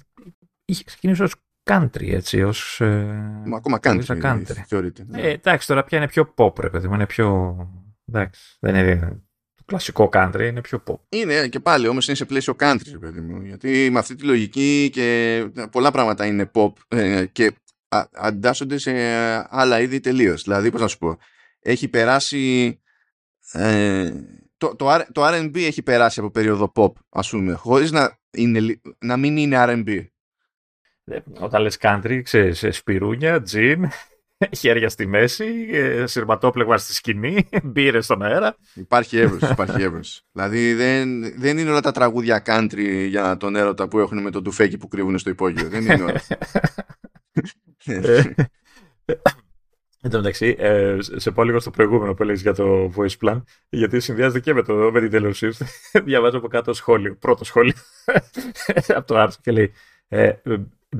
[0.65, 2.81] είχε ξεκινήσει ως country, έτσι, ως...
[2.81, 4.63] Ε, Μα ακόμα country, country.
[4.67, 5.05] θεωρείται.
[5.07, 5.21] Ναι.
[5.21, 7.55] Ε, εντάξει, τώρα πια είναι πιο pop, ρε παιδί μου, είναι πιο...
[8.07, 9.21] Εντάξει, δεν είναι
[9.55, 10.95] το κλασικό country, είναι πιο pop.
[11.09, 14.23] Είναι και πάλι, όμως είναι σε πλαίσιο country, ρε παιδί μου, γιατί με αυτή τη
[14.23, 17.53] λογική και πολλά πράγματα είναι pop ε, και
[18.11, 18.91] αντάσσονται σε
[19.49, 20.43] άλλα είδη τελείως.
[20.43, 21.17] Δηλαδή, πώς να σου πω,
[21.59, 22.79] έχει περάσει...
[23.51, 24.11] Ε,
[24.67, 29.17] το, το, το R&B έχει περάσει από περίοδο pop, ας πούμε, χωρίς να, είναι, να
[29.17, 30.05] μην είναι R&B.
[31.03, 33.87] Ε, όταν λες country, ξέρεις, ε, σπιρούνια, τζιν,
[34.59, 38.55] χέρια στη μέση, ε, σειρματόπλεγμα στη σκηνή, μπύρες στον αέρα.
[38.73, 40.25] Υπάρχει έβρος, υπάρχει έβρος.
[40.31, 44.41] δηλαδή δεν, δεν είναι όλα τα τραγούδια country για τον έρωτα που έχουν με το
[44.41, 45.69] τουφέκι που κρύβουν στο υπόγειο.
[45.69, 46.21] δεν είναι όλα.
[50.05, 53.41] Εν τω μεταξύ, ε, σε πω λίγο στο προηγούμενο που έλεγες για το voice plan,
[53.69, 55.65] γιατί συνδυάζεται και με, το, με την Taylor Swift.
[56.05, 57.73] Διαβάζω από κάτω σχόλιο, πρώτο σχόλιο
[58.97, 59.71] από το άρθρο και λέει
[60.07, 60.31] ε,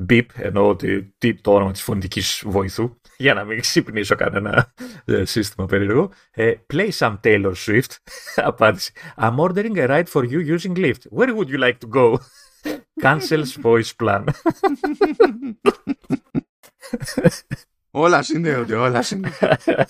[0.08, 4.72] beep, εννοώ ότι, τι, το όνομα της φωνητικής βοηθού, για να μην ξυπνήσω κανένα
[5.04, 6.10] ε, σύστημα περίεργο.
[6.30, 7.96] Ε, play some Taylor Swift.
[8.36, 8.92] Απάντηση.
[9.16, 11.06] I'm ordering a ride for you using Lyft.
[11.10, 12.18] Where would you like to go?
[13.02, 14.24] Cancels voice plan.
[17.96, 19.86] Όλα συνδέονται, όλα συνδέονται.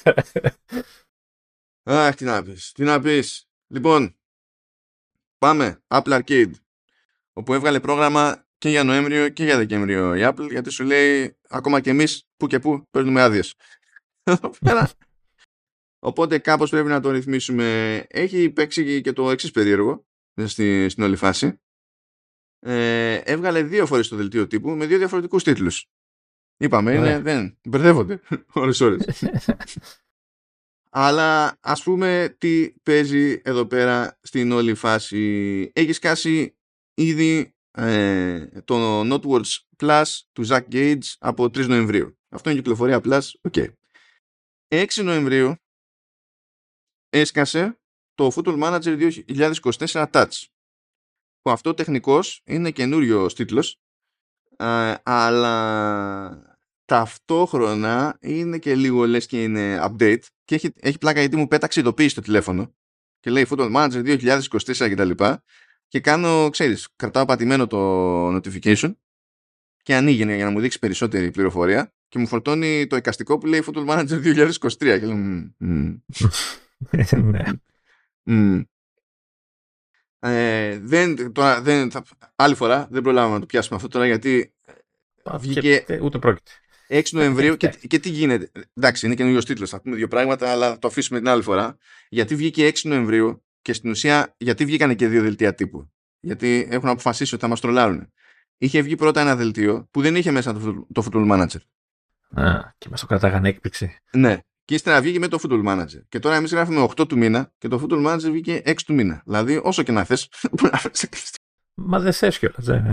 [1.83, 3.49] Αχ, τι να πεις, τι να πεις.
[3.67, 4.17] Λοιπόν,
[5.39, 5.83] πάμε.
[5.87, 6.51] Apple Arcade,
[7.33, 11.81] όπου έβγαλε πρόγραμμα και για Νοέμβριο και για Δεκέμβριο η Apple, γιατί σου λέει ακόμα
[11.81, 13.55] και εμείς που και που παίρνουμε άδειες.
[16.09, 17.99] Οπότε κάπως πρέπει να το ρυθμίσουμε.
[18.09, 20.07] Έχει παίξει και το εξής περίεργο
[20.45, 21.61] στη, στην όλη φάση.
[22.59, 25.91] Ε, έβγαλε δύο φορές το δελτίο τύπου με δύο διαφορετικούς τίτλους.
[26.57, 28.21] Είπαμε, είναι, δεν, μπερδεύονται
[28.53, 29.05] ώρες ώρες.
[30.91, 35.71] Αλλά ας πούμε τι παίζει εδώ πέρα στην όλη φάση.
[35.75, 36.57] Έχεις σκάσει
[36.95, 42.19] ήδη ε, το Noteworks Plus του Zack Gage από 3 Νοεμβρίου.
[42.29, 43.67] Αυτό είναι κυκλοφορία Plus, ok.
[44.69, 45.55] 6 Νοεμβρίου
[47.09, 47.81] έσκασε
[48.15, 50.45] το Football Manager 2024 Touch
[51.41, 53.81] που αυτό τεχνικός είναι καινούριος τίτλος
[55.03, 61.49] αλλά ταυτόχρονα είναι και λίγο λες και είναι update και έχει, έχει πλάκα γιατί μου
[61.49, 62.75] πέταξε ειδοποίηση στο τηλέφωνο
[63.21, 65.11] και λέει Football Manager 2024 κτλ.
[65.11, 65.39] Και,
[65.89, 68.93] και κάνω, ξέρεις, κρατάω πατημένο το notification
[69.83, 73.63] και ανοίγει για να μου δείξει περισσότερη πληροφορία και μου φορτώνει το εικαστικό που λέει
[73.67, 75.17] Football Manager 2023 και λέω
[78.25, 78.63] ναι.
[80.19, 82.05] Ε, δεν, τώρα, δεν, θα,
[82.37, 84.55] άλλη φορά δεν προλάβαμε να το πιάσουμε αυτό τώρα γιατί
[85.39, 86.51] βγήκε ούτε πρόκειται.
[86.89, 88.51] 6 Νοεμβρίου και, και τι γίνεται.
[88.75, 89.71] Εντάξει, είναι καινούριο τίτλος.
[89.71, 91.77] Θα πούμε δύο πράγματα, αλλά το αφήσουμε την άλλη φορά.
[92.09, 95.93] Γιατί βγήκε 6 Νοεμβρίου και στην ουσία γιατί βγήκαν και δύο δελτία τύπου.
[96.21, 98.13] Γιατί έχουν αποφασίσει ότι θα μας τρολάρουν.
[98.59, 101.61] Είχε βγει πρώτα ένα δελτίο που δεν είχε μέσα το, το Football Manager.
[102.43, 103.97] Α, και μας το κρατάγανε έκπληξη.
[104.13, 104.39] Ναι.
[104.67, 106.01] Και ύστερα βγήκε με το Football Manager.
[106.09, 109.23] Και τώρα εμείς γράφουμε 8 του μήνα και το Football Manager βγήκε 6 του μήνα.
[109.27, 110.81] Δηλαδή, όσο και να θες, μπορεί να
[111.75, 112.85] Μα δεν θες κιόλας.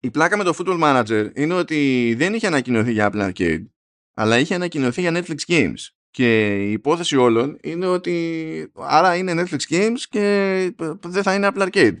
[0.00, 3.64] Η πλάκα με το Football Manager είναι ότι δεν είχε ανακοινωθεί για Apple Arcade,
[4.14, 5.78] αλλά είχε ανακοινωθεί για Netflix Games.
[6.10, 11.68] Και η υπόθεση όλων είναι ότι άρα είναι Netflix Games και δεν θα είναι Apple
[11.68, 11.96] Arcade.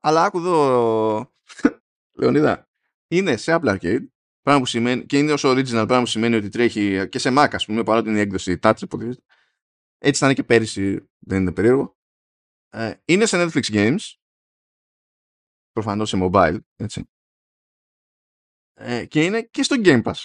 [0.00, 1.32] Αλλά άκου εδώ,
[2.18, 2.68] Λεωνίδα,
[3.08, 4.04] είναι σε Apple Arcade
[4.44, 7.48] πράγμα που σημαίνει, και είναι ως original πράγμα που σημαίνει ότι τρέχει και σε Mac
[7.52, 8.74] ας πούμε παρότι είναι η έκδοση Touch
[9.98, 11.96] έτσι θα είναι και πέρυσι δεν είναι περίεργο.
[12.68, 14.12] Ε, είναι σε Netflix Games.
[15.72, 17.08] Προφανώς σε mobile έτσι.
[18.74, 20.22] Ε, και είναι και στο Game Pass.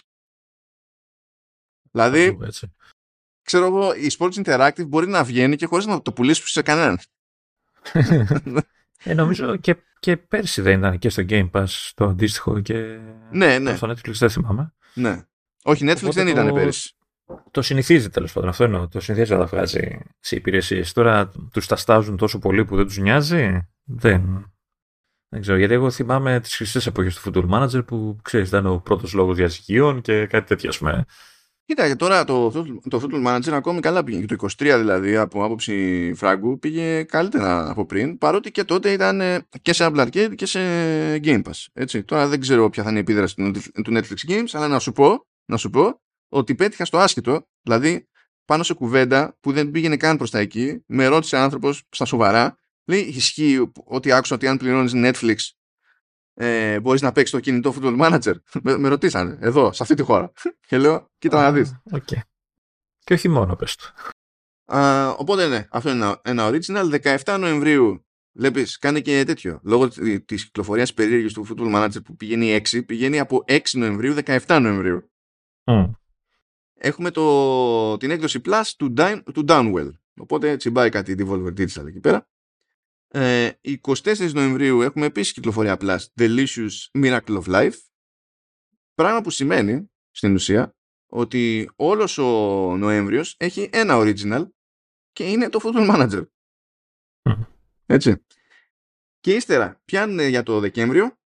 [1.92, 2.76] Δηλαδή έτσι.
[3.42, 7.00] ξέρω εγώ η Sports Interactive μπορεί να βγαίνει και χωρίς να το πουλήσεις σε κανέναν
[9.04, 13.00] ε, νομίζω και, και πέρσι δεν ήταν και στο Game Pass το αντίστοιχο και
[13.32, 13.76] ναι, ναι.
[13.76, 14.74] στο Netflix δεν θυμάμαι.
[14.94, 15.24] Ναι.
[15.64, 16.94] Όχι, Netflix Οπότε δεν ήταν το, πέρσι.
[17.52, 18.50] Το συνηθίζει τέλος πάντων.
[18.50, 18.88] Αυτό εννοώ.
[18.88, 20.94] Το συνηθίζει να τα βγάζει σε υπηρεσίες.
[20.94, 23.70] Τώρα τους τα στάζουν τόσο πολύ που δεν τους νοιάζει.
[23.84, 24.52] Δεν.
[25.30, 25.58] Δεν ξέρω.
[25.58, 29.36] Γιατί εγώ θυμάμαι τις χρυσές εποχές του Football Manager που ξέρεις, ήταν ο πρώτος λόγος
[29.36, 30.72] διαζυγίων και κάτι τέτοιο,
[31.74, 31.88] α πούμε.
[31.88, 32.52] Κοίτα, και τώρα το,
[32.90, 34.26] το Football Manager ακόμη καλά πήγε.
[34.26, 38.18] Και το 23 δηλαδή από άποψη φράγκου πήγε καλύτερα από πριν.
[38.18, 40.60] Παρότι και τότε ήταν ε, και σε Apple Arcade και σε
[41.24, 41.66] Game Pass.
[41.74, 42.04] Έτσι.
[42.04, 43.36] Τώρα δεν ξέρω ποια θα είναι η επίδραση
[43.84, 47.48] του Netflix Games, αλλά να σου πω, να σου πω ότι πέτυχα στο άσχετο.
[47.62, 48.08] Δηλαδή
[48.46, 52.58] πάνω σε κουβέντα που δεν πήγαινε καν προς τα εκεί, με ρώτησε άνθρωπος στα σοβαρά.
[52.86, 55.36] Λέει, ισχύει ότι άκουσα ότι αν πληρώνεις Netflix
[56.42, 58.34] ε, μπορείς να παίξεις το κινητό football manager;
[58.64, 60.32] με, με ρωτήσανε, εδώ, σε αυτή τη χώρα.
[60.68, 61.82] και λέω, κοίτα να δεις.
[61.92, 62.20] Okay.
[63.04, 63.94] Και όχι μόνο, πες του.
[64.72, 67.18] Uh, οπότε ναι, αυτό είναι ένα, ένα original.
[67.24, 69.60] 17 Νοεμβρίου, βλέπεις, κάνει και τέτοιο.
[69.64, 69.88] Λόγω
[70.26, 75.12] της κυκλοφορίας περίεργης του football manager που πηγαίνει 6, πηγαίνει από 6 Νοεμβρίου, 17 Νοεμβρίου.
[75.64, 75.92] Mm.
[76.74, 78.94] Έχουμε το, την έκδοση Plus του,
[79.34, 79.92] του Downwell.
[80.20, 82.28] Οπότε τσιμπάει κάτι Devolver Digital εκεί πέρα.
[83.12, 83.52] Ε,
[83.82, 87.78] 24 Νοεμβρίου έχουμε επίσης κυκλοφορία Plus Delicious Miracle of Life
[88.94, 90.76] πράγμα που σημαίνει στην ουσία
[91.12, 92.28] ότι όλος ο
[92.78, 94.50] Νοέμβριος έχει ένα original
[95.12, 96.28] και είναι το Football Manager.
[97.86, 98.26] Έτσι.
[99.20, 101.18] Και ύστερα πιάνουν για το Δεκέμβριο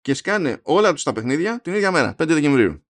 [0.00, 2.84] και σκάνε όλα τους τα παιχνίδια την ίδια μέρα, 5 Δεκεμβρίου.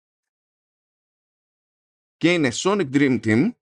[2.16, 3.52] Και είναι Sonic Dream Team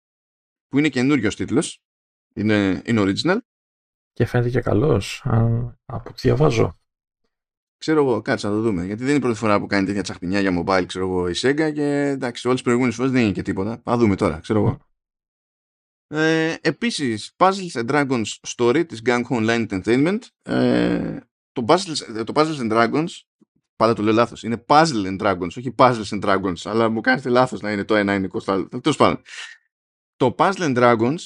[0.68, 1.82] που είναι καινούριος τίτλος,
[2.34, 3.38] είναι, είναι original
[4.16, 5.22] και φαίνεται και καλός,
[5.84, 6.78] από ό,τι διαβάζω.
[7.76, 8.84] Ξέρω εγώ, κάτσε να το δούμε.
[8.84, 11.32] Γιατί δεν είναι η πρώτη φορά που κάνει τέτοια τσαχπινιά για mobile, ξέρω εγώ, η
[11.36, 13.82] Sega και εντάξει, όλες τις προηγούμενες φορές δεν είναι και τίποτα.
[13.84, 14.78] Α δούμε τώρα, ξέρω εγώ.
[16.06, 18.24] Ε, επίσης, Puzzles and Dragons
[18.56, 20.18] Story της Gang Online Entertainment.
[20.42, 21.18] Ε,
[21.52, 23.08] το, Puzzles, το Puzzles and Dragons,
[23.76, 27.28] πάντα το λέω λάθος, είναι Puzzle and Dragons, όχι Puzzles and Dragons, αλλά μου κάνετε
[27.28, 28.68] λάθος να είναι το ένα είναι κοστά.
[28.68, 29.22] Τέλος πάντων.
[30.16, 31.18] Το Puzzle and Dragons,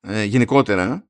[0.00, 1.09] ε, γενικότερα,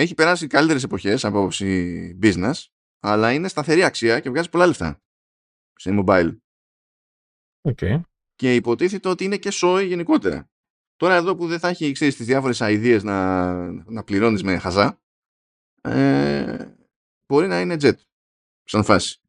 [0.00, 2.52] έχει περάσει καλύτερες εποχές από άποψη business,
[3.00, 5.02] αλλά είναι σταθερή αξία και βγάζει πολλά λεφτά
[5.74, 6.36] σε mobile.
[7.62, 8.00] Okay.
[8.34, 10.50] Και υποτίθεται ότι είναι και σόι γενικότερα.
[10.96, 15.00] Τώρα εδώ που δεν θα έχει ξέρεις, τις διάφορες ideas να, να πληρώνεις με χαζά,
[15.80, 16.74] ε,
[17.26, 17.96] μπορεί να είναι jet
[18.64, 19.20] σαν φάση.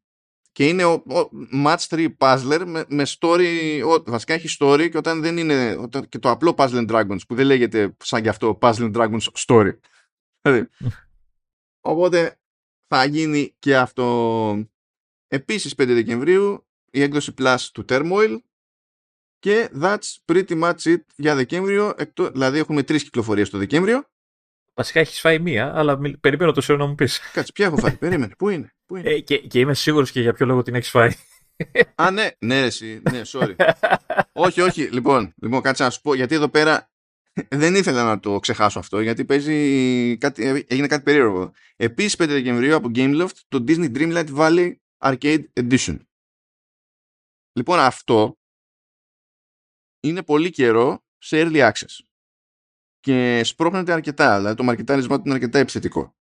[0.52, 1.28] Και είναι ο, ο
[1.64, 6.08] match 3 puzzler με, με story, ο, βασικά έχει story και όταν δεν είναι όταν,
[6.08, 9.72] και το απλό Puzzle Dragons που δεν λέγεται σαν γι' αυτό Puzzle Dragons story.
[10.42, 10.68] Δηλαδή,
[11.80, 12.38] οπότε
[12.86, 14.68] θα γίνει και αυτό.
[15.28, 18.38] Επίσης 5 Δεκεμβρίου η έκδοση Plus του Turmoil
[19.38, 21.94] και that's pretty much it για Δεκέμβριο.
[21.96, 24.04] Εκτό, δηλαδή έχουμε τρεις κυκλοφορίες το Δεκέμβριο.
[24.74, 27.20] Βασικά έχεις φάει μία, αλλά περιμένω το σειρό να μου πεις.
[27.34, 27.96] Κάτσε, ποια έχω φάει.
[27.96, 28.34] Περίμενε.
[28.38, 28.74] Πού είναι.
[28.86, 31.10] Πού είναι; Ε, και, και είμαι σίγουρος και για ποιο λόγο την έχεις φάει.
[31.94, 33.54] Α, ναι, ναι, εσύ, ναι, sorry.
[34.32, 36.91] όχι, όχι, λοιπόν, λοιπόν, κάτσε να σου πω, γιατί εδώ πέρα
[37.48, 41.52] δεν ήθελα να το ξεχάσω αυτό, γιατί παίζει κάτι, έγινε κάτι περίεργο.
[41.76, 45.98] Επίσης 5 Δεκεμβρίου από Gameloft το Disney Dreamlight Valley Arcade Edition.
[47.52, 48.36] Λοιπόν, αυτό
[50.00, 52.04] είναι πολύ καιρό σε early access.
[53.00, 56.16] Και σπρώχνεται αρκετά, δηλαδή το μαρκετάρισμά του είναι αρκετά επιθετικό.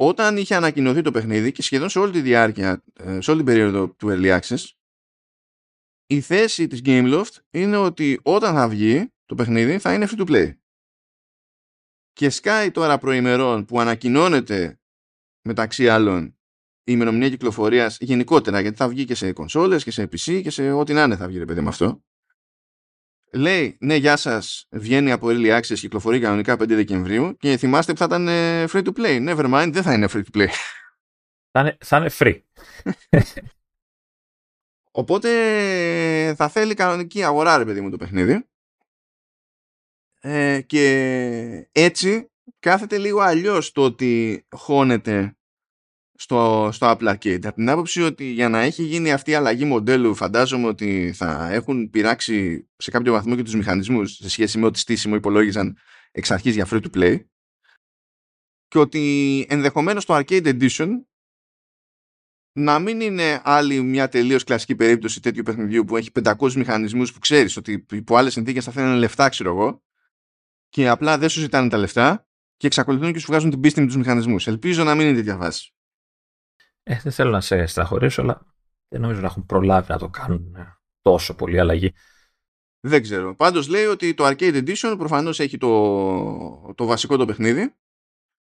[0.00, 3.54] Όταν είχε ανακοινωθεί το παιχνίδι και σχεδόν σε όλη τη διάρκεια, ε, σε όλη την
[3.54, 4.64] περίοδο του early access,
[6.06, 10.28] η θέση της Gameloft είναι ότι όταν θα βγει το παιχνίδι θα είναι free to
[10.30, 10.56] play.
[12.12, 14.80] Και σκάει τώρα προημερών που ανακοινώνεται
[15.42, 20.40] μεταξύ άλλων η ημερομηνία κυκλοφορίας γενικότερα, γιατί θα βγει και σε κονσόλες και σε PC
[20.42, 22.02] και σε ό,τι να είναι θα βγει ρε παιδί με αυτό.
[23.32, 27.98] Λέει ναι γεια σας βγαίνει από Early Access κυκλοφορεί κανονικά 5 Δεκεμβρίου και θυμάστε που
[27.98, 29.28] θα ήταν ε, free to play.
[29.28, 30.48] Never mind δεν θα είναι free to play.
[31.50, 32.40] Θα είναι, θα είναι free.
[35.00, 38.48] Οπότε θα θέλει κανονική αγορά ρε παιδί μου το παιχνίδι
[40.20, 45.38] ε, και έτσι κάθεται λίγο αλλιώς το ότι χώνεται
[46.14, 47.46] στο, στο Apple Arcade.
[47.46, 51.48] Από την άποψη ότι για να έχει γίνει αυτή η αλλαγή μοντέλου φαντάζομαι ότι θα
[51.52, 55.76] έχουν πειράξει σε κάποιο βαθμό και τους μηχανισμούς σε σχέση με ό,τι στήσιμο υπολόγιζαν
[56.10, 57.18] εξ αρχής για free to play
[58.68, 60.88] και ότι ενδεχομένως το Arcade Edition
[62.52, 67.18] να μην είναι άλλη μια τελείως κλασική περίπτωση τέτοιου παιχνιδιού που έχει 500 μηχανισμούς που
[67.18, 69.82] ξέρεις ότι υπό άλλες συνθήκες θα θέλουν λεφτά ξέρω εγώ
[70.68, 73.86] και απλά δεν σου ζητάνε τα λεφτά και εξακολουθούν και σου βγάζουν την πίστη με
[73.86, 74.46] τους μηχανισμούς.
[74.46, 75.74] Ελπίζω να μην είναι τέτοια βάση.
[76.82, 78.46] Ε, δεν θέλω να σε στραχωρήσω, αλλά
[78.88, 81.92] δεν νομίζω να έχουν προλάβει να το κάνουν ε, τόσο πολύ αλλαγή.
[82.80, 83.34] Δεν ξέρω.
[83.34, 87.74] Πάντως λέει ότι το Arcade Edition προφανώς έχει το, το βασικό το παιχνίδι,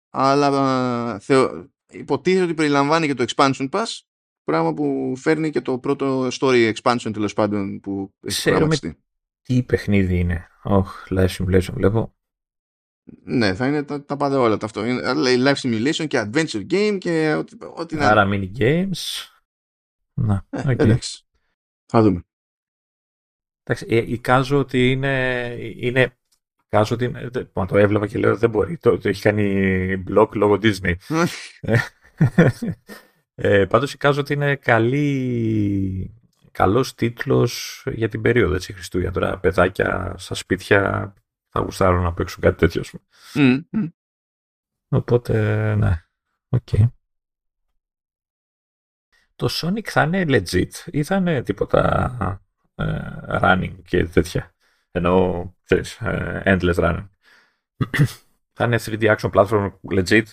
[0.10, 4.00] αλλά θεω, υποτίθεται ότι περιλαμβάνει και το Expansion Pass,
[4.44, 8.98] πράγμα που φέρνει και το πρώτο story expansion τέλος πάντων που έχει προγραμματιστεί.
[9.42, 10.48] Τι παιχνίδι είναι.
[10.64, 12.16] Όχι, oh, live simulation βλέπω.
[13.24, 14.82] Ναι, θα είναι τα, τα πάντα όλα αυτό.
[15.16, 19.28] Λέει live simulation και adventure game και ό,τι, ό,τι να Άρα mini games.
[20.14, 20.80] Να, ε, okay.
[20.80, 21.26] εντάξει.
[21.86, 22.24] Θα δούμε.
[23.64, 26.18] Εντάξει, ε, εικάζω ότι είναι, είναι
[26.74, 28.78] Εικάζω ότι είναι, μα το έβλεπα και λέω δεν μπορεί.
[28.78, 30.94] Το, το έχει κάνει block λόγω Disney.
[33.36, 36.23] ε, πάντως εικάζω ότι είναι καλή,
[36.54, 39.14] καλός τίτλος για την περίοδο έτσι Χριστούγεννα.
[39.14, 41.14] Τώρα παιδάκια στα σπίτια
[41.50, 42.84] θα γουστάρουν να παίξουν κάτι τέτοιο.
[43.34, 43.92] Mm, mm.
[44.88, 46.06] Οπότε, ναι.
[46.50, 46.68] OK.
[46.72, 46.92] Okay.
[49.36, 52.42] Το Sonic θα είναι legit ή θα είναι τίποτα
[52.76, 54.56] uh, running και τέτοια;
[54.92, 57.10] Ενώ, ξέρεις, uh, endless running.
[58.56, 60.26] θα είναι 3D action platform legit,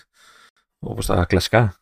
[0.79, 1.80] όπως τα κλασικά;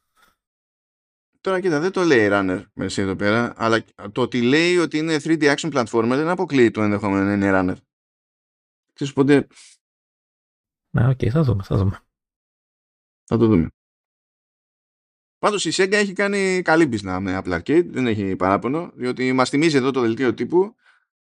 [1.41, 5.15] Τώρα κοίτα, δεν το λέει runner μέσα εδώ πέρα, αλλά το ότι λέει ότι είναι
[5.19, 7.77] 3D action platformer δεν αποκλείει το ενδεχόμενο να είναι runner.
[8.93, 9.47] Ξέρεις πότε...
[10.89, 11.99] Ναι, OK, okay, θα δούμε, θα δούμε.
[13.23, 13.67] Θα το δούμε.
[15.37, 19.49] Πάντως η Sega έχει κάνει καλή μπίζνα με Apple Arcade, δεν έχει παράπονο, διότι μας
[19.49, 20.75] θυμίζει εδώ το δελτίο τύπου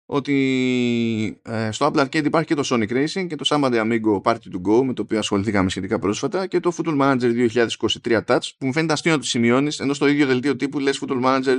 [0.06, 4.34] ότι ε, στο Apple Arcade υπάρχει και το Sonic Racing και το Samba Amigo Party
[4.34, 7.48] to Go με το οποίο ασχοληθήκαμε σχετικά πρόσφατα και το Football Manager
[8.02, 11.02] 2023 Touch που μου φαίνεται αστείο να το σημειώνεις ενώ στο ίδιο δελτίο τύπου λες
[11.02, 11.56] Football Manager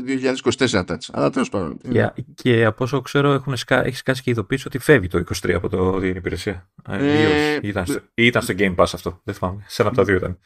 [0.67, 0.97] 2024 Touch.
[1.11, 1.79] Αλλά τέλος πάντων.
[1.93, 3.85] Yeah, και από όσο ξέρω έχουν σκα...
[3.85, 6.69] έχεις σκάσει και ειδοποίηση ότι φεύγει το 23 από το την υπηρεσία.
[6.89, 9.21] Ε, ε, ή, ήταν, στο, ήταν στο Game Pass αυτό.
[9.23, 9.63] Δεν θυμάμαι.
[9.67, 10.39] Σε ένα από τα δύο ήταν.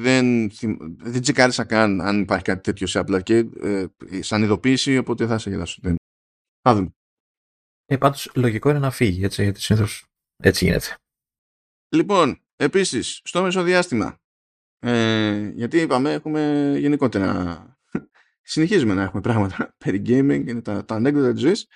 [0.00, 0.50] δεν,
[1.02, 3.84] δεν τσεκάρισα καν αν υπάρχει κάτι τέτοιο σε Apple Arcade ε,
[4.20, 5.80] σαν ειδοποίηση, οπότε θα σε γελάσω.
[6.66, 6.94] Θα δούμε.
[7.86, 10.06] Ε, πάντως λογικό είναι να φύγει, έτσι, γιατί συνήθως
[10.42, 10.96] έτσι γίνεται.
[11.96, 14.18] Λοιπόν, επίσης, στο μεσοδιάστημα,
[14.78, 17.78] ε, γιατί είπαμε, έχουμε γενικότερα,
[18.52, 21.68] συνεχίζουμε να έχουμε πράγματα περί gaming, είναι τα, τα ανέκδοτα της ζωής.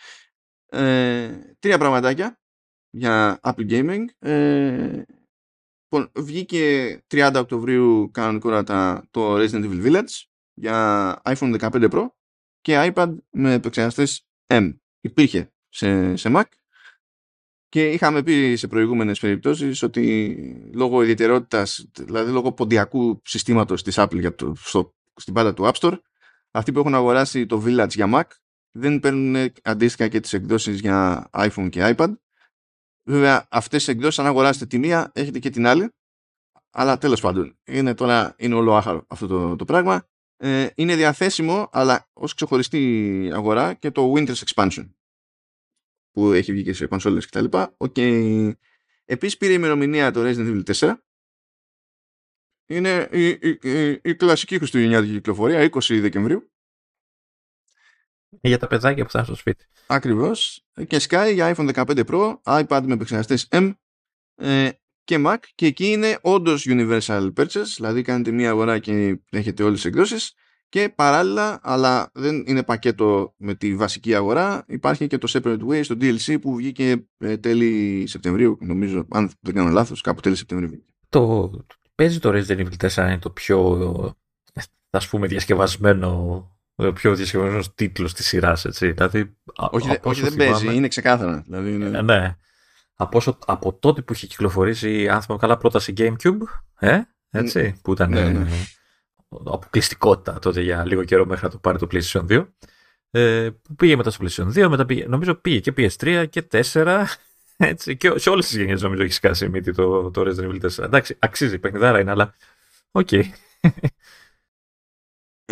[0.67, 2.41] Ε, τρία πραγματάκια
[2.91, 4.05] για Apple Gaming.
[4.19, 5.03] Ε,
[5.83, 10.25] λοιπόν, βγήκε 30 Οκτωβρίου κανονικότατα το Resident Evil Village
[10.55, 12.07] για iPhone 15 Pro
[12.61, 14.80] και iPad με επεξεργαστές M.
[15.01, 16.45] Υπήρχε σε, σε Mac
[17.69, 20.37] και είχαμε πει σε προηγούμενες περιπτώσεις ότι
[20.75, 25.73] λόγω ιδιαιτερότητας, δηλαδή λόγω ποντιακού συστήματος της Apple για το, στο, στην πάντα του App
[25.73, 25.99] Store,
[26.51, 28.23] αυτοί που έχουν αγοράσει το Village για Mac
[28.73, 32.15] δεν παίρνουν αντίστοιχα και τις εκδόσεις για iPhone και iPad.
[33.09, 35.93] Βέβαια αυτές τις εκδόσεις αν αγοράσετε τη μία έχετε και την άλλη.
[36.71, 40.09] Αλλά τέλος πάντων είναι τώρα είναι όλο άχαρο αυτό το, το πράγμα.
[40.43, 44.91] Ε, είναι διαθέσιμο αλλά ως ξεχωριστή αγορά και το Winter's Expansion
[46.11, 47.45] που έχει βγει και σε κονσόλες κτλ.
[47.77, 48.53] Okay.
[49.05, 50.95] Επίσης πήρε ημερομηνία το Resident Evil 4.
[52.67, 56.51] Είναι η, η, η, η κλασική χριστουγεννιάτικη κυκλοφορία, 20 Δεκεμβρίου.
[58.41, 59.67] Για τα παιδάκια που θα στο σπίτι.
[59.87, 60.65] Ακριβώς.
[60.87, 63.75] Και Sky για iPhone 15 Pro, iPad με επεξεργαστές M
[64.35, 64.71] ε,
[65.11, 65.37] και Mac.
[65.55, 70.35] Και εκεί είναι όντως Universal Purchase, δηλαδή κάνετε μία αγορά και έχετε όλες τις εκδόσεις.
[70.69, 75.81] Και παράλληλα, αλλά δεν είναι πακέτο με τη βασική αγορά, υπάρχει και το Separate Way
[75.85, 80.85] στο DLC που βγήκε ε, τέλη Σεπτεμβρίου, νομίζω, αν δεν κάνω λάθος, κάπου τέλη Σεπτεμβρίου.
[81.09, 81.51] Το,
[81.95, 84.15] παίζει το Resident Evil 4 είναι το πιο,
[84.91, 86.45] ας πούμε, διασκευασμένο
[86.75, 88.93] ο πιο διασκευασμένος τίτλος της σειράς, έτσι.
[88.93, 89.37] Δηλαδή,
[89.71, 91.43] όχι, όχι δεν παίζει, είναι ξεκάθαρα.
[91.47, 91.99] Δηλαδή είναι...
[91.99, 92.37] Ε, ναι.
[93.03, 96.41] Από, από τότε που είχε κυκλοφορήσει, αν θυμάμαι καλά, πρώτα σε Gamecube,
[96.79, 98.49] ε, έτσι, που ήταν ναι, ναι
[99.29, 102.47] αποκλειστικότητα τότε για λίγο καιρό μέχρι να το πάρει το PlayStation 2.
[103.11, 107.05] Ε, που πήγε μετά στο PlayStation 2, μετά πήγε, νομίζω πήγε και PS3 και 4.
[107.57, 110.79] Έτσι, και σε όλες τις γενιές νομίζω έχει σκάσει μύτη το, το Resident Evil 4.
[110.79, 112.35] Εντάξει, αξίζει, παιχνιδάρα είναι, αλλά
[112.91, 113.09] OK.
[113.11, 113.25] Okay.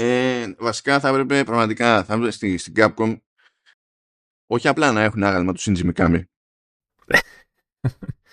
[0.01, 3.19] Ε, βασικά θα έπρεπε πραγματικά θα έπρεπε στη, στην Capcom
[4.47, 6.23] όχι απλά να έχουν άγαλμα του Shinji Mikami.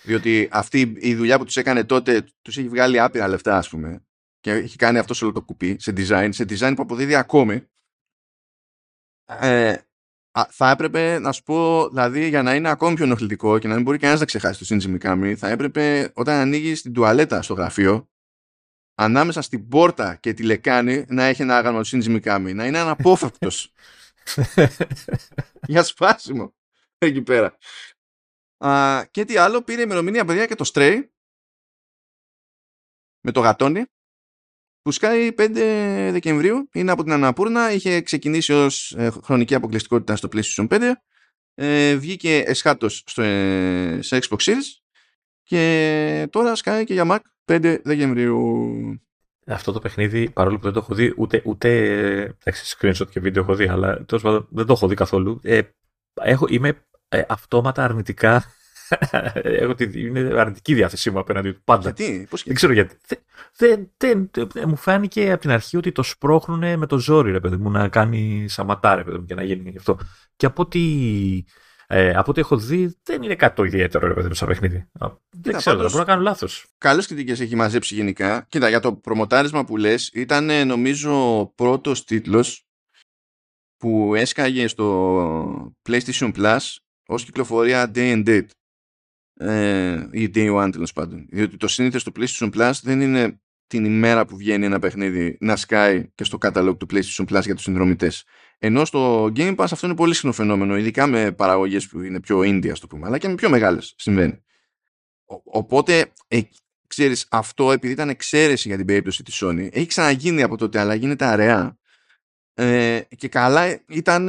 [0.02, 4.06] Διότι αυτή η δουλειά που τους έκανε τότε τους έχει βγάλει άπειρα λεφτά ας πούμε
[4.40, 7.68] και έχει κάνει αυτός σε όλο το κουπί, σε design, σε design που αποδίδει ακόμη,
[9.24, 9.76] ε,
[10.48, 13.82] θα έπρεπε να σου πω, δηλαδή για να είναι ακόμη πιο ενοχλητικό και να μην
[13.82, 18.08] μπορεί κανένας να ξεχάσει το Shinji Mikami, θα έπρεπε όταν ανοίγει την τουαλέτα στο γραφείο,
[18.94, 22.78] ανάμεσα στην πόρτα και τη λεκάνη να έχει ένα άγαλμα του Shinji Mikami, να είναι
[22.78, 23.72] αναπόφευκτος.
[25.68, 26.54] για σπάσιμο
[26.98, 27.56] εκεί πέρα.
[28.58, 31.02] Α, και τι άλλο, πήρε ημερομηνία παιδιά και το Stray.
[33.20, 33.84] Με το γατόνι.
[34.82, 35.50] Που σκάει 5
[36.12, 40.92] Δεκεμβρίου, είναι από την Αναπούρνα, είχε ξεκινήσει ως ε, χρονική αποκλειστικότητα στο PlayStation 5,
[41.54, 44.86] ε, βγήκε εσχάτως στο, ε, σε Xbox Series.
[45.42, 48.70] Και τώρα σκάει και για Mac 5 Δεκεμβρίου.
[49.46, 51.68] Αυτό το παιχνίδι, παρόλο που δεν το έχω δει, ούτε, ούτε
[52.22, 55.40] εντάξει, screenshot και βίντεο έχω δει, αλλά τόσο δεν το έχω δει καθόλου.
[55.42, 55.60] Ε,
[56.14, 56.86] έχω, είμαι
[57.16, 58.44] ε, αυτόματα αρνητικά
[59.42, 61.92] Έχω τη, είναι αρνητική διάθεσή μου απέναντι του πάντα.
[61.94, 62.96] Γιατί, πώς δεν ξέρω γιατί.
[63.56, 67.40] Δεν, δεν, δεν, μου φάνηκε από την αρχή ότι το σπρώχνουν με το ζόρι, ρε
[67.40, 69.98] παιδί μου, να κάνει σαματά, ρε παιδί μου, και να γίνει αυτό.
[70.36, 70.80] Και από ό,τι,
[71.86, 74.88] ε, από ό,τι έχω δει, δεν είναι κάτι το ιδιαίτερο, ρε παιδί μου, σαν παιχνίδι.
[75.30, 76.66] δεν ξέρω, πάντως, μπορώ να κάνω λάθος.
[76.78, 78.46] Καλές κριτικές έχει μαζέψει γενικά.
[78.48, 82.66] Κοίτα, για το προμοτάρισμα που λες, ήταν νομίζω ο πρώτος τίτλος
[83.76, 86.58] που έσκαγε στο PlayStation Plus
[87.06, 88.48] ως κυκλοφορία day and date
[89.34, 91.26] ε, ή Day One τέλος πάντων.
[91.30, 95.56] Διότι το σύνηθες στο PlayStation Plus δεν είναι την ημέρα που βγαίνει ένα παιχνίδι να
[95.56, 98.24] σκάει και στο catalog του PlayStation Plus για τους συνδρομητές.
[98.58, 102.38] Ενώ στο Game Pass αυτό είναι πολύ συχνό φαινόμενο, ειδικά με παραγωγές που είναι πιο
[102.38, 104.44] indie, ας το πούμε, αλλά και με πιο μεγάλες συμβαίνει.
[105.44, 106.40] οπότε, ε,
[106.86, 110.94] ξέρεις, αυτό επειδή ήταν εξαίρεση για την περίπτωση της Sony, έχει ξαναγίνει από τότε, αλλά
[110.94, 111.78] γίνεται αραιά.
[112.54, 114.28] Ε, και καλά ήταν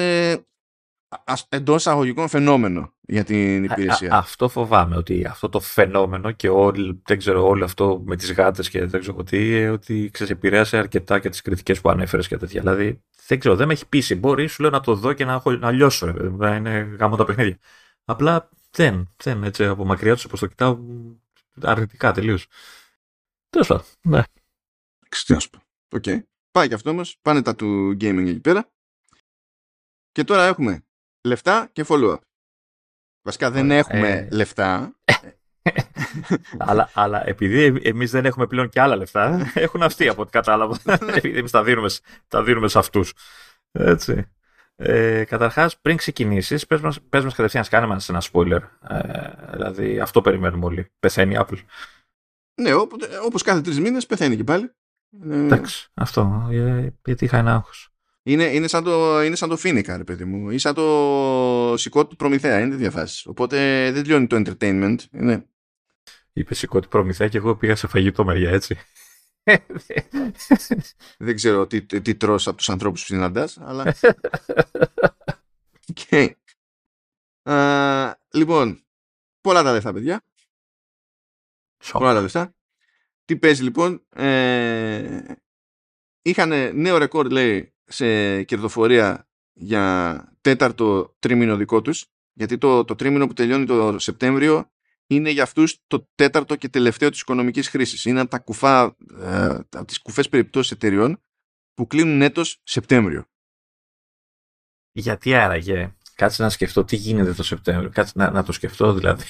[1.49, 4.13] εντός αγωγικών φαινόμενο για την υπηρεσία.
[4.13, 8.33] Α, αυτό φοβάμαι ότι αυτό το φαινόμενο και όλη, δεν ξέρω, όλο αυτό με τις
[8.33, 12.27] γάτες και δεν ξέρω τι, ε, ότι ξέρεις, επηρέασε αρκετά και τις κριτικές που ανέφερες
[12.27, 12.61] και τέτοια.
[12.61, 14.15] Δηλαδή, δεν ξέρω, δεν με έχει πείσει.
[14.15, 17.25] Μπορεί, σου λέω να το δω και να, έχω, να λιώσω, ρε, είναι γαμώ τα
[17.25, 17.57] παιχνίδια.
[18.05, 20.77] Απλά δεν, δεν, έτσι, από μακριά τους όπως το κοιτάω,
[21.61, 22.47] αρνητικά τελείως.
[23.49, 24.23] Τέλος πάντων, ναι.
[25.89, 26.03] OK.
[26.05, 26.19] Okay.
[26.51, 28.71] Πάει και αυτό όμως, πάνε τα του gaming εκεί πέρα.
[30.11, 30.85] Και τώρα έχουμε
[31.27, 32.19] λεφτά και follow-up.
[33.21, 34.27] Βασικά δεν έχουμε ε...
[34.31, 34.95] λεφτά.
[36.57, 40.77] αλλά, αλλά επειδή εμείς δεν έχουμε πλέον και άλλα λεφτά, έχουν αυτοί από ό,τι κατάλαβα.
[41.15, 41.89] επειδή εμείς τα δίνουμε,
[42.27, 43.13] τα δίνουμε σε αυτούς.
[43.71, 44.31] Έτσι.
[44.75, 48.61] Ε, Καταρχάς, πριν ξεκινήσεις, πες μας πες κατευθείαν, κάνε μα ένα spoiler.
[48.89, 50.91] Ε, δηλαδή, αυτό περιμένουμε όλοι.
[50.99, 51.59] Πεθαίνει η Apple.
[52.61, 52.73] Ναι,
[53.25, 54.71] όπως κάθε τρεις μήνες πεθαίνει και πάλι.
[55.29, 56.47] Ε, Εντάξει, αυτό.
[57.05, 57.91] Γιατί είχα ένα άγχος.
[58.27, 60.49] Είναι, είναι, σαν το, είναι σαν το Φίνικα, ρε παιδί μου.
[60.49, 62.59] Ή σαν το σηκώ του Προμηθέα.
[62.59, 63.29] Είναι διαφάσει.
[63.29, 63.57] Οπότε
[63.91, 64.97] δεν τελειώνει το entertainment.
[65.11, 65.45] Είναι.
[66.33, 68.77] Είπε σηκώ του Προμηθέα και εγώ πήγα σε φαγητό μεριά, έτσι.
[71.17, 73.95] δεν ξέρω τι, τι, τι τρως από τους ανθρώπους που συναντάς, αλλά...
[75.93, 76.31] okay.
[77.43, 78.83] Uh, λοιπόν,
[79.41, 80.23] πολλά τα λεφτά, παιδιά.
[81.91, 82.55] Πολλά τα λεφτά.
[83.25, 84.05] Τι παίζει λοιπόν.
[84.15, 85.21] Ε,
[86.21, 92.05] είχαν νέο ρεκόρ, λέει, σε κερδοφορία για τέταρτο τρίμηνο δικό τους
[92.37, 94.71] γιατί το, το τρίμηνο που τελειώνει το Σεπτέμβριο
[95.07, 98.05] είναι για αυτούς το τέταρτο και τελευταίο της οικονομικής χρήσης.
[98.05, 101.21] Είναι από, τα κουφά, ε, από τις κουφές περιπτώσεις εταιριών
[101.73, 103.25] που κλείνουν έτος Σεπτέμβριο.
[104.91, 109.23] Γιατί άραγε, κάτσε να σκεφτώ τι γίνεται το Σεπτέμβριο, κάτσε να, να το σκεφτώ δηλαδή.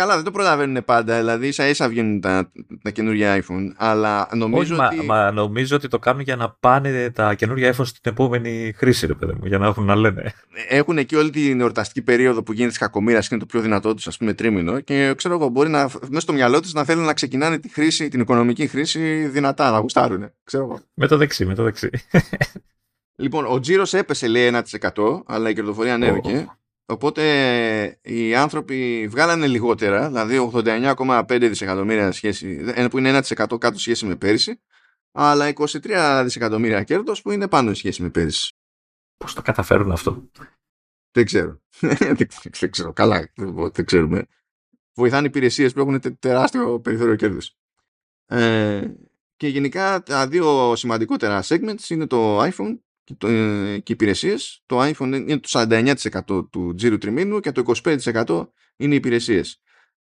[0.00, 1.18] Καλά, δεν το προλαβαίνουν πάντα.
[1.18, 3.72] Δηλαδή, ίσα ίσα βγαίνουν τα, τα καινούργια iPhone.
[3.76, 5.06] Αλλά νομίζω Όχι, ότι.
[5.06, 9.06] Μα, μα, νομίζω ότι το κάνουν για να πάνε τα καινούργια iPhone στην επόμενη χρήση,
[9.06, 10.32] ρε παιδί μου, για να έχουν να λένε.
[10.68, 13.94] Έχουν εκεί όλη την εορταστική περίοδο που γίνεται της κακομοίρας και είναι το πιο δυνατό
[13.94, 14.80] τους, ας πούμε, τρίμηνο.
[14.80, 18.08] Και ξέρω εγώ, μπορεί να, μέσα στο μυαλό τους να θέλουν να ξεκινάνε τη χρήση,
[18.08, 20.30] την οικονομική χρήση δυνατά, να γουστάρουν.
[20.44, 20.80] Ξέρω εγώ.
[20.94, 21.90] Με το δεξί, με το δεξί.
[23.16, 24.52] Λοιπόν, ο τζίρος έπεσε λέει
[24.94, 26.46] 1%, αλλά η κερδοφορία ανέβηκε.
[26.48, 26.54] Oh.
[26.90, 34.16] Οπότε οι άνθρωποι βγάλανε λιγότερα, δηλαδή 89,5 δισεκατομμύρια σχέση, που είναι 1% κάτω σχέση με
[34.16, 34.60] πέρυσι,
[35.12, 38.54] αλλά 23 δισεκατομμύρια κέρδος που είναι πάνω σχέση με πέρυσι.
[39.16, 40.30] Πώς το καταφέρουν αυτό;
[41.16, 41.60] Δεν ξέρω.
[42.58, 42.92] δεν ξέρω.
[42.92, 43.32] Καλά,
[43.72, 44.26] δεν ξέρουμε.
[44.94, 47.56] Βοηθάνε υπηρεσίες που έχουν τεράστιο περιθώριο κέρδους.
[48.26, 48.88] Ε,
[49.36, 52.78] και γενικά τα δύο σημαντικότερα segments είναι το iPhone
[53.10, 54.62] και, το, ε, και οι υπηρεσίες.
[54.66, 59.60] Το iPhone είναι το 49% του τζίρου τριμήνου και το 25% είναι οι υπηρεσίες.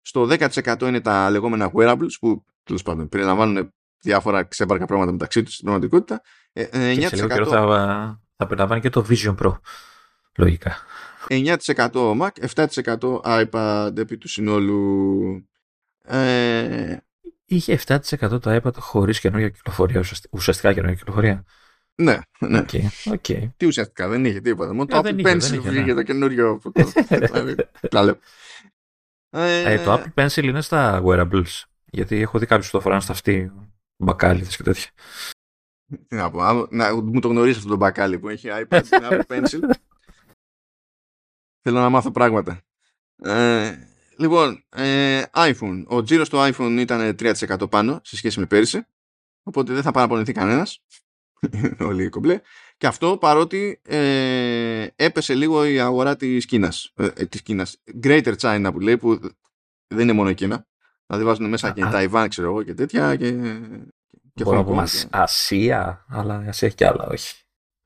[0.02, 5.52] Στο 10% είναι τα λεγόμενα wearables που τέλος πάντων περιλαμβάνουν διάφορα ξέπαρκα πράγματα μεταξύ τους
[5.52, 6.20] στην πραγματικότητα.
[6.52, 6.98] Ε, 9%...
[6.98, 9.52] Και σε λίγο καιρό θα, θα περιλαμβάνει και το Vision Pro.
[10.36, 10.76] Λογικά.
[11.28, 11.56] 9%
[11.92, 15.48] Mac, 7% iPad επί του συνόλου.
[16.02, 16.96] Ε...
[17.44, 21.44] Είχε 7% το iPad χωρίς καινούργια κυκλοφορία, ουσιαστικά καινούργια κυκλοφορία;
[22.02, 22.64] Ναι, ναι.
[22.68, 23.50] Okay, okay.
[23.56, 24.72] Τι ουσιαστικά δεν είχε τίποτα.
[24.74, 25.94] Μόνο το Apple Pencil βγήκε ναι.
[25.94, 26.60] το καινούριο.
[27.80, 28.18] Δηλαδή,
[29.30, 31.62] ε, το Apple Pencil είναι στα wearables.
[31.84, 33.52] Γιατί έχω δει κάποιους που το φοράνε στα αυτή,
[33.96, 34.90] μπακάλιδες και τέτοια.
[36.08, 39.22] Τι να πω, να μου το γνωρίσει αυτό το μπακάλι που έχει iPad και Apple
[39.32, 39.60] Pencil.
[41.62, 42.62] Θέλω να μάθω πράγματα.
[43.22, 43.74] Ε,
[44.16, 45.84] λοιπόν, ε, iPhone.
[45.86, 48.86] Ο τζίρος του iPhone ήταν 3% πάνω σε σχέση με πέρυσι.
[49.42, 50.82] Οπότε δεν θα παραπονηθεί κανένας.
[51.88, 52.40] όλοι οι κομπλέ.
[52.76, 56.92] Και αυτό παρότι ε, έπεσε λίγο η αγορά της Κίνας.
[56.94, 57.76] Ε, ε, της Κίνας.
[58.02, 59.18] Greater China που λέει που
[59.86, 60.66] δεν είναι μόνο η Κίνα.
[61.06, 63.32] Δηλαδή βάζουν μέσα και Ταϊβάν ξέρω εγώ και τέτοια και,
[64.34, 67.34] και Μπορώ να πούμε Ασία, αλλά η Ασία έχει κι άλλα, όχι.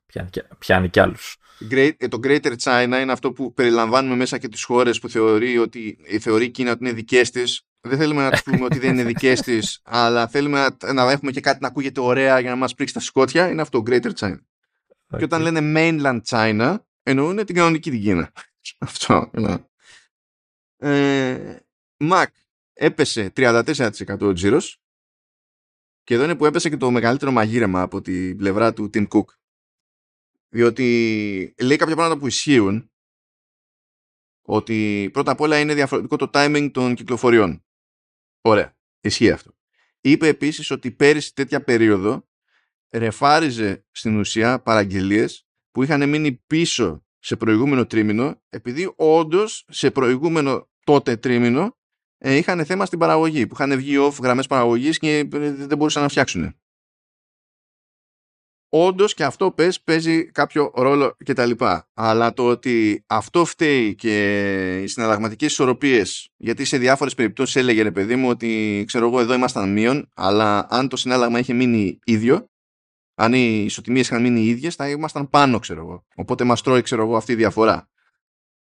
[0.05, 1.37] Πιάνει, πιάνει κι άλλους.
[1.71, 5.97] Great, το Greater China είναι αυτό που περιλαμβάνουμε μέσα και τις χώρες που θεωρεί ότι
[6.19, 9.03] θεωρεί η Κίνα ότι είναι δικές της δεν θέλουμε να τους πούμε ότι δεν είναι
[9.03, 12.73] δικές της, αλλά θέλουμε να, να, έχουμε και κάτι να ακούγεται ωραία για να μας
[12.73, 13.49] πρίξει τα σκότια.
[13.49, 14.35] Είναι αυτό, Greater China.
[14.35, 15.17] Okay.
[15.17, 18.31] Και όταν λένε mainland China, εννοούν την κανονική την Κίνα.
[18.79, 19.29] αυτό.
[19.33, 19.55] Ναι.
[20.77, 21.57] Ε,
[21.97, 22.25] Mac
[22.73, 24.81] έπεσε 34% ο τζίρος.
[26.03, 29.25] Και εδώ είναι που έπεσε και το μεγαλύτερο μαγείρεμα από την πλευρά του Tim Cook.
[30.49, 32.91] Διότι λέει κάποια πράγματα που ισχύουν
[34.41, 37.63] ότι πρώτα απ' όλα είναι διαφορετικό το timing των κυκλοφοριών.
[38.41, 38.75] Ωραία.
[39.01, 39.51] Ισχύει αυτό.
[40.01, 42.27] Είπε επίσης ότι πέρυσι τέτοια περίοδο
[42.89, 50.69] ρεφάριζε στην ουσία παραγγελίες που είχαν μείνει πίσω σε προηγούμενο τρίμηνο επειδή όντως σε προηγούμενο
[50.83, 51.77] τότε τρίμηνο
[52.17, 56.07] ε, είχαν θέμα στην παραγωγή που είχαν βγει off γραμμές παραγωγής και δεν μπορούσαν να
[56.07, 56.60] φτιάξουν
[58.73, 61.51] όντως και αυτό πες, παίζει κάποιο ρόλο κτλ.
[61.93, 67.91] Αλλά το ότι αυτό φταίει και οι συναλλαγματικές ισορροπίες, γιατί σε διάφορες περιπτώσεις έλεγε ρε
[67.91, 72.45] παιδί μου ότι ξέρω εγώ εδώ ήμασταν μείον, αλλά αν το συνάλλαγμα είχε μείνει ίδιο,
[73.15, 76.05] αν οι ισοτιμίες είχαν μείνει ίδιες, θα ήμασταν πάνω, ξέρω εγώ.
[76.15, 77.89] Οπότε μας τρώει, ξέρω εγώ, αυτή η διαφορά.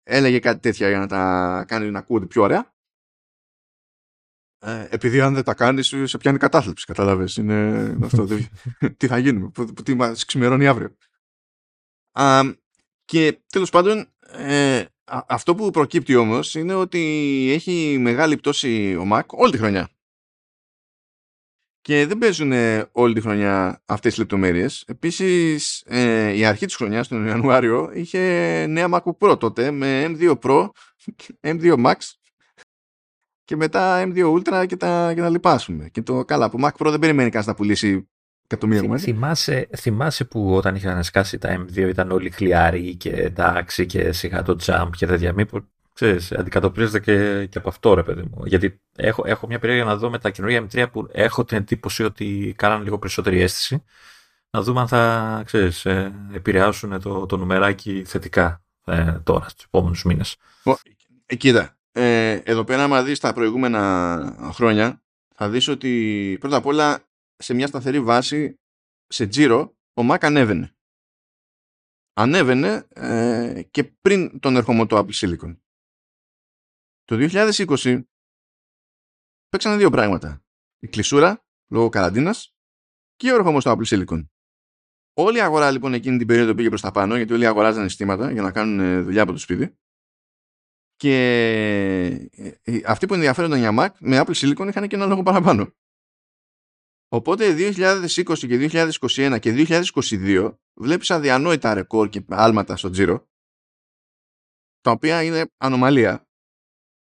[0.03, 2.73] Έλεγε κάτι τέτοια για να τα κάνει να ακούγονται πιο ωραία.
[4.61, 6.87] Ε, επειδή αν δεν τα κάνεις, σε πιάνει κατάθλιψη.
[6.87, 7.29] Κατάλαβε.
[7.37, 8.27] Είναι αυτό.
[8.97, 10.97] τι θα γίνουμε, που, που τι μας ξημερώνει αύριο.
[12.13, 12.41] Α,
[13.05, 17.01] και τέλος πάντων, ε, αυτό που προκύπτει όμως είναι ότι
[17.53, 19.89] έχει μεγάλη πτώση ο Mac όλη τη χρονιά.
[21.81, 22.53] Και δεν παίζουν
[22.93, 24.85] όλη τη χρονιά αυτές τις λεπτομέρειες.
[24.87, 28.19] Επίσης, ε, η αρχή της χρονιάς, τον Ιανουάριο, είχε
[28.67, 30.69] νέα MacBook Pro τότε με M2 Pro,
[31.53, 31.97] M2 Max
[33.49, 35.61] και μετά M2 Ultra και τα, και τα λοιπά,
[35.93, 38.09] Και το καλά, από Mac Pro δεν περιμένει κανείς να πουλήσει
[38.45, 44.13] εκατομμύρια θυμάσαι, θυμάσαι που όταν είχαν σκάσει τα M2 ήταν όλοι χλιάροι και εντάξει και
[44.13, 45.33] σιγά το jump και τέτοια.
[45.33, 45.61] Μήπως
[45.93, 48.43] ξέρεις, αντικατοπτρίζεται και, και από αυτό ρε παιδί μου.
[48.45, 52.05] Γιατί έχω, έχω μια περίοδο να δω με τα καινούργια M3 που έχω την εντύπωση
[52.05, 53.85] ότι κάναν λίγο περισσότερη αίσθηση.
[54.51, 60.05] Να δούμε αν θα ξέρεις, ε, επηρεάσουν το, το νουμεράκι θετικά ε, τώρα, στους επόμενους
[60.05, 60.37] μήνες.
[61.27, 65.03] Ε, κοίτα, ε, εδώ πέρα άμα δεις τα προηγούμενα χρόνια
[65.35, 68.61] θα δεις ότι πρώτα απ' όλα σε μια σταθερή βάση
[69.07, 70.77] σε τζίρο ο Mac ανέβαινε.
[72.13, 75.57] Ανέβαινε ε, και πριν τον ερχομοτό Apple Silicon.
[77.05, 78.03] Το 2020
[79.49, 80.45] παίξανε δύο πράγματα.
[80.79, 82.55] Η κλεισούρα λόγω καραντίνας
[83.17, 84.27] και ο ερχομός του Apple Silicon.
[85.13, 88.31] Όλη η αγορά λοιπόν εκείνη την περίοδο πήγε προς τα πάνω γιατί όλοι αγοράζανε συστήματα
[88.33, 89.79] για να κάνουν ε, δουλειά από το σπίτι
[90.99, 91.17] και
[92.37, 95.73] ε, ε, αυτοί που ενδιαφέρονταν για Mac με Apple Silicon είχαν και ένα λόγο παραπάνω.
[97.09, 103.29] Οπότε 2020 και 2021 και 2022 βλέπεις αδιανόητα ρεκόρ και άλματα στο τζίρο
[104.81, 106.29] τα οποία είναι ανομαλία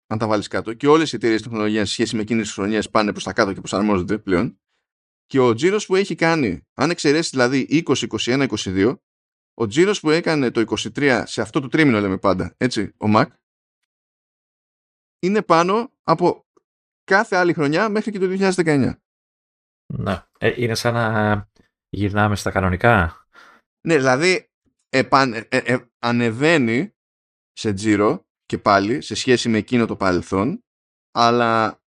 [0.07, 2.91] αν τα βάλεις κάτω και όλες οι εταιρείες τεχνολογίας σε σχέση με εκείνες τις χρονιές
[2.91, 4.61] πάνε προς τα κάτω και προσαρμόζονται πλέον
[5.27, 8.99] και ο τζίρος που έχει κάνει αν εξαιρέσεις δηλαδή 20, 21, 22
[9.55, 13.27] ο τζίρος που έκανε το 23 σε αυτό το τρίμηνο λέμε πάντα έτσι ο Mac
[15.19, 16.47] είναι πάνω από
[17.05, 18.93] κάθε άλλη χρονιά μέχρι και το 2019
[19.95, 20.23] ναι.
[20.39, 21.49] Ε, είναι σαν να
[21.89, 23.27] γυρνάμε στα κανονικά.
[23.87, 24.51] Ναι, δηλαδή
[24.89, 26.95] επαν, ε, ε, ανεβαίνει
[27.53, 30.63] σε τζίρο και πάλι σε σχέση με εκείνο το παρελθόν
[31.11, 31.83] αλλά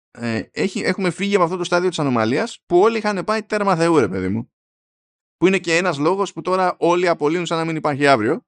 [0.50, 3.98] έχει, έχουμε φύγει από αυτό το στάδιο της ανομαλίας που όλοι είχαν πάει τέρμα θεού
[3.98, 4.50] ρε παιδί μου
[5.36, 8.42] που είναι και ένας λόγος που τώρα όλοι απολύουν σαν να μην υπάρχει αύριο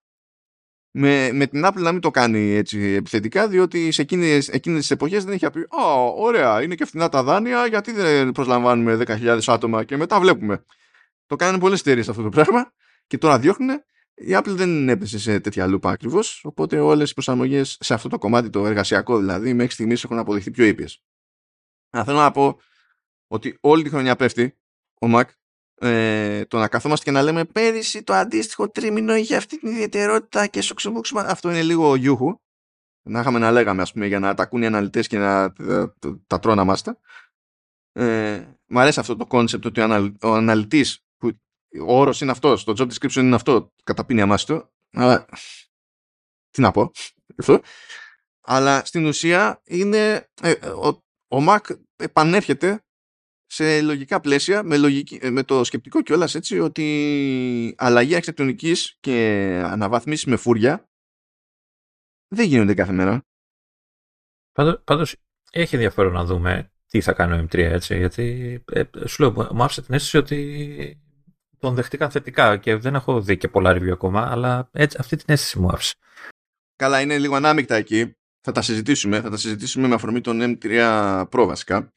[1.00, 4.90] με, με την Apple να μην το κάνει έτσι επιθετικά, διότι σε εκείνες, εκείνες τις
[4.90, 9.38] εποχές δεν είχε πει «Α, ωραία, είναι και φθηνά τα δάνεια, γιατί δεν προσλαμβάνουμε 10.000
[9.46, 10.64] άτομα» και μετά βλέπουμε.
[11.26, 12.72] Το κάνανε πολλές εταιρείες αυτό το πράγμα
[13.06, 13.70] και τώρα διώχνουν.
[14.14, 18.18] Η Apple δεν έπεσε σε τέτοια λούπα ακριβώς, οπότε όλες οι προσαρμογές σε αυτό το
[18.18, 21.02] κομμάτι, το εργασιακό δηλαδή, μέχρι στιγμής έχουν αποδειχθεί πιο ήπιες.
[21.90, 22.60] θέλω να πω
[23.26, 24.58] ότι όλη τη χρονιά πέφτει
[25.00, 25.24] ο Mac
[25.80, 30.46] ε, το να καθόμαστε και να λέμε πέρυσι το αντίστοιχο τρίμηνο είχε αυτή την ιδιαιτερότητα
[30.46, 31.20] και σούξου μούξου μα.
[31.20, 32.40] Αυτό είναι λίγο γιούχου.
[33.02, 35.52] Να είχαμε να λέγαμε, ας πούμε, για να τα ακούν οι αναλυτές και να
[36.26, 36.98] τα τρων αμάσητα.
[37.92, 39.80] Ε, μ' αρέσει αυτό το concept ότι
[40.22, 41.28] ο αναλυτής, που
[41.86, 44.70] ο όρος είναι αυτός, το job description είναι αυτό, καταπίνει αμάστο.
[44.92, 45.26] Αλλά,
[46.50, 46.90] τι να πω,
[47.38, 47.60] αυτό.
[48.40, 50.88] Αλλά στην ουσία είναι, ε, ο,
[51.36, 51.58] ο Mac
[51.96, 52.82] επανέρχεται
[53.50, 59.16] σε λογικά πλαίσια με, λογική, ε, με το σκεπτικό κιόλας έτσι ότι αλλαγή αρχιτεκτονικής και
[59.64, 60.88] αναβαθμίσει με φούρια
[62.28, 63.22] δεν γίνονται κάθε μέρα.
[64.84, 65.16] Πάντως,
[65.50, 69.62] έχει ενδιαφέρον να δούμε τι θα κάνει ο M3 έτσι γιατί ε, σου λέω μου
[69.62, 71.00] άφησε την αίσθηση ότι
[71.58, 75.26] τον δεχτήκαν θετικά και δεν έχω δει και πολλά review ακόμα αλλά έτσι, αυτή την
[75.28, 75.94] αίσθηση μου άφησε.
[76.76, 81.26] Καλά είναι λίγο ανάμεικτα εκεί θα τα συζητήσουμε θα τα συζητήσουμε με αφορμή τον M3
[81.30, 81.92] Pro βασικά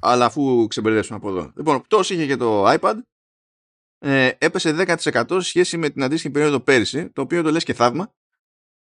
[0.00, 1.52] αλλά αφού ξεμπερδέψουμε από εδώ.
[1.56, 2.94] Λοιπόν, πτώση είχε και το iPad.
[3.98, 7.74] Ε, έπεσε 10% σε σχέση με την αντίστοιχη περίοδο πέρυσι, το οποίο το λες και
[7.74, 8.14] θαύμα,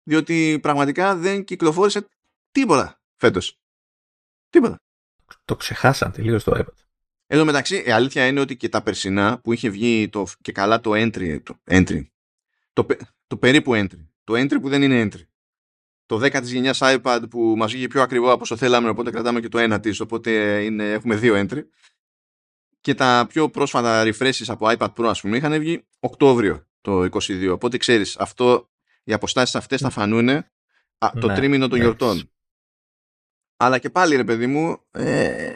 [0.03, 2.07] διότι πραγματικά δεν κυκλοφόρησε
[2.51, 3.59] τίποτα φέτος.
[4.51, 4.81] Τίποτα.
[5.45, 6.85] Το ξεχάσαν τελείως το iPad.
[7.27, 10.81] Εδώ μεταξύ, η αλήθεια είναι ότι και τα περσινά που είχε βγει το, και καλά
[10.81, 12.07] το entry, το, entry
[12.73, 12.87] το,
[13.27, 15.23] το περίπου entry, το entry που δεν είναι entry,
[16.11, 19.41] το 10 της γενιάς iPad που μας βγήκε πιο ακριβό από όσο θέλαμε οπότε κρατάμε
[19.41, 21.63] και το 1 της οπότε είναι, έχουμε δύο entry.
[22.81, 27.51] Και τα πιο πρόσφατα refreshes από iPad Pro ας πούμε είχαν βγει Οκτώβριο το 22
[27.53, 28.71] οπότε ξέρεις αυτό
[29.05, 30.27] οι αποστάσεις αυτές θα φανούν
[31.21, 32.31] το ναι, τρίμηνο των γιορτών.
[33.57, 35.55] Αλλά και πάλι ρε παιδί μου ε,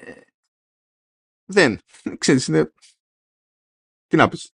[1.45, 1.81] δεν.
[2.19, 2.73] Ξέρεις είναι
[4.07, 4.53] τι να πεις.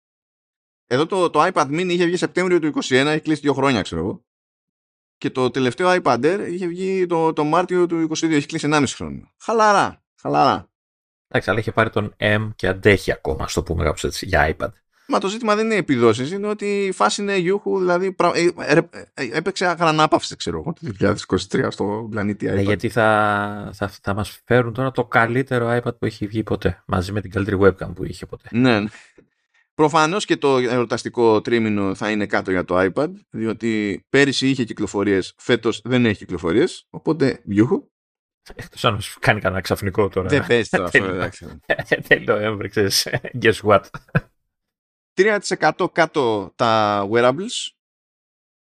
[0.86, 4.00] Εδώ το, το iPad mini είχε βγει Σεπτέμβριο του 21 έχει κλείσει δύο χρόνια ξέρω
[4.00, 4.26] εγώ
[5.18, 8.84] και το τελευταίο iPad Air είχε βγει το, το Μάρτιο του 2022, έχει κλείσει 1,5
[8.94, 9.32] χρόνο.
[9.40, 10.68] Χαλαρά, χαλαρά.
[11.28, 14.68] Εντάξει, αλλά είχε πάρει τον M και αντέχει ακόμα, στο πούμε κάπως έτσι, για iPad.
[15.10, 18.80] Μα το ζήτημα δεν είναι επιδόσεις, είναι ότι η φάση είναι γιούχου, δηλαδή ε, ε,
[19.14, 22.54] ε, έπαιξε αγρανάπαυση, ξέρω εγώ, το 2023 στο πλανήτη iPad.
[22.54, 26.82] Ναι, γιατί θα, θα, θα μας φέρουν τώρα το καλύτερο iPad που έχει βγει ποτέ,
[26.86, 28.48] μαζί με την καλύτερη webcam που είχε ποτέ.
[28.50, 28.88] Ναι, ναι.
[29.78, 35.34] Προφανώς και το εορταστικό τρίμηνο θα είναι κάτω για το iPad, διότι πέρυσι είχε κυκλοφορίες,
[35.36, 37.90] φέτος δεν έχει κυκλοφορίες, οπότε γιούχου.
[38.54, 40.28] Εκτός αν σου κάνει κανένα ξαφνικό τώρα.
[40.28, 41.60] Δεν πες τώρα αυτό, εντάξει.
[42.08, 43.08] Τέλο, έβρεξες.
[43.40, 43.80] Guess what;
[45.14, 47.70] 3% κάτω τα wearables,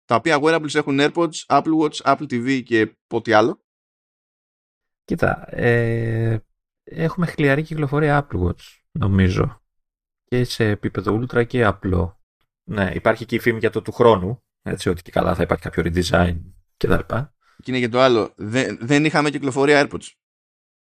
[0.05, 3.63] τα οποία wearables έχουν AirPods, Apple Watch, Apple TV και ό,τι άλλο.
[5.03, 6.39] Κοίτα, ε,
[6.83, 9.58] έχουμε χλιαρή κυκλοφορία Apple Watch, νομίζω.
[10.29, 12.21] Και σε επίπεδο Ultra και απλό.
[12.63, 15.63] Ναι, υπάρχει και η φήμη για το του χρόνου, έτσι ότι και καλά θα υπάρχει
[15.63, 16.37] κάποιο redesign
[16.77, 16.93] κτλ.
[17.63, 18.33] Και είναι και το άλλο.
[18.35, 20.07] Δεν, δεν είχαμε κυκλοφορία AirPods.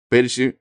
[0.08, 0.60] Πέρυσι,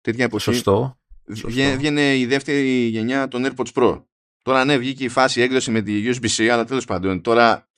[0.00, 0.42] τέτοια εποχή.
[0.44, 0.98] Σωστό.
[1.24, 4.04] Βγα- Βγαίνει η δεύτερη γενιά των AirPods Pro.
[4.42, 7.68] Τώρα ναι, βγήκε η φάση έκδοση με τη USB-C, αλλά τέλος πάντων τώρα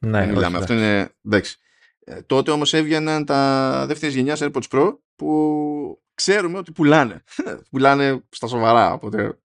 [0.00, 0.46] Ναι, δεν μιλάμε.
[0.46, 1.14] όχι, Αυτό είναι.
[1.24, 1.56] Εντάξει.
[2.04, 7.22] Ε, τότε όμως έβγαιναν τα δεύτερης γενιάς AirPods Pro που ξέρουμε ότι πουλάνε.
[7.70, 8.92] πουλάνε στα σοβαρά.
[8.92, 9.41] Οπότε.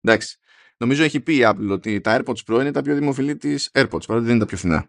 [0.00, 0.38] Εντάξει.
[0.76, 4.06] Νομίζω έχει πει η Apple ότι τα AirPods Pro είναι τα πιο δημοφιλή της AirPods,
[4.06, 4.88] παρότι δεν είναι τα πιο φθηνά.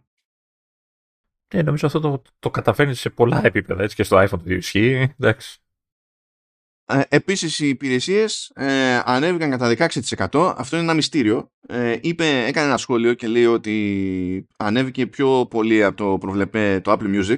[1.54, 3.84] Ναι, νομίζω αυτό το, το καταφέρνει σε πολλά επίπεδα.
[3.84, 5.14] Έτσι και στο iPhone το ισχύει.
[5.20, 5.60] Εντάξει.
[6.86, 9.90] Ε, επίσης οι υπηρεσίες ε, ανέβηκαν κατά
[10.30, 10.54] 16%.
[10.58, 11.52] Αυτό είναι ένα μυστήριο.
[11.68, 16.92] Ε, είπε, έκανε ένα σχόλιο και λέει ότι ανέβηκε πιο πολύ από το προβλεπέ το
[16.92, 17.38] Apple Music.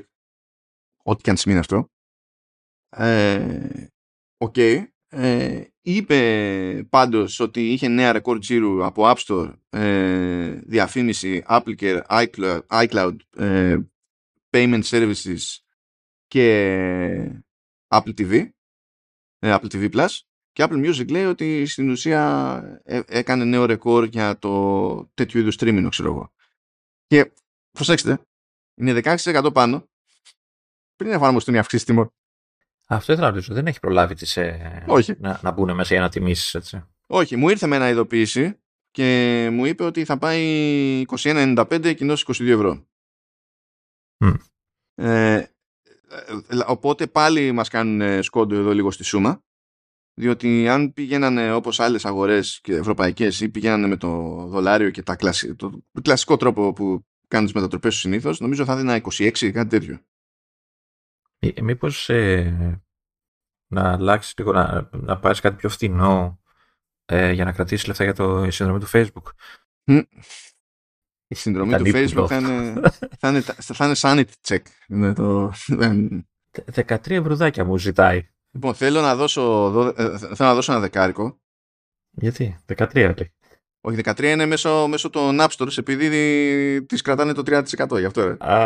[1.04, 1.90] Ό,τι και αν σημαίνει αυτό.
[2.90, 3.88] Ε,
[4.38, 4.58] Οκ.
[4.58, 12.02] Ε, είπε πάντως ότι είχε νέα ρεκόρ τζίρου από App Store, ε, διαφήμιση, Apple Care,
[12.08, 13.78] iCloud, iCloud ε,
[14.50, 15.40] Payment Services
[16.28, 17.42] και
[17.88, 18.50] Apple TV
[19.40, 20.20] ε, Apple TV Plus.
[20.52, 25.56] Και Apple Music λέει ότι στην ουσία ε, έκανε νέο ρεκόρ για το τέτοιου είδους
[25.56, 26.34] τρίμηνο ξέρω εγώ.
[27.08, 27.32] Και
[27.72, 28.22] προσέξτε
[28.76, 29.90] είναι 16% πάνω.
[30.96, 32.14] Πριν εφαρμοστούν οι αυξήσεις τιμών
[32.92, 33.54] Αυτό ήθελα να ρωτήσω.
[33.54, 35.16] Δεν έχει προλάβει τις, ε, Όχι.
[35.20, 36.58] να, να μπουν μέσα για να τιμήσει.
[36.58, 36.84] Έτσι.
[37.08, 38.60] όχι μου ήρθε με ένα ειδοποίηση
[38.92, 42.86] και μου είπε ότι θα πάει 21,95 κοινώς 22 ευρώ
[44.18, 44.34] Μμ.
[44.96, 45.48] ε, ε,
[46.66, 49.44] οπότε πάλι μας κάνουν ε, σκόντο εδώ λίγο στη σούμα
[50.14, 54.10] διότι αν πήγαιναν όπως άλλες αγορές και ευρωπαϊκές ή πήγαιναν με το
[54.48, 55.56] δολάριο και τα κλασι...
[55.56, 60.00] το κλασικό τρόπο που κάνουν τις μετατροπές σου συνήθως νομίζω θα έδινα 26 κάτι τέτοιο
[61.44, 62.82] Ε, μήπως ε,
[63.72, 66.40] να αλλάξεις λίγο, να, να πάρεις κάτι πιο φθηνό
[67.06, 69.32] ε, για να κρατήσεις λεφτά για το η συνδρομή του Facebook;
[71.28, 72.50] η συνδρομή Ήταν του ύπουλο Facebook θα αυτό.
[72.52, 72.82] είναι,
[73.20, 76.28] θα είναι, θα είναι sanity check είναι το, δεν-
[76.74, 78.28] 13 ευρουδάκια μου ζητάει.
[78.52, 81.42] λοιπόν θέλω να δώσω δω- ε, θέλω να δώσω ένα δεκάρικο
[82.10, 83.34] Γιατί, 13 λέει.
[83.84, 88.28] Όχι 13 είναι μέσω, μέσω των App Stores επειδή τις κρατάνε το 30% γι' αυτό
[88.28, 88.36] ρε.
[88.40, 88.66] Α,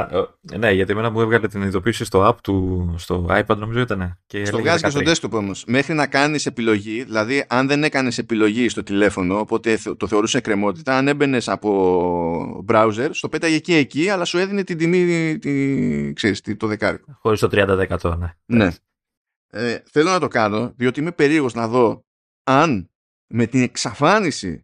[0.52, 4.20] ε, ναι, γιατί εμένα μου έβγαλε την ειδοποίηση στο app του, στο iPad νομίζω ήταν.
[4.26, 5.36] Και Στο έλεγε βγάζει και στο 13.
[5.36, 5.64] desktop όμως.
[5.68, 10.38] Μέχρι να κάνεις επιλογή, δηλαδή αν δεν έκανες επιλογή στο τηλέφωνο, οπότε θε- το θεωρούσε
[10.38, 16.14] εκκρεμότητα, αν έμπαινες από browser, στο πέταγε εκεί εκεί, αλλά σου έδινε την τιμή, τη,
[16.14, 17.18] ξέρεις, τη- το δεκάρικο.
[17.22, 18.34] Χωρίς το 30% ναι.
[18.46, 18.70] Ναι.
[19.50, 22.06] Ε, θέλω να το κάνω, διότι είμαι περίεργος να δω
[22.44, 22.90] αν
[23.28, 24.64] με την εξαφάνιση το-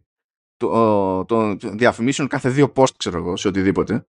[1.26, 4.06] των διαφημίσεων κάθε δύο post, ξέρω εγώ, σε οτιδήποτε,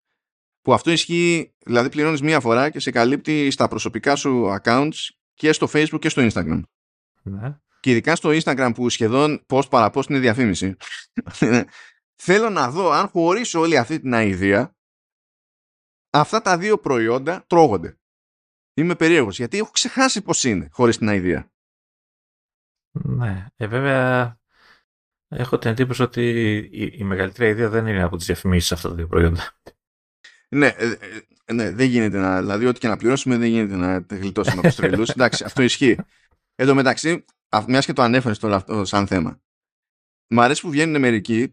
[0.62, 5.52] που αυτό ισχύει, δηλαδή πληρώνεις μία φορά και σε καλύπτει στα προσωπικά σου accounts και
[5.52, 6.62] στο Facebook και στο Instagram.
[7.24, 7.60] ναι.
[7.80, 10.76] Και ειδικά στο Instagram που σχεδόν post παρά post είναι διαφήμιση.
[12.16, 14.76] Θέλω να δω αν χωρίς όλη αυτή την αηδία
[16.10, 17.98] αυτά τα δύο προϊόντα τρώγονται.
[18.74, 21.52] Είμαι περίεργος γιατί έχω ξεχάσει πώς είναι χωρίς την αηδία.
[22.92, 23.46] Ναι.
[23.56, 24.40] Ε, βέβαια,
[25.30, 28.96] έχω την εντύπωση ότι η, η μεγαλύτερη ιδέα δεν είναι από τις διαφημίσεις αυτά τα
[28.96, 29.60] δύο προϊόντα.
[30.50, 30.98] Ναι, ε,
[31.46, 32.40] ε, ναι, δεν γίνεται να.
[32.40, 35.10] Δηλαδή, ό,τι και να πληρώσουμε, δεν γίνεται να γλιτώσουμε από τους τρελούς.
[35.16, 35.98] Εντάξει, αυτό ισχύει.
[36.56, 37.26] Εν τω μεταξύ,
[37.68, 39.42] μιας και το ανέφερες τώρα αυτό σαν θέμα.
[40.30, 41.50] Μ' αρέσει που βγαίνουν μερικοί,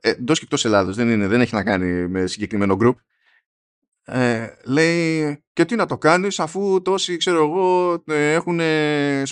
[0.00, 2.94] εντός και εκτός Ελλάδος, δεν, είναι, δεν έχει να κάνει με συγκεκριμένο group.
[4.04, 8.60] Ε, λέει, και τι να το κάνεις, αφού τόσοι, ξέρω εγώ, ε, έχουν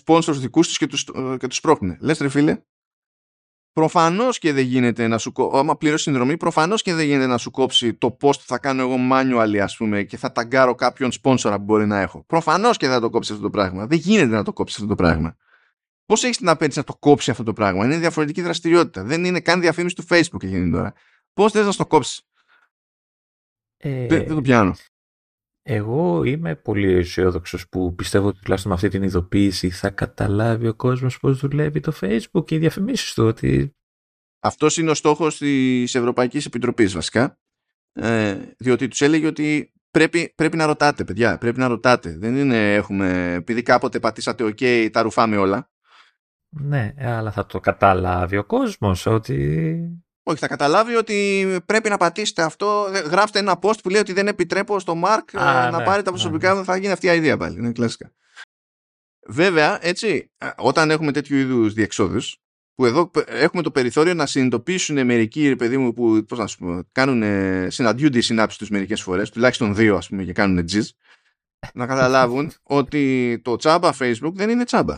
[0.04, 1.04] sponsors δικούς τους και τους
[1.38, 1.96] και τους πρόχνουν.
[2.00, 2.62] Λες, ρε φίλε,
[3.72, 5.58] Προφανώς και δεν γίνεται να σου κόψει.
[5.58, 8.82] Άμα πληρώσεις συνδρομή, προφανώς και δεν γίνεται να σου κόψει το post που θα κάνω
[8.82, 12.24] εγώ manually, ας πούμε, και θα ταγκάρω κάποιον sponsor που μπορεί να έχω.
[12.26, 13.86] Προφανώς και δεν θα το κόψει αυτό το πράγμα.
[13.86, 15.36] Δεν γίνεται να το κόψεις αυτό το πράγμα.
[16.06, 19.02] Πώς έχεις την απέτηση να το κόψει αυτό το πράγμα; Είναι διαφορετική δραστηριότητα.
[19.04, 20.92] Δεν είναι καν διαφήμιση του Facebook γίνει τώρα.
[21.32, 22.20] Πώς θες να το κόψεις;
[23.76, 24.74] Ε, Δεν, δεν το πιάνω.
[25.62, 30.74] Εγώ είμαι πολύ αισιόδοξος που πιστεύω ότι τουλάχιστον με αυτή την ειδοποίηση θα καταλάβει ο
[30.74, 33.24] κόσμος πώς δουλεύει το Facebook και οι διαφημίσεις του.
[33.24, 33.74] Ότι
[34.44, 37.38] Αυτός είναι ο στόχος της Ευρωπαϊκής Επιτροπής βασικά.
[37.92, 41.38] Ε, διότι τους έλεγε ότι πρέπει, πρέπει να ρωτάτε, παιδιά.
[41.38, 42.16] Πρέπει να ρωτάτε.
[42.18, 45.70] Δεν είναι, έχουμε, επειδή κάποτε πατήσατε OK, τα ρουφάμε όλα.
[46.48, 49.80] Ναι, αλλά θα το καταλάβει ο κόσμος ότι...
[50.22, 52.88] Όχι, θα καταλάβει ότι πρέπει να πατήσετε αυτό.
[53.10, 56.54] Γράψτε ένα post που λέει ότι δεν επιτρέπω στο Mark να ναι, πάρει τα προσωπικά
[56.54, 56.64] μου.
[56.64, 57.58] Θα γίνει αυτή η ιδέα πάλι.
[57.58, 58.12] Είναι κλασικά.
[59.26, 62.42] Βέβαια, έτσι, όταν έχουμε τέτοιου είδους διεξόδους,
[62.74, 66.82] που εδώ έχουμε το περιθώριο να συνειδητοποιήσουν μερικοί παιδί μου που πώς να σου πω,
[66.92, 67.22] κάνουν,
[67.70, 70.90] συναντιούνται οι συνάψεις τους μερικές φορές, τουλάχιστον δύο ας πούμε και κάνουν τζιζ,
[71.74, 74.96] να καταλάβουν ότι το τσάμπα Facebook δεν είναι τσάμπα.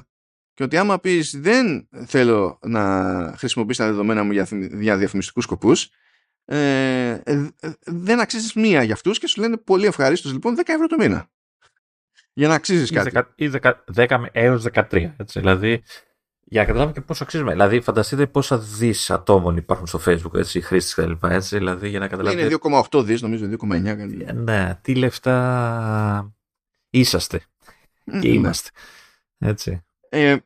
[0.55, 5.91] Και ότι άμα πεις δεν θέλω να χρησιμοποιήσω τα δεδομένα μου για, για διαφημιστικούς σκοπούς,
[6.45, 7.49] ε, ε,
[7.85, 11.31] δεν αξίζεις μία για αυτούς και σου λένε πολύ ευχαρίστως λοιπόν 10 ευρώ το μήνα.
[12.33, 13.45] Για να αξίζεις κάτι.
[13.45, 15.13] Ή 10, 10 έως 13.
[15.17, 15.83] Έτσι, δηλαδή
[16.47, 17.53] για να καταλάβουμε και πόσο αξίζουμε.
[17.53, 21.25] Δηλαδή, φανταστείτε πόσα δις ατόμων υπάρχουν στο Facebook, έτσι, χρήστες κλπ.
[21.25, 22.45] Έτσι, δηλαδή, για να καταλάβετε.
[22.45, 22.57] Είναι
[22.91, 24.35] 2,8 δις, νομίζω, 2,9.
[24.35, 26.35] Ναι, τι λεφτά
[26.91, 27.43] είσαστε.
[28.21, 28.71] Και είμαστε.
[29.39, 29.85] Έτσι.
[30.15, 30.37] Ε,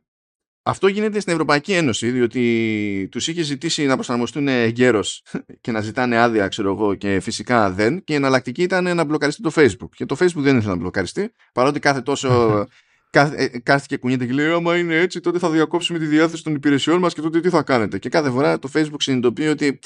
[0.62, 5.01] αυτό γίνεται στην Ευρωπαϊκή Ένωση, διότι τους είχε ζητήσει να προσαρμοστούν γέρο
[5.61, 8.05] και να ζητάνε άδεια, ξέρω εγώ, και φυσικά δεν.
[8.05, 9.89] Και η εναλλακτική ήταν να μπλοκαριστεί το Facebook.
[9.95, 12.28] Και το Facebook δεν ήθελε να μπλοκαριστεί, παρότι κάθε τόσο
[13.11, 16.55] ε, κάθεται και κουνιέται και λέει άμα είναι έτσι τότε θα διακόψουμε τη διάθεση των
[16.55, 19.78] υπηρεσιών μας και τότε τι θα κάνετε και κάθε φορά το facebook συνειδητοποιεί ότι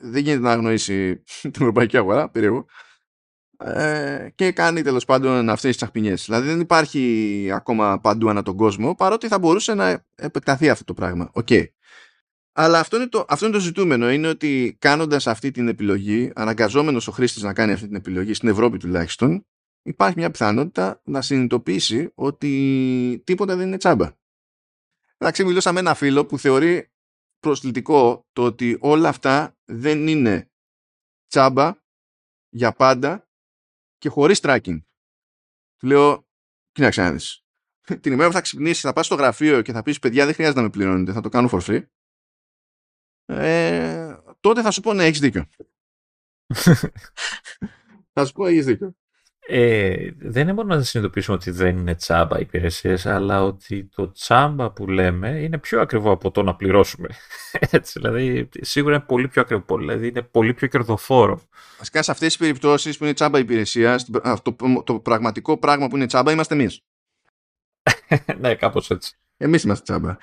[0.00, 2.64] δεν γίνεται να αγνοήσει την ευρωπαϊκή αγορά περίεργο ε,
[4.34, 8.94] και κάνει τέλος πάντων αυτές τις τσαχπινιές δηλαδή δεν υπάρχει ακόμα παντού ανά τον κόσμο
[8.94, 11.64] παρότι θα μπορούσε να επεκταθεί αυτό το πράγμα okay.
[12.52, 14.10] Αλλά αυτό είναι, το, αυτό είναι το ζητούμενο.
[14.10, 18.48] Είναι ότι κάνοντας αυτή την επιλογή, αναγκαζόμενος ο χρήστης να κάνει αυτή την επιλογή, στην
[18.48, 19.46] Ευρώπη τουλάχιστον,
[19.82, 24.12] υπάρχει μια πιθανότητα να συνειδητοποιήσει ότι τίποτα δεν είναι τσάμπα.
[25.18, 26.92] Εντάξει, μιλούσα με ένα φίλο που θεωρεί
[27.40, 30.50] προσλητικό το ότι όλα αυτά δεν είναι
[31.26, 31.74] τσάμπα
[32.48, 33.29] για πάντα
[34.00, 34.82] και χωρίς tracking.
[35.76, 36.26] Του λέω,
[36.72, 37.44] κοίταξε να δεις.
[38.02, 40.58] Την ημέρα που θα ξυπνήσεις, θα πας στο γραφείο και θα πεις παιδιά δεν χρειάζεται
[40.58, 41.86] να με πληρώνετε, θα το κάνω for free.
[43.24, 45.46] Ε, τότε θα σου πω ναι, έχεις δίκιο.
[48.14, 48.94] θα σου πω έχεις δίκιο.
[49.52, 54.12] Ε, δεν είναι μόνο να συνειδητοποιήσουμε ότι δεν είναι τσάμπα οι υπηρεσίες, αλλά ότι το
[54.12, 57.08] τσάμπα που λέμε είναι πιο ακριβό από το να πληρώσουμε.
[57.70, 61.40] Έτσι, δηλαδή, σίγουρα είναι πολύ πιο ακριβό, δηλαδή είναι πολύ πιο κερδοφόρο.
[61.78, 63.98] Βασικά σε αυτές τις περιπτώσεις που είναι τσάμπα υπηρεσία,
[64.42, 66.80] το, το πραγματικό πράγμα που είναι τσάμπα είμαστε εμείς.
[68.40, 69.16] ναι, κάπως έτσι.
[69.36, 70.16] Εμείς είμαστε τσάμπα.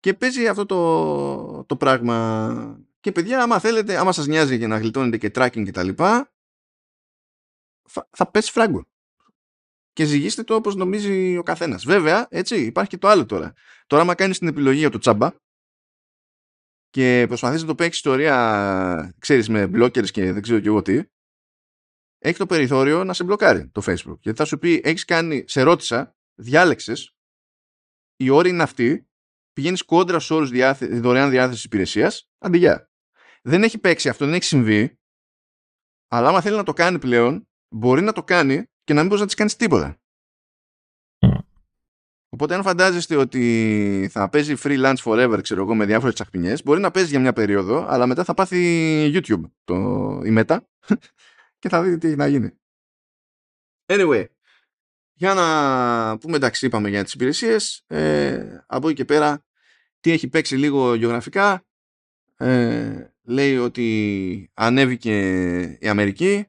[0.00, 2.78] Και παίζει αυτό το, το πράγμα.
[3.00, 5.88] Και παιδιά, άμα θέλετε, άμα σας νοιάζει για να γλιτώνετε και tracking κτλ.,
[8.10, 8.86] θα πέσει φράγκο.
[9.92, 11.84] Και ζυγίστε το όπως νομίζει ο καθένας.
[11.84, 13.52] Βέβαια, έτσι, υπάρχει και το άλλο τώρα.
[13.86, 15.30] Τώρα, άμα κάνεις την επιλογή για το τσάμπα
[16.90, 21.02] και προσπαθείς να το παίξεις ιστορία, ξέρεις, με blockers και δεν ξέρω και εγώ τι,
[22.18, 24.18] έχει το περιθώριο να σε μπλοκάρει το Facebook.
[24.20, 27.16] Γιατί θα σου πει, έχεις κάνει, σε ρώτησα, διάλεξες,
[28.16, 29.08] η όρη είναι αυτή,
[29.52, 32.68] πηγαίνεις κόντρα στους όρους διάθε, δωρεάν διάθεσης υπηρεσίας, αντί
[33.42, 34.98] Δεν έχει παίξει αυτό, δεν έχει συμβεί,
[36.08, 39.20] αλλά άμα θέλει να το κάνει πλέον, μπορεί να το κάνει και να μην μπορείς
[39.20, 39.98] να της κάνεις τίποτα.
[42.28, 46.90] Οπότε αν φαντάζεστε ότι θα παίζει freelance forever, ξέρω εγώ, με διάφορες τσαχπινιές, μπορεί να
[46.90, 49.74] παίζει για μια περίοδο, αλλά μετά θα πάθει YouTube το,
[50.24, 50.68] η μετά
[51.58, 52.50] και θα δείτε τι να γίνει.
[53.86, 54.24] Anyway,
[55.12, 59.44] για να πούμε εντάξει είπαμε για τις υπηρεσίες, ε, από εκεί και πέρα
[60.00, 61.66] τι έχει παίξει λίγο γεωγραφικά,
[62.36, 66.48] ε, λέει ότι ανέβηκε η Αμερική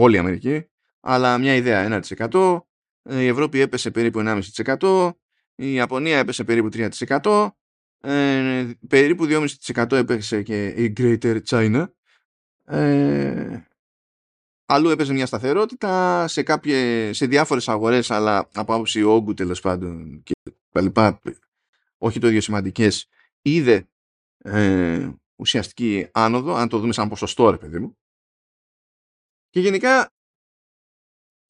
[0.00, 0.66] όλη η Αμερική,
[1.00, 2.60] αλλά μια ιδέα 1%,
[3.02, 5.10] η Ευρώπη έπεσε περίπου 1,5%,
[5.54, 7.48] η Ιαπωνία έπεσε περίπου 3%,
[8.00, 11.86] ε, περίπου 2,5% έπεσε και η Greater China,
[12.64, 13.62] ε,
[14.66, 20.22] αλλού έπαιζε μια σταθερότητα σε, κάποιες, σε διάφορες αγορές αλλά από άποψη όγκου τέλος πάντων
[20.22, 20.32] και
[20.70, 21.20] τα λοιπά
[21.98, 23.08] όχι το ίδιο σημαντικές
[23.42, 23.88] είδε
[24.38, 27.97] ε, ουσιαστική άνοδο αν το δούμε σαν ποσοστό ρε παιδί μου
[29.50, 30.08] και γενικά.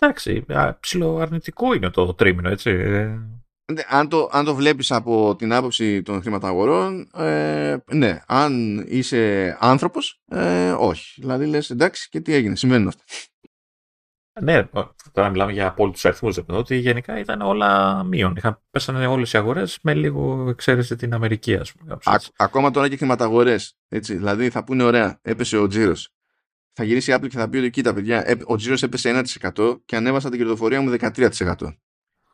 [0.01, 0.45] Εντάξει,
[0.81, 2.71] ψηλοαρνητικό είναι το τρίμηνο, έτσι.
[2.71, 3.19] Ε.
[3.73, 9.57] Ναι, αν το, αν το βλέπεις από την άποψη των χρηματαγορών, ε, ναι, αν είσαι
[9.61, 11.21] άνθρωπος, ε, όχι.
[11.21, 13.03] Δηλαδή λες, εντάξει, και τι έγινε, συμβαίνουν αυτά.
[14.41, 14.69] Ναι,
[15.13, 16.39] τώρα μιλάμε για απόλυτους αριθμούς.
[16.47, 18.37] Ότι γενικά ήταν όλα μείον.
[18.37, 21.99] Είχαν, πέσανε όλες οι αγορές με λίγο εξαίρεση την Αμερική, ας πούμε.
[22.37, 23.77] ακόμα τώρα και χρηματαγορές.
[23.89, 26.13] Δηλαδή θα πούνε ωραία, έπεσε ο τζίρος
[26.79, 29.23] θα γυρίσει η Apple και θα πει ότι κοίτα παιδιά, ο τζίρος έπεσε
[29.55, 31.77] 1% και ανέβασα την κερδοφορία μου 13%.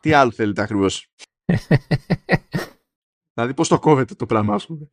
[0.01, 1.13] Τι άλλο θέλετε ακριβώς;
[3.35, 4.91] δηλαδή πώς το κόβεται το πράγμα, ας πούμε.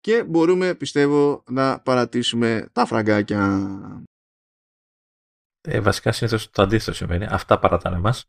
[0.00, 3.62] Και μπορούμε, πιστεύω, να παρατήσουμε τα φραγκάκια.
[5.60, 7.24] Ε, βασικά συνήθως το αντίθετο συμβαίνει.
[7.24, 8.26] Αυτά παρατάνε μας.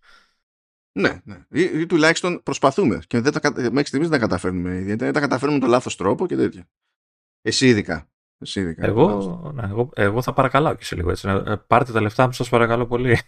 [1.00, 1.46] Ναι, ναι.
[1.50, 3.00] Ή, ή τουλάχιστον προσπαθούμε.
[3.08, 5.12] Και δεν τα, μέχρι στιγμής δεν τα καταφέρνουμε ιδιαίτερα.
[5.12, 6.70] Δεν τα καταφέρνουμε με τον λάθος τρόπο και τέτοια.
[7.42, 8.11] Εσύ ειδικά.
[8.42, 8.86] Εσύ ειδικά.
[8.86, 11.30] Εγώ, ναι, εγώ, εγώ θα παρακαλάω και σε λίγο έτσι.
[11.30, 13.20] Ε, πάρτε τα λεφτά μου, σας παρακαλώ πολύ.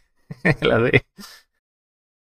[0.59, 0.99] δηλαδή.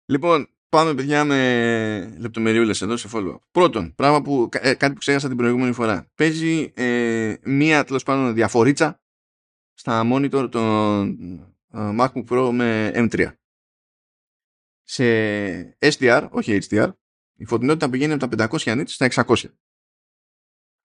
[0.05, 3.39] Λοιπόν, πάμε παιδιά με λεπτομεριούλες εδώ σε follow-up.
[3.51, 6.10] Πρώτον, πράγμα που, ε, κάτι που ξέχασα την προηγούμενη φορά.
[6.15, 9.01] Παίζει ε, μία τέλος πάντων διαφορίτσα
[9.74, 11.09] στα monitor των
[11.73, 13.32] ε, MacBook Pro με M3
[14.82, 15.05] σε
[15.78, 16.93] SDR, όχι HDR,
[17.35, 19.35] η φωτεινότητα πηγαίνει από τα 500 nits στα 600.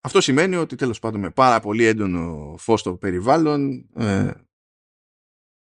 [0.05, 4.31] Αυτό σημαίνει ότι τέλος πάντων με πάρα πολύ έντονο φως στο περιβάλλον ε,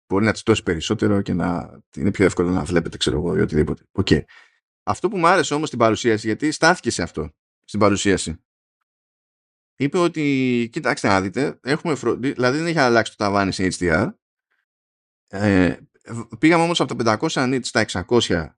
[0.06, 3.82] μπορεί να τσιτώσει περισσότερο και να είναι πιο εύκολο να βλέπετε ξέρω εγώ ή οτιδήποτε.
[3.93, 4.23] Okay.
[4.82, 8.44] Αυτό που μου άρεσε όμως στην παρουσίαση γιατί στάθηκε σε αυτό στην παρουσίαση
[9.77, 12.32] είπε ότι κοιτάξτε να δείτε έχουμε φροντί...
[12.32, 14.12] δηλαδή δεν έχει αλλάξει το ταβάνι σε HDR
[15.27, 15.77] ε,
[16.39, 18.48] πήγαμε όμως από τα 500 nits στα 600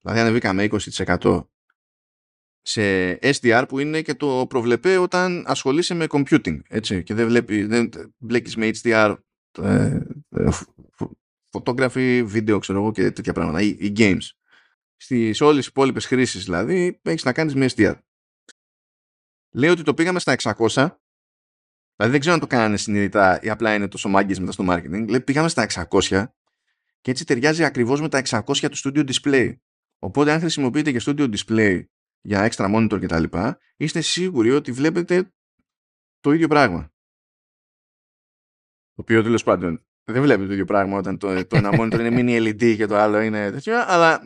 [0.00, 1.44] δηλαδή ανεβήκαμε 20%
[2.66, 7.64] σε SDR που είναι και το προβλεπέ όταν ασχολείσαι με computing έτσι, και δεν, βλέπει,
[7.64, 9.16] δεν μπλέκεις με HDR
[9.62, 10.00] ε,
[10.30, 10.48] ε,
[11.50, 14.28] photography, βίντεο ξέρω εγώ και τέτοια πράγματα ή, ή games
[14.96, 17.94] στις όλες τις υπόλοιπες χρήσεις δηλαδή έχεις να κάνεις με SDR
[19.54, 20.88] λέει ότι το πήγαμε στα 600
[21.96, 25.08] Δηλαδή δεν ξέρω αν το κάνανε συνειδητά ή απλά είναι τόσο μάγκες μετά στο marketing.
[25.08, 26.24] Λέει, πήγαμε στα 600
[27.00, 29.54] και έτσι ταιριάζει ακριβώς με τα 600 του Studio Display.
[29.98, 31.82] Οπότε αν χρησιμοποιείτε και Studio Display
[32.24, 33.38] για extra monitor κτλ.
[33.76, 35.32] είστε σίγουροι ότι βλέπετε
[36.20, 36.92] το ίδιο πράγμα.
[38.94, 42.10] Το οποίο τέλος πάντων δεν βλέπετε το ίδιο πράγμα όταν το, το ένα monitor είναι
[42.10, 44.20] mini LED και το άλλο είναι τέτοιο, αλλά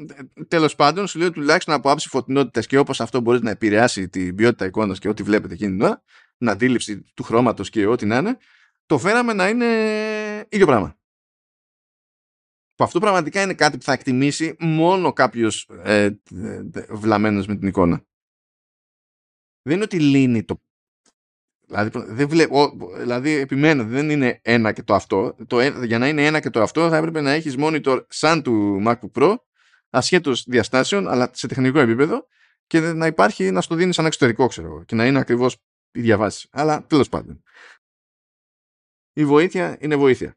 [0.49, 4.35] τέλος πάντων σου λέω τουλάχιστον από άψη φωτεινότητας και όπως αυτό μπορεί να επηρεάσει την
[4.35, 6.03] ποιότητα εικόνας και ό,τι βλέπετε εκείνη την ώρα,
[6.39, 8.39] την αντίληψη του χρώματος και ό,τι να είναι,
[8.87, 9.66] το φέραμε να είναι
[10.49, 10.98] ίδιο πράγμα.
[12.79, 16.11] Που αυτό πραγματικά είναι κάτι που θα εκτιμήσει μόνο κάποιος ε,
[16.91, 18.05] βλαμμένος με την εικόνα.
[19.63, 20.63] Δεν είναι ότι λύνει το
[21.67, 25.37] Δηλαδή, δεν βλέπω, δηλαδή επιμένω, δεν είναι ένα και το αυτό.
[25.47, 28.83] Το, για να είναι ένα και το αυτό θα έπρεπε να έχεις monitor σαν του
[28.87, 29.37] MacBook Pro,
[29.91, 32.27] ασχέτως διαστάσεων, αλλά σε τεχνικό επίπεδο
[32.67, 35.57] και να υπάρχει να στο δίνεις σαν εξωτερικό, ξέρω εγώ, και να είναι ακριβώς
[35.91, 36.49] η διαβάσεις.
[36.51, 37.43] Αλλά τέλος πάντων.
[39.13, 40.37] Η βοήθεια είναι βοήθεια.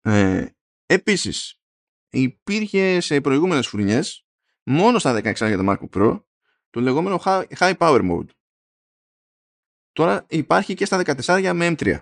[0.00, 0.46] Ε,
[0.94, 1.60] επίσης,
[2.10, 4.26] υπήρχε σε προηγούμενες φουρνιές,
[4.62, 6.24] μόνο στα 16 για το Marco Pro,
[6.70, 8.28] το λεγόμενο high power mode.
[9.92, 11.98] Τώρα υπάρχει και στα 14 με M3.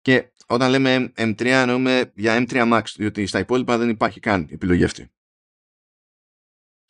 [0.00, 4.84] Και όταν λέμε M3 εννοούμε για M3 Max, διότι στα υπόλοιπα δεν υπάρχει καν επιλογή
[4.84, 5.10] αυτή.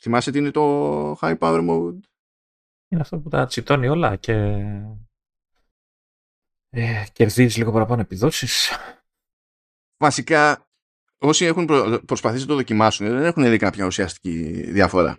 [0.01, 2.01] Θυμάσαι τι είναι το high power mode?
[2.89, 4.33] Είναι αυτό που τα τσιτώνει όλα και
[6.69, 8.71] ε, κερδίζεις λίγο παραπάνω επιδόσεις.
[9.97, 10.66] Βασικά,
[11.19, 11.69] όσοι έχουν
[12.07, 15.19] προσπαθήσει να το δοκιμάσουν δεν έχουν δει κάποια ουσιαστική διαφορά.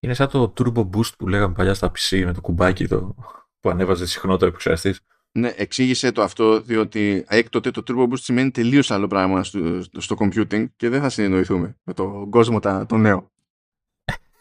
[0.00, 3.14] Είναι σαν το turbo boost που λέγαμε παλιά στα PC με το κουμπάκι το,
[3.60, 4.94] που ανέβαζε συχνότερο επεξεργαστή.
[5.32, 10.16] Ναι, εξήγησε το αυτό διότι έκτοτε το turbo boost σημαίνει τελείως άλλο πράγμα στο, στο
[10.18, 13.30] computing και δεν θα συνεννοηθούμε με τον κόσμο το νέο.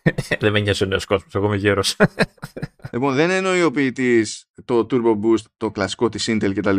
[0.39, 1.35] δεν με νοιάζει ο νέος κόσμος.
[1.35, 1.95] Εγώ είμαι γέρος.
[2.93, 6.77] λοιπόν, δεν εννοεί ο ποιητής το Turbo Boost, το κλασικό της Intel κτλ.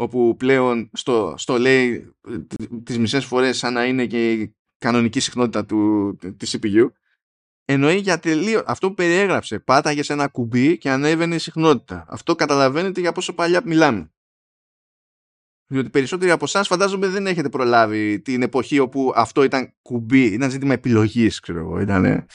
[0.00, 2.14] Όπου πλέον στο, στο λέει
[2.84, 6.90] τις μισές φορές σαν να είναι και η κανονική συχνότητα του, της CPU.
[7.64, 8.62] Εννοεί για τελείω.
[8.66, 9.58] Αυτό που περιέγραψε.
[9.58, 12.04] Πάταγε σε ένα κουμπί και ανέβαινε η συχνότητα.
[12.08, 14.12] Αυτό καταλαβαίνετε για πόσο παλιά μιλάμε.
[15.66, 20.50] Διότι περισσότεροι από εσάς φαντάζομαι δεν έχετε προλάβει την εποχή όπου αυτό ήταν κουμπί, ήταν
[20.50, 21.80] ζήτημα επιλογής, ξέρω εγώ.
[21.80, 22.26] Ήταν...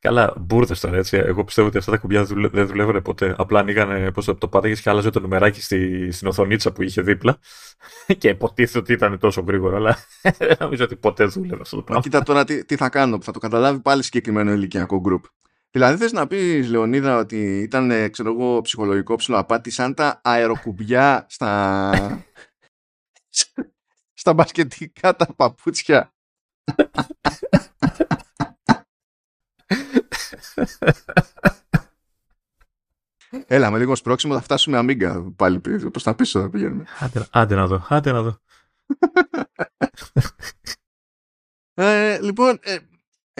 [0.00, 1.16] Καλά, μπουρδες τώρα έτσι.
[1.16, 3.34] Εγώ πιστεύω ότι αυτά τα κουμπιά δεν δουλεύουν ποτέ.
[3.38, 7.02] Απλά ανοίγανε πώς το, το πάταγε και άλλαζε το νουμεράκι στη, στην οθονίτσα που είχε
[7.02, 7.38] δίπλα.
[8.18, 9.98] και υποτίθεται ότι ήταν τόσο γρήγορο, αλλά
[10.38, 12.02] δεν νομίζω ότι ποτέ δούλευε αυτό το πράγμα.
[12.02, 15.24] Κοίτα τώρα τι, τι θα κάνω, θα το καταλάβει πάλι συγκεκριμένο ηλικιακό γκρουπ.
[15.70, 22.24] Δηλαδή θες να πεις Λεωνίδα ότι ήταν ξέρω εγώ ψυχολογικό ψηλοαπάτη σαν τα αεροκουμπιά στα
[24.20, 26.12] στα μπασκετικά τα παπούτσια;
[33.46, 35.60] Έλα, με λίγο σπρώξιμο θα φτάσουμε αμίγκα πάλι
[35.90, 36.84] προς τα πίσω θα πηγαίνουμε.
[36.98, 38.38] Άντε, άντε να δω, άντε να δω.
[41.74, 42.76] ε, λοιπόν, ε,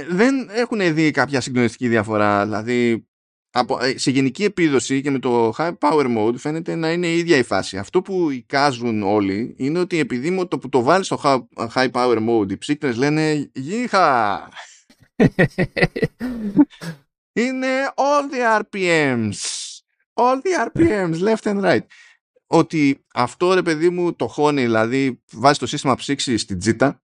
[0.08, 2.44] δεν έχουν δει κάποια συγκλονιστική διαφορά.
[2.44, 3.08] Δηλαδή,
[3.50, 7.18] από, ε, σε γενική επίδοση και με το high power mode φαίνεται να είναι η
[7.18, 7.78] ίδια η φάση.
[7.78, 11.20] Αυτό που εικάζουν όλοι είναι ότι επειδή με το που το βάλεις στο
[11.74, 14.48] high power mode οι ψύκτρες λένε «Γίχα!»
[17.32, 19.38] Είναι all the RPMs.
[20.14, 21.86] All the RPMs, left and right.
[22.46, 27.02] Ότι αυτό ρε παιδί μου το χώνει, δηλαδή βάζει το σύστημα ψύξης στην τσίτα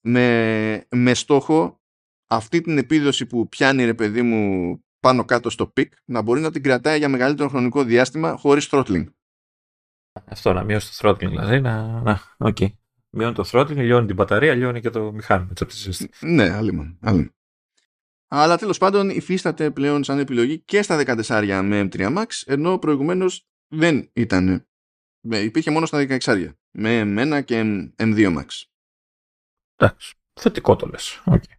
[0.00, 1.80] με, με στόχο
[2.26, 6.50] αυτή την επίδοση που πιάνει ρε παιδί μου πάνω κάτω στο peak να μπορεί να
[6.50, 9.04] την κρατάει για μεγαλύτερο χρονικό διάστημα χωρίς throttling.
[10.24, 12.66] Αυτό να μειώσει το throttling δηλαδή, να, να, okay.
[13.10, 15.52] Μειώνει το throttling, λιώνει την μπαταρία, λιώνει και το μηχάνημα.
[16.20, 16.72] Ναι, άλλη
[18.32, 23.48] Αλλά τέλος πάντων υφίσταται πλέον σαν επιλογή και στα 14 με M3 Max, ενώ προηγουμένως
[23.68, 24.68] δεν ήταν.
[25.20, 27.60] Υπήρχε μόνο στα 16 με M1 και
[27.96, 28.46] M2 Max.
[29.76, 31.22] Εντάξει, θετικό το λες.
[31.26, 31.54] Okay.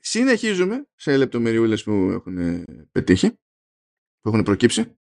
[0.00, 3.30] Συνεχίζουμε σε λεπτομεριούλες που έχουν πετύχει,
[4.20, 4.98] που έχουν προκύψει.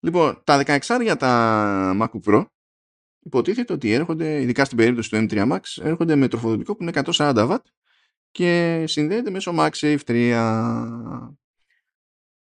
[0.00, 2.46] Λοιπόν, τα 16 τα MacBook Pro
[3.18, 7.56] υποτίθεται ότι έρχονται, ειδικά στην περίπτωση του M3 Max, έρχονται με τροφοδοτικό που είναι 140W
[8.32, 11.28] και συνδέεται μέσω MagSafe 3.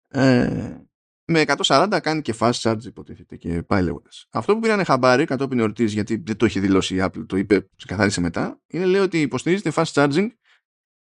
[0.07, 0.77] Ε,
[1.26, 4.27] με 140 κάνει και fast charge υποτίθεται και πάει λέγοντας.
[4.30, 7.69] Αυτό που πήρανε χαμπάρι κατόπιν εορτής, γιατί δεν το έχει δηλώσει η Apple, το είπε,
[7.76, 10.27] ξεκαθάρισε μετά, είναι λέει ότι υποστηρίζεται fast charging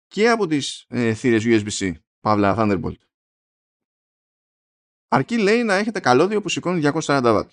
[0.06, 2.98] και από τις ε, θύρες USB-C, παύλα Thunderbolt.
[5.08, 7.46] Αρκεί λέει να έχετε καλώδιο που σηκώνει 240W.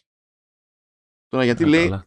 [1.28, 2.00] Τώρα γιατί, λέει,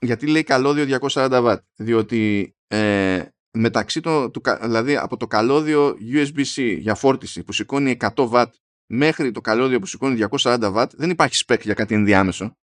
[0.00, 6.94] γιατί λέει καλώδιο 240W, διότι ε, μεταξύ το, του, δηλαδή από το καλώδιο USB-C για
[6.94, 8.46] φόρτιση που σηκώνει 100W
[8.86, 12.56] μέχρι το καλώδιο που σηκώνει 240W δεν υπάρχει spec για κάτι ενδιάμεσο.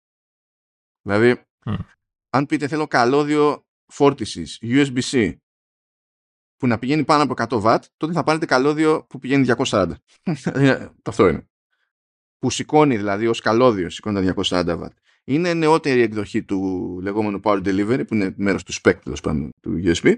[1.03, 1.43] Δηλαδή,
[2.31, 5.35] αν πείτε θέλω καλώδιο φόρτισης USB-C
[6.57, 9.93] που να πηγαίνει πάνω από 100W, τότε θα πάρετε καλώδιο που πηγαίνει 240.
[11.05, 11.49] Αυτό είναι.
[12.39, 14.89] Που σηκώνει δηλαδή ως καλώδιο σηκώνει τα 240W.
[15.25, 18.95] Είναι νεότερη εκδοχή του λεγόμενου Power Delivery που είναι μέρος του spec
[19.61, 20.15] του USB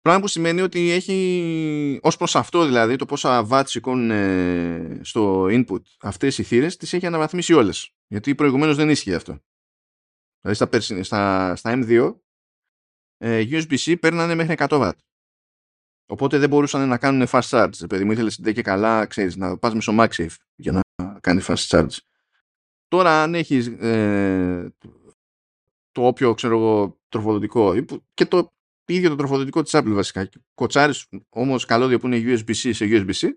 [0.00, 5.44] Πράγμα που σημαίνει ότι έχει, ως προς αυτό δηλαδή, το πόσα watt σηκώνουν ε, στο
[5.44, 7.94] input αυτές οι θύρες, τις έχει αναβαθμίσει όλες.
[8.06, 9.40] Γιατί προηγουμένως δεν ίσχυε αυτό.
[10.40, 12.14] Δηλαδή στα, στα, στα M2,
[13.16, 14.96] ε, USB-C παίρνανε μέχρι 100 watt.
[16.06, 17.82] Οπότε δεν μπορούσαν να κάνουν fast charge.
[17.82, 20.80] Επειδή μου ήθελες και καλά, ξέρεις, να πας μέσω MagSafe για να
[21.20, 21.96] κάνει fast charge.
[22.88, 24.74] Τώρα αν έχεις ε,
[25.92, 28.52] το όποιο, ξέρω εγώ, τροφοδοτικό και το
[28.94, 30.28] ίδιο το τροφοδοτικό της Apple βασικά.
[30.54, 33.28] Κοτσάρεις όμως καλώδιο που είναι USB-C σε USB-C.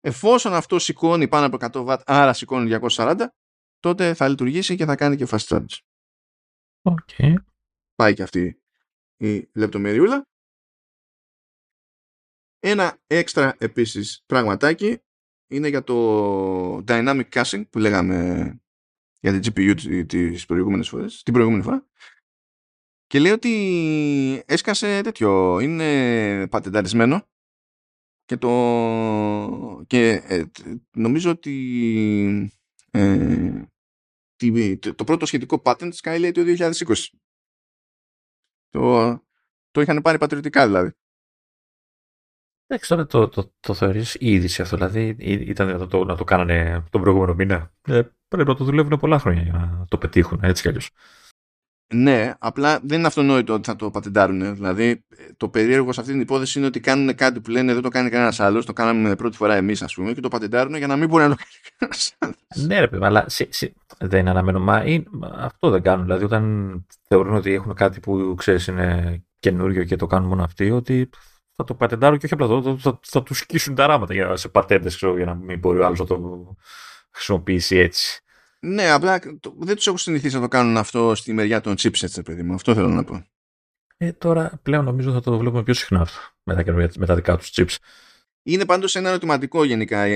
[0.00, 3.26] Εφόσον αυτό σηκώνει πάνω από 100 W, άρα σηκώνει 240,
[3.78, 5.78] τότε θα λειτουργήσει και θα κάνει και fast charge.
[6.82, 7.34] Okay.
[7.94, 8.62] Πάει και αυτή
[9.16, 10.28] η λεπτομεριούλα.
[12.58, 14.98] Ένα έξτρα επίσης πραγματάκι
[15.50, 18.60] είναι για το dynamic caching που λέγαμε
[19.20, 21.86] για την GPU τις προηγούμενες φορές, την προηγούμενη φορά
[23.10, 27.28] και λέει ότι έσκασε τέτοιο, είναι πατενταρισμένο
[28.24, 30.44] και το και ε,
[30.96, 32.52] νομίζω ότι
[32.90, 33.62] ε,
[34.96, 36.72] το πρώτο σχετικό patent Sky λέει το 2020.
[38.68, 39.12] Το,
[39.70, 40.90] το είχαν πάρει πατριωτικά δηλαδή.
[42.66, 44.76] Εντάξει, τώρα το, το, το θεωρείς η είδηση αυτό.
[44.76, 48.98] Δηλαδή ήταν δυνατόν το, να το κάνανε τον προηγούμενο μήνα; Ε, πρέπει να το δουλεύουν
[48.98, 50.90] πολλά χρόνια για να το πετύχουν έτσι κι αλλιώς.
[51.94, 54.54] Ναι, απλά δεν είναι αυτονόητο ότι θα το πατεντάρουν.
[54.54, 55.04] Δηλαδή,
[55.36, 58.10] το περίεργο σε αυτή την υπόθεση είναι ότι κάνουν κάτι που λένε δεν το κάνει
[58.10, 58.66] κανένας άλλος.
[58.66, 61.28] Το κάναμε πρώτη φορά εμείς, ας πούμε, και το πατεντάρουν για να μην μπορεί να
[61.28, 62.66] το κάνει κανένας άλλος.
[62.66, 64.60] Ναι, ρε παιδί, αλλά σε, σε, δεν είναι αναμένο.
[64.60, 66.04] Μα είναι, αυτό δεν κάνουν.
[66.04, 70.70] Δηλαδή, όταν θεωρούν ότι έχουν κάτι που ξέρεις είναι καινούριο και το κάνουν μόνο αυτοί,
[70.70, 71.10] ότι
[71.56, 74.48] θα το πατεντάρουν και όχι απλά το, θα, θα τους σκίσουν τα ράματα για, σε
[74.48, 76.18] πατέντες, για να μην μπορεί ο άλλος να το
[77.10, 78.22] χρησιμοποιήσει έτσι.
[78.60, 79.20] Ναι, απλά
[79.58, 82.54] δεν τους έχω συνηθίσει να το κάνουν αυτό στη μεριά των chipsets, παιδί μου.
[82.54, 83.24] Αυτό θέλω να πω.
[83.96, 87.36] Ε, τώρα πλέον νομίζω θα το βλέπουμε πιο συχνά αυτό με τα, με τα δικά
[87.36, 87.76] τους chips.
[88.42, 90.06] Είναι πάντως ένα ερωτηματικό γενικά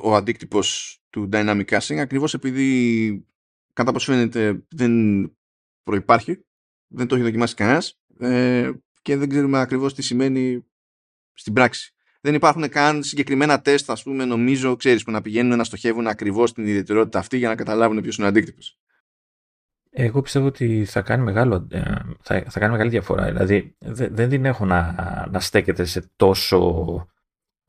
[0.00, 3.26] ο αντίκτυπος του dynamic caching ακριβώς επειδή
[3.72, 4.92] κατά πώ φαίνεται δεν
[5.82, 6.44] προπάρχει,
[6.86, 8.70] δεν το έχει δοκιμάσει κανένας ε,
[9.02, 10.66] και δεν ξέρουμε ακριβώς τι σημαίνει
[11.32, 15.64] στην πράξη δεν υπάρχουν καν συγκεκριμένα τεστ, ας πούμε, νομίζω, ξέρεις, που να πηγαίνουν να
[15.64, 18.78] στοχεύουν ακριβώς την ιδιαιτερότητα αυτή για να καταλάβουν ποιος είναι ο αντίκτυπος.
[19.90, 21.80] Εγώ πιστεύω ότι θα κάνει, μεγάλο, ε,
[22.20, 23.26] θα, θα κάνει μεγάλη διαφορά.
[23.26, 23.76] Δηλαδή,
[24.10, 24.94] δεν την έχω να,
[25.30, 27.06] να στέκεται σε τόσο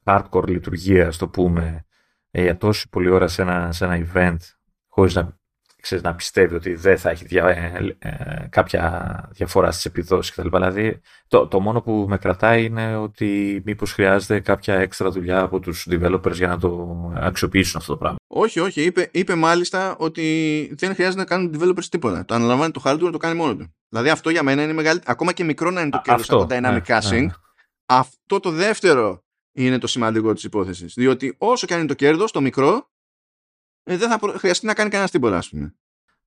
[0.04, 1.86] hardcore λειτουργία, το πούμε,
[2.32, 4.38] ε, για τόση πολλή ώρα σε ένα, σε ένα event,
[4.88, 5.40] χωρίς να
[5.82, 10.48] ξέρεις, να πιστεύει ότι δεν θα έχει δια, ε, ε, κάποια διαφορά στις επιδόσεις κτλ.
[10.48, 15.60] Δηλαδή το, το μόνο που με κρατάει είναι ότι μήπως χρειάζεται κάποια έξτρα δουλειά από
[15.60, 18.18] τους developers για να το αξιοποιήσουν αυτό το πράγμα.
[18.28, 18.82] Όχι, όχι.
[18.82, 22.26] Είπε, είπε μάλιστα ότι δεν χρειάζεται να κάνουν developers τίποτα.
[22.26, 23.74] Το αναλαμβάνει το hardware να το κάνει μόνο του.
[23.90, 25.00] Δηλαδή αυτό για μένα είναι μεγάλη.
[25.06, 27.12] Ακόμα και μικρό να είναι το κέρδος από dynamic ναι, caching.
[27.12, 27.32] Ναι, ναι.
[27.86, 30.94] Αυτό το δεύτερο είναι το σημαντικό της υπόθεσης.
[30.94, 32.91] Διότι όσο και αν είναι το κέρδος, το μικρό, ε,
[33.84, 35.76] δεν θα χρειαστεί να κάνει κανένας τίποτα, ας πούμε.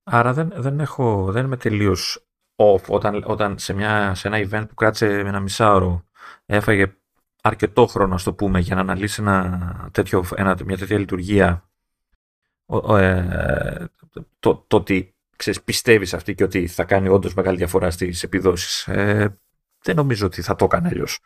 [0.03, 2.25] Άρα δεν, δεν, έχω, δεν είμαι τελείως
[2.55, 6.05] off όταν, όταν σε, μια, σε ένα event που κράτησε με ένα μισάωρο
[6.45, 6.95] έφαγε
[7.41, 11.69] αρκετό χρόνο, το πούμε, για να αναλύσει ένα τέτοιο, ένα, μια τέτοια λειτουργία
[12.97, 13.85] ε,
[14.39, 18.87] το, το ότι ξέρεις, πιστεύεις αυτή και ότι θα κάνει όντως μεγάλη διαφορά στις επιδόσεις.
[18.87, 19.39] Ε,
[19.81, 21.19] δεν νομίζω ότι θα το έκανε αλλιώς.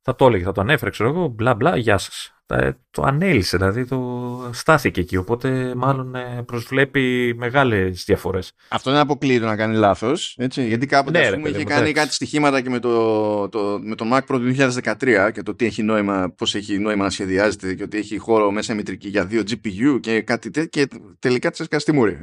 [0.00, 2.31] Θα το έλεγε, θα το ανέφερε, ξέρω εγώ, μπλα μπλα, γεια σας.
[2.46, 5.16] Ε, το ανέλησε, δηλαδή το στάθηκε εκεί.
[5.16, 8.52] Οπότε μάλλον ε, προσβλέπει μεγάλες διαφορές.
[8.68, 10.36] Αυτό δεν αποκλείει το να κάνει λάθος.
[10.54, 14.04] Γιατί κάποτε ναι, ας πούμε, είχε κάνει κάτι στοιχήματα και με το, το, με το
[14.12, 17.82] Mac Pro του 2013 και το τι έχει νόημα, πώς έχει νόημα να σχεδιάζεται και
[17.82, 20.86] ότι έχει χώρο μέσα μητρική για δύο GPU και κάτι τέτοιο.
[20.86, 22.18] Και τελικά της έσκασε τη μούρη.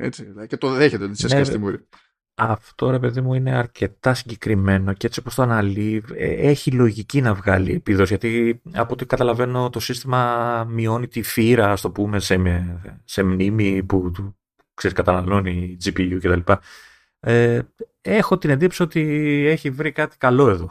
[0.48, 1.88] Και το δέχεται ότι της έσκασε ναι, τη μούρη.
[2.40, 7.22] Αυτό ρε παιδί μου είναι αρκετά συγκεκριμένο και έτσι όπως το αναλύει ε, έχει λογική
[7.22, 12.20] να βγάλει επίδοση γιατί από ό,τι καταλαβαίνω το σύστημα μειώνει τη φύρα ας το πούμε
[12.20, 12.66] σε,
[13.06, 14.12] σε μνήμη που
[14.74, 16.52] ξέρεις καταναλώνει GPU κτλ.
[17.20, 17.62] Ε,
[18.02, 19.02] έχω την εντύπωση ότι
[19.48, 20.70] έχει βρει κάτι καλό εδώ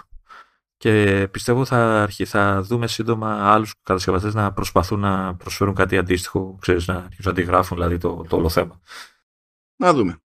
[0.78, 6.56] και πιστεύω θα, αρχί, θα δούμε σύντομα άλλους κατασκευαστές να προσπαθούν να προσφέρουν κάτι αντίστοιχο
[6.60, 8.80] ξέρεις, να αρχίσουν να αντιγράφουν δηλαδή το, το όλο θέμα.
[9.76, 10.22] Να δούμε.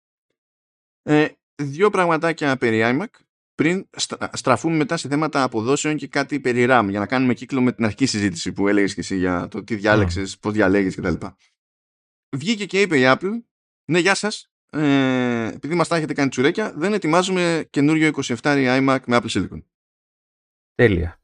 [1.09, 3.21] Ε, δύο πραγματάκια περί iMac
[3.55, 3.89] πριν
[4.33, 7.85] στραφούμε μετά σε θέματα αποδόσεων και κάτι περί RAM για να κάνουμε κύκλο με την
[7.85, 10.39] αρχική συζήτηση που έλεγες και εσύ για το τι διάλεξες, mm.
[10.39, 11.25] πώς διαλέγεις κτλ.
[12.35, 13.41] Βγήκε και είπε η Apple
[13.91, 18.99] ναι γεια σας ε, επειδή μας τα έχετε κάνει τσουρέκια δεν ετοιμάζουμε καινούριο 27 iMac
[19.05, 19.63] με Apple Silicon.
[20.75, 21.21] Τέλεια.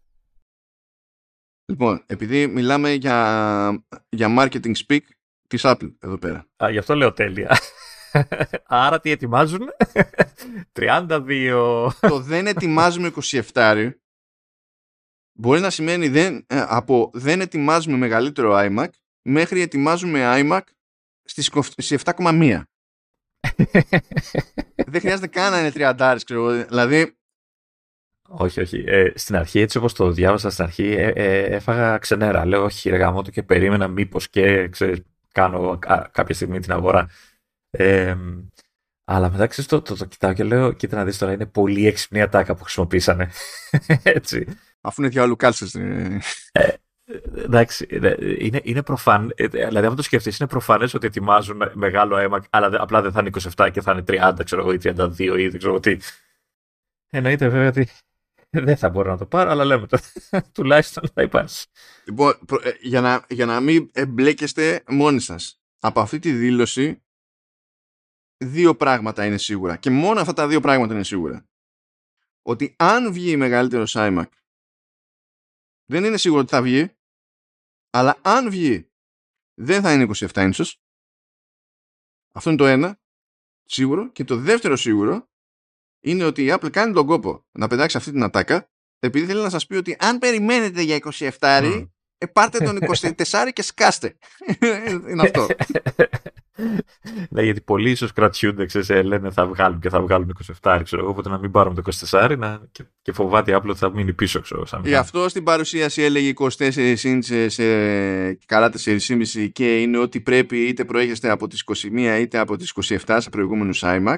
[1.65, 5.01] Λοιπόν, επειδή μιλάμε για, για marketing speak
[5.47, 6.47] της Apple εδώ πέρα.
[6.63, 7.57] Α, γι' αυτό λέω τέλεια.
[8.65, 9.69] Άρα τι ετοιμάζουν;
[10.73, 11.89] 32.
[11.99, 13.11] Το δεν ετοιμάζουμε
[13.53, 13.91] 27
[15.37, 18.87] μπορεί να σημαίνει δεν, ε, από δεν ετοιμάζουμε μεγαλύτερο iMac
[19.21, 20.61] μέχρι ετοιμάζουμε iMac
[21.23, 21.51] στις
[22.03, 22.61] 7,1.
[24.91, 27.17] δεν χρειάζεται καν να είναι 30 ξέρω Δηλαδή
[28.27, 28.83] όχι, όχι.
[28.87, 32.45] Ε, στην αρχή, έτσι όπως το διάβασα στην αρχή, ε, ε, έφαγα ξενέρα.
[32.45, 35.01] Λέω, όχι, ρε γαμώτο και περίμενα μήπως και ξέρεις,
[35.31, 35.79] κάνω
[36.11, 37.07] κάποια στιγμή την αγορά.
[37.77, 38.15] Ε,
[39.07, 41.87] αλλά μετά ξέρεις το, το, το, κοιτάω και λέω, κοίτα να δεις τώρα, είναι πολύ
[41.87, 43.31] έξυπνη ατάκα που χρησιμοποίησανε.
[44.03, 44.45] Έτσι.
[44.81, 45.75] Αφού είναι διάλογο κάλσες.
[45.75, 46.73] Ε,
[47.35, 47.87] εντάξει,
[48.39, 49.33] είναι, είναι προφανέ.
[49.35, 53.19] Ε, δηλαδή, αν το σκεφτείς, είναι προφανές ότι ετοιμάζουν μεγάλο αίμα, αλλά απλά δεν θα
[53.19, 55.97] είναι 27 και θα είναι 30, ξέρω εγώ, ή 32 ή δεν ξέρω τι.
[57.09, 57.89] Εννοείται βέβαια ότι
[58.49, 59.99] δεν θα μπορώ να το πάρω, αλλά λέμε το.
[60.53, 61.65] Τουλάχιστον θα υπάρχει.
[62.05, 62.33] Λοιπόν,
[62.63, 65.59] ε, για να, για να μην εμπλέκεστε μόνοι σας.
[65.79, 67.04] Από αυτή τη δήλωση
[68.37, 69.77] δύο πράγματα είναι σίγουρα.
[69.77, 71.45] Και μόνο αυτά τα δύο πράγματα είναι σίγουρα.
[72.41, 74.27] Ότι αν βγει μεγαλύτερο iMac,
[75.85, 76.95] δεν είναι σίγουρο ότι θα βγει,
[77.89, 78.89] αλλά αν βγει,
[79.53, 80.81] δεν θα είναι 27 ίντσος.
[82.31, 82.99] Αυτό είναι το ένα,
[83.63, 84.11] σίγουρο.
[84.11, 85.29] Και το δεύτερο σίγουρο
[85.99, 89.49] είναι ότι η Apple κάνει τον κόπο να πετάξει αυτή την ατάκα, επειδή θέλει να
[89.49, 91.87] σας πει ότι αν περιμένετε για 27 mm.
[92.17, 94.17] ε, πάρτε τον 24 και σκάστε.
[95.09, 95.47] είναι αυτό.
[97.29, 101.01] Ναι, γιατί πολλοί ίσως κρατιούνται, ξέρεις, ε, λένε θα βγάλουν και θα βγάλουν 27, ξέρω
[101.01, 104.13] εγώ, οπότε να μην πάρουμε το 24 να, και, και φοβάται απλό ότι θα μείνει
[104.13, 104.65] πίσω, ξέρω.
[104.65, 107.65] Σαν Γι' αυτό στην παρουσίαση έλεγε 24 ίντσες σε
[108.33, 111.63] καλά 4,5 και είναι ότι πρέπει είτε προέρχεστε από τις
[111.93, 112.73] 21 είτε από τις
[113.05, 114.17] 27 σε προηγούμενους iMac.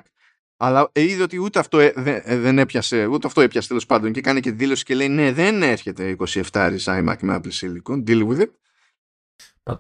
[0.59, 4.22] Αλλά είδε ότι ούτε αυτό ε, ε, δεν έπιασε, ούτε αυτό έπιασε τέλος πάντων και
[4.22, 6.41] κάνει και δήλωση και λέει ναι δεν έρχεται 27
[6.85, 8.49] iMac με Apple Silicon, deal with it.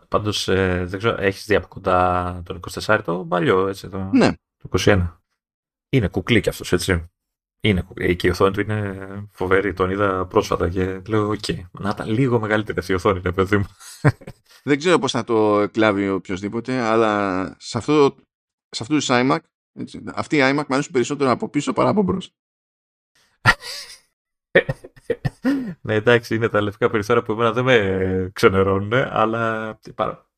[0.07, 4.31] Πάντως, ε, δεν ξέρω, έχεις δει από κοντά τον 24 το παλιό, έτσι, το, ναι.
[4.57, 5.17] το 21.
[5.89, 7.09] Είναι κουκλί κι αυτός, έτσι.
[7.61, 8.15] Είναι κουκλί.
[8.15, 9.73] Και η οθόνη του είναι φοβερή.
[9.73, 13.31] Τον είδα πρόσφατα και λέω: OK, okay, να ήταν λίγο μεγαλύτερη αυτή η οθόνη, ρε
[13.31, 13.67] παιδί μου.
[14.63, 18.15] Δεν ξέρω πώς θα το εκλάβει οποιοσδήποτε, αλλά σε αυτό,
[18.69, 19.37] σε αυτούς τους iMac,
[19.73, 22.31] έτσι, αυτοί οι iMac μου αρέσουν περισσότερο από πίσω παρά από μπρος.
[25.81, 29.79] ναι, εντάξει, είναι τα λευκά περιθώρια που εμένα δεν με ξενερώνουν, αλλά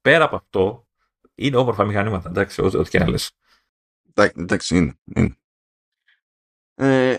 [0.01, 0.87] πέρα από αυτό,
[1.35, 3.31] είναι όμορφα μηχανήματα, εντάξει, ό,τι και να λες.
[4.35, 4.99] Εντάξει, είναι.
[5.15, 5.37] είναι.
[6.75, 7.17] Ε,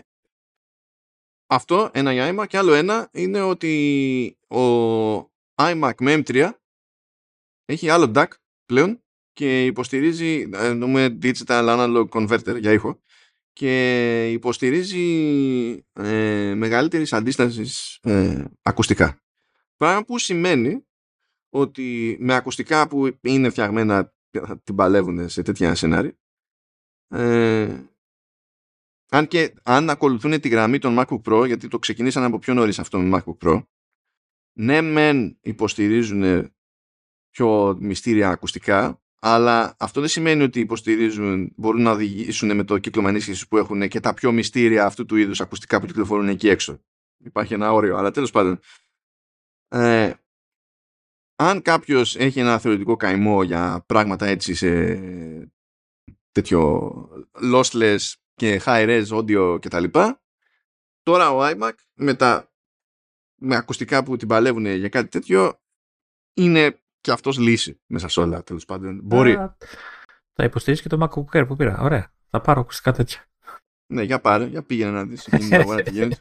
[1.46, 6.50] αυτό, ένα για iMac και άλλο ένα είναι ότι ο iMac με M3
[7.64, 8.26] έχει άλλο DAC
[8.66, 9.02] πλέον
[9.32, 13.00] και υποστηρίζει ε, νομούμε Digital Analog Converter για ήχο
[13.52, 15.04] και υποστηρίζει
[15.92, 19.18] ε, μεγαλύτερης αντίστασης ε, ακουστικά.
[19.76, 20.84] Πράγμα που σημαίνει
[21.50, 24.14] ότι με ακουστικά που είναι φτιαγμένα
[24.64, 26.18] την παλεύουν σε τέτοια σενάρια
[27.08, 27.84] ε,
[29.10, 32.78] αν και αν ακολουθούν τη γραμμή των MacBook Pro γιατί το ξεκινήσαν από πιο νωρίς
[32.78, 33.62] αυτό με MacBook Pro
[34.52, 36.52] ναι μεν υποστηρίζουν
[37.30, 43.08] πιο μυστήρια ακουστικά αλλά αυτό δεν σημαίνει ότι υποστηρίζουν, μπορούν να οδηγήσουν με το κύκλο
[43.08, 46.80] ενίσχυσης που έχουν και τα πιο μυστήρια αυτού του είδους ακουστικά που κυκλοφορούν εκεί έξω.
[47.18, 48.60] Υπάρχει ένα όριο, αλλά τέλος πάντων.
[49.68, 50.12] Ε,
[51.36, 55.00] αν κάποιος έχει ένα θεωρητικό καημό για πράγματα έτσι σε
[56.32, 56.92] τέτοιο
[57.54, 57.98] lossless
[58.34, 59.84] και high-res audio κτλ.
[61.02, 62.52] Τώρα ο iMac με, τα,
[63.34, 65.60] με ακουστικά που την παλεύουν για κάτι τέτοιο
[66.34, 69.00] είναι και αυτός λύση μέσα σε όλα τέλος πάντων.
[69.02, 69.34] Μπορεί.
[70.32, 71.80] Θα υποστηρίζεις και το MacBook Air που πήρα.
[71.80, 72.12] Ωραία.
[72.30, 73.24] Θα πάρω ακουστικά τέτοια.
[73.92, 75.28] Ναι, για πάρε, για πήγαινε να δεις.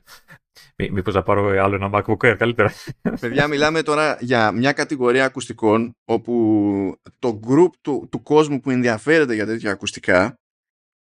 [0.76, 2.73] Μή, μήπως θα πάρω άλλο ένα MacBook Air καλύτερα.
[3.19, 9.34] Παιδιά, μιλάμε τώρα για μια κατηγορία ακουστικών όπου το group του, του κόσμου που ενδιαφέρεται
[9.34, 10.34] για τέτοια ακουστικά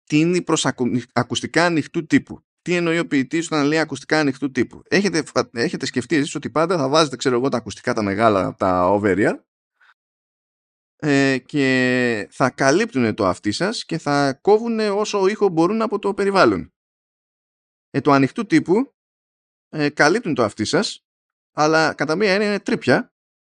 [0.04, 0.66] τίνει προς
[1.12, 2.40] ακουστικά ανοιχτού τύπου.
[2.62, 4.82] Τι εννοεί ο ποιητής όταν λέει ακουστικά ανοιχτού τύπου.
[4.88, 5.22] Έχετε,
[5.52, 9.38] έχετε σκεφτεί εσείς ότι πάντα θα βάζετε ξέρω εγώ τα ακουστικά τα μεγάλα, τα over
[11.00, 16.14] ε, και θα καλύπτουν το αυτί σας και θα κόβουν όσο ήχο μπορούν από το
[16.14, 16.72] περιβάλλον.
[17.90, 18.94] Ε, το ανοιχτού τύπου
[19.68, 21.02] ε, καλύπτουν το αυτί σας
[21.52, 23.12] αλλά κατά μία έννοια είναι τρίπια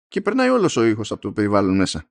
[0.09, 2.11] και περνάει όλος ο ήχος από το περιβάλλον μέσα.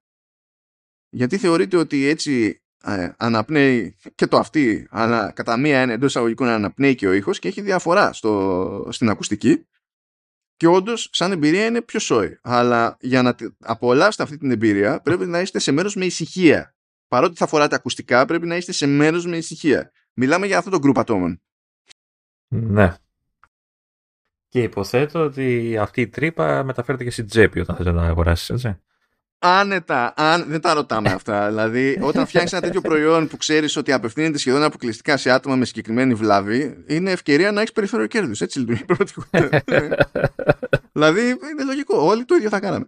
[1.10, 6.48] Γιατί θεωρείτε ότι έτσι ε, αναπνέει και το αυτή, αλλά κατά μία έννοια εντός εισαγωγικών
[6.48, 9.68] αναπνέει και ο ήχος και έχει διαφορά στο, στην ακουστική;
[10.62, 12.40] Και όντως, σαν εμπειρία είναι πιο σόι.
[12.42, 16.76] Αλλά για να απολαύσετε αυτή την εμπειρία, πρέπει να είστε σε μέρος με ησυχία.
[17.08, 19.92] Παρότι θα φοράτε ακουστικά, πρέπει να είστε σε μέρος με ησυχία.
[20.14, 21.42] Μιλάμε για αυτό το γκρουπ ατόμων.
[22.48, 22.96] Ναι.
[24.48, 28.82] Και υποθέτω ότι αυτή η τρύπα μεταφέρεται και στην τσέπη όταν θέλετε να αγοράσεις, έτσι.
[29.44, 31.48] Άνετα, αν, δεν τα ρωτάμε αυτά.
[31.48, 35.66] δηλαδή, όταν φτιάχνει ένα τέτοιο προϊόν που ξέρεις ότι απευθύνεται σχεδόν αποκλειστικά σε άτομα με
[35.66, 38.42] συγκεκριμένη βλάβη, είναι ευκαιρία να έχεις περιθώριο κέρδους.
[38.42, 38.96] Έτσι λειτουργεί η
[40.94, 42.06] δηλαδή, είναι λογικό.
[42.06, 42.88] Όλοι το ίδιο θα κάναμε.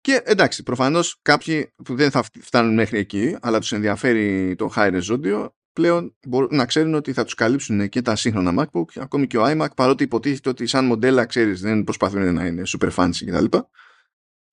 [0.00, 5.00] Και εντάξει, προφανώς κάποιοι που δεν θα φτάνουν μέχρι εκεί, αλλά τους ενδιαφέρει το high
[5.00, 9.38] res πλέον μπορούν να ξέρουν ότι θα τους καλύψουν και τα σύγχρονα MacBook, ακόμη και
[9.38, 13.56] ο iMac, παρότι υποτίθεται ότι σαν μοντέλα, ξέρεις, δεν προσπαθούν να είναι super fancy κτλ.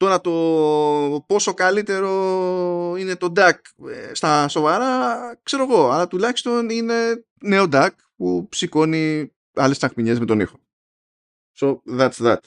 [0.03, 2.09] Τώρα το πόσο καλύτερο
[2.97, 3.53] είναι το DAC
[3.89, 10.25] ε, στα σοβαρά, ξέρω εγώ, αλλά τουλάχιστον είναι νέο DAC που σηκώνει άλλες τσακμινιές με
[10.25, 10.59] τον ήχο.
[11.59, 12.37] So that's that.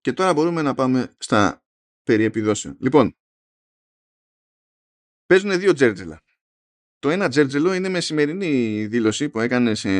[0.00, 1.64] Και τώρα μπορούμε να πάμε στα
[2.02, 2.76] περί επιδόσεων.
[2.80, 3.16] Λοιπόν,
[5.26, 6.22] παίζουν δύο τζέρτζελα.
[6.98, 9.90] Το ένα τζέρτζελο είναι με σημερινή δήλωση που έκανε σε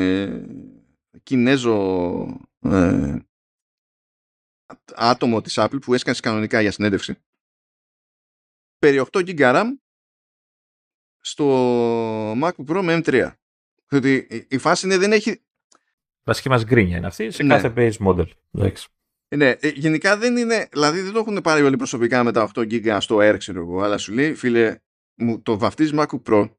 [1.23, 1.77] Κινέζο
[2.61, 3.17] ε,
[4.95, 7.17] άτομο της Apple που έσκανε κανονικά για συνέντευξη
[8.85, 9.65] περί 8 GB RAM
[11.21, 13.31] στο MacBook Pro με M3.
[13.89, 15.43] Διότι η φάση είναι δεν έχει...
[16.23, 17.55] Βασική μας γκρίνια είναι αυτή σε ναι.
[17.55, 18.27] κάθε base model.
[19.29, 22.61] Ναι, ε, γενικά δεν είναι, δηλαδή δεν το έχουν πάρει όλοι προσωπικά με τα 8
[22.61, 24.79] GB στο Air, ξέρω εγώ, αλλά σου λέει, φίλε,
[25.15, 26.51] μου το βαφτίζει MacBook Pro.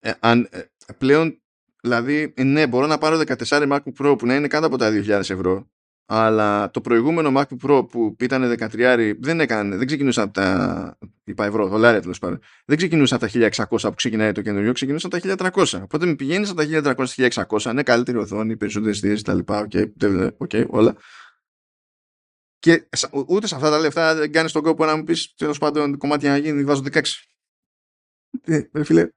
[0.00, 0.62] Ε, αν, ε,
[0.98, 1.42] πλέον,
[1.80, 5.08] δηλαδή, ναι, μπορώ να πάρω 14 MacBook Pro που να είναι κάτω από τα 2.000
[5.08, 5.70] ευρώ
[6.12, 11.44] αλλά το προηγούμενο MacBook Pro που ήταν 13 δεν έκανε, δεν ξεκινούσε από τα είπα
[11.44, 12.40] ευρώ, δολάρια τέλος πάντων.
[12.64, 15.80] Δεν ξεκινούσε από τα 1600 που ξεκινάει το καινούριο, ξεκινούσε από τα 1300.
[15.82, 16.94] Οπότε με πηγαίνεις από τα
[17.48, 19.38] 1300-1600, ναι, καλύτερη οθόνη, περισσότερες θέσεις κτλ.
[19.38, 19.70] OK,
[20.38, 20.96] okay, όλα.
[22.58, 22.88] Και
[23.26, 26.30] ούτε σε αυτά τα λεφτά δεν κάνεις τον κόπο να μου πεις τέλος πάντων κομμάτια
[26.30, 27.00] να γίνει, βάζω 16.
[28.44, 29.08] Ε, φίλε,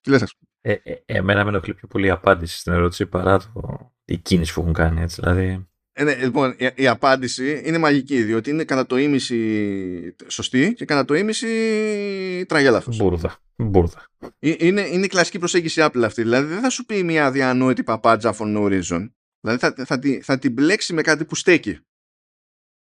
[0.00, 3.92] τι λες, ε, ε, εμένα με ενοχλεί πιο πολύ η απάντηση στην ερώτηση παρά το,
[4.04, 5.00] η κίνηση που έχουν κάνει.
[5.00, 5.66] Έτσι, δηλαδή...
[5.94, 10.84] Ε, ναι, λοιπόν, η, η, απάντηση είναι μαγική, διότι είναι κατά το ήμιση σωστή και
[10.84, 12.96] κατά το ήμιση τραγέλαφος.
[12.96, 13.38] Μπούρδα.
[13.56, 14.06] Μπούρδα.
[14.38, 16.22] Ε, είναι, είναι η κλασική προσέγγιση Apple αυτή.
[16.22, 19.10] Δηλαδή δεν θα σου πει μια διανόητη παπάντζα for no reason.
[19.40, 21.78] Δηλαδή θα, θα, θα, θα την μπλέξει με κάτι που στέκει.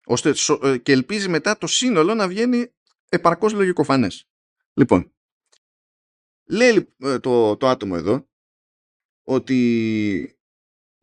[0.06, 2.72] Ώστε, ε, και ελπίζει μετά το σύνολο να βγαίνει
[3.10, 4.28] επαρκώς λογικοφανές.
[4.74, 5.12] Λοιπόν,
[6.50, 8.30] λέει το, το άτομο εδώ
[9.24, 10.40] ότι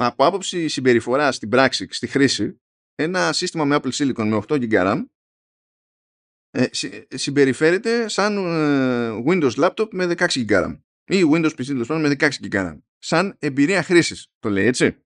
[0.00, 2.60] από άποψη συμπεριφοράς στην πράξη, στη χρήση,
[2.94, 5.04] ένα σύστημα με Apple Silicon με 8 GB RAM
[6.50, 6.66] ε,
[7.08, 12.52] συμπεριφέρεται σαν ε, Windows Laptop με 16 GB RAM ή Windows PC με 16 GB
[12.52, 12.78] RAM.
[12.98, 15.02] Σαν εμπειρία χρήσης, το λέει έτσι.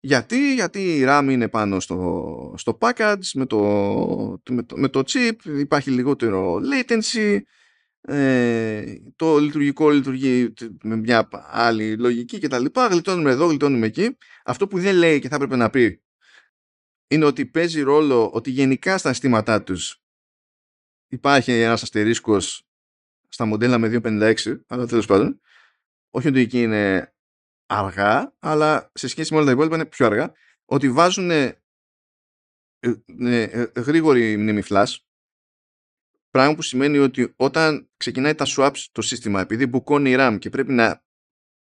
[0.00, 3.58] Γιατί, γιατί η RAM είναι πάνω στο, στο package, με το,
[4.50, 7.40] με, το, με το chip, υπάρχει λιγότερο latency,
[8.08, 14.16] ε, το λειτουργικό λειτουργεί με μια άλλη λογική και τα λοιπά, γλιτώνουμε εδώ, γλιτώνουμε εκεί.
[14.44, 16.00] Αυτό που δεν λέει και θα έπρεπε να πει
[17.08, 20.02] είναι ότι παίζει ρόλο ότι γενικά στα αισθήματά τους
[21.08, 22.68] υπάρχει ένας αστερίσκος
[23.28, 24.34] στα μοντέλα με 256,
[24.66, 25.40] αλλά τέλος πάντων,
[26.10, 27.14] όχι ότι εκεί είναι
[27.66, 30.32] αργά, αλλά σε σχέση με όλα τα υπόλοιπα είναι πιο αργά,
[30.64, 31.62] ότι βάζουν ε,
[32.80, 34.96] ε, ε, γρήγορη μνήμη flash
[36.36, 40.50] Πράγμα που σημαίνει ότι όταν ξεκινάει τα swaps το σύστημα, επειδή μπουκώνει η RAM και
[40.50, 41.02] πρέπει να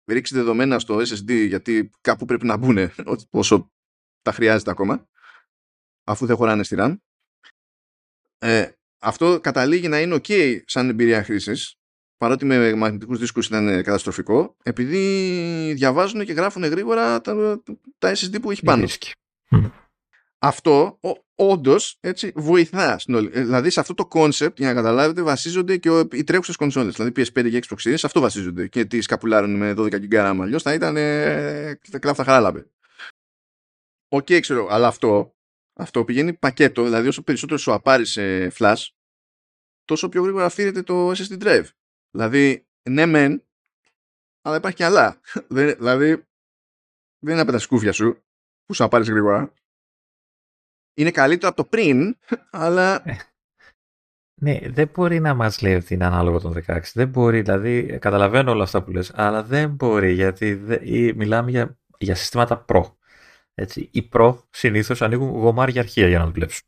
[0.05, 2.77] ρίξει δεδομένα στο SSD γιατί κάπου πρέπει να μπουν
[3.29, 3.71] όσο
[4.21, 5.07] τα χρειάζεται ακόμα,
[6.03, 6.97] αφού δεν χωράνε στη RAM,
[8.37, 11.75] ε, αυτό καταλήγει να είναι ok σαν εμπειρία χρήσης,
[12.17, 17.61] παρότι με μαγνητικούς δίσκους ήταν καταστροφικό, επειδή διαβάζουν και γράφουν γρήγορα τα,
[17.97, 18.87] τα SSD που έχει πάνω.
[20.39, 20.99] Αυτό
[21.39, 21.99] όντως
[22.35, 22.99] βοηθά.
[23.31, 26.95] Δηλαδή σε αυτό το concept, για να καταλάβετε, βασίζονται και οι τρέχουσες κονσόλες.
[26.95, 28.67] Δηλαδή PS5 και Xbox Series, σε αυτό βασίζονται.
[28.67, 30.37] Και τη σκαπουλάρουν με 12 GB RAM.
[30.41, 32.67] Αλλιώς θα ήταν ε, κλάφτα χαράλαμπε.
[34.09, 35.35] OK, okay, ξέρω, αλλά αυτό,
[35.73, 36.83] αυτό πηγαίνει πακέτο.
[36.83, 38.87] Δηλαδή, όσο περισσότερο swap άρει σε flash,
[39.85, 41.65] τόσο πιο γρήγορα φθείρεται το SSD drive.
[42.11, 43.43] Δηλαδή, ναι, μεν,
[44.41, 45.21] αλλά υπάρχει και άλλα.
[45.49, 46.09] δηλαδή,
[47.19, 48.23] δεν είναι από τα σκούφια σου
[48.65, 49.53] που σου απάρεις γρήγορα
[50.97, 52.17] είναι καλύτερο από το πριν,
[52.49, 53.09] αλλά...
[53.09, 53.17] Ε,
[54.41, 56.79] ναι, δεν μπορεί να μας λέει ότι είναι ανάλογο των 16.
[56.93, 60.61] Δεν μπορεί, δηλαδή, καταλαβαίνω όλα αυτά που λες, αλλά δεν μπορεί, γιατί
[61.15, 62.81] μιλάμε για, για συστήματα Pro.
[63.53, 66.67] Έτσι, οι Pro συνήθως ανοίγουν γομάρια αρχεία για να δουλέψουν.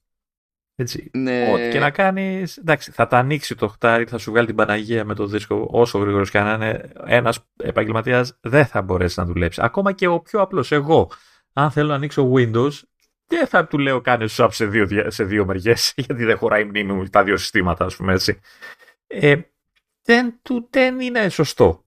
[0.76, 1.10] Έτσι.
[1.14, 1.52] Ναι.
[1.54, 2.58] Ό,τι και να κάνεις.
[2.58, 6.00] Εντάξει, θα τα ανοίξει το χτάρι, θα σου βγάλει την Παναγία με το δίσκο όσο
[6.00, 9.60] γρήγορος και αν είναι ένας επαγγελματίας, δεν θα μπορέσει να δουλέψει.
[9.64, 11.12] Ακόμα και ο πιο απλός, εγώ,
[11.54, 12.72] αν θέλω να ανοίξω Windows,
[13.30, 17.10] δεν θα του λέω κάνε swap σε δύο, σε δύο μεριές, γιατί δεν χωράει μνήμη
[17.10, 18.40] τα δύο συστήματα, ας πούμε έτσι.
[19.08, 19.36] Ε,
[20.04, 21.84] δεν, του, δεν είναι σωστό.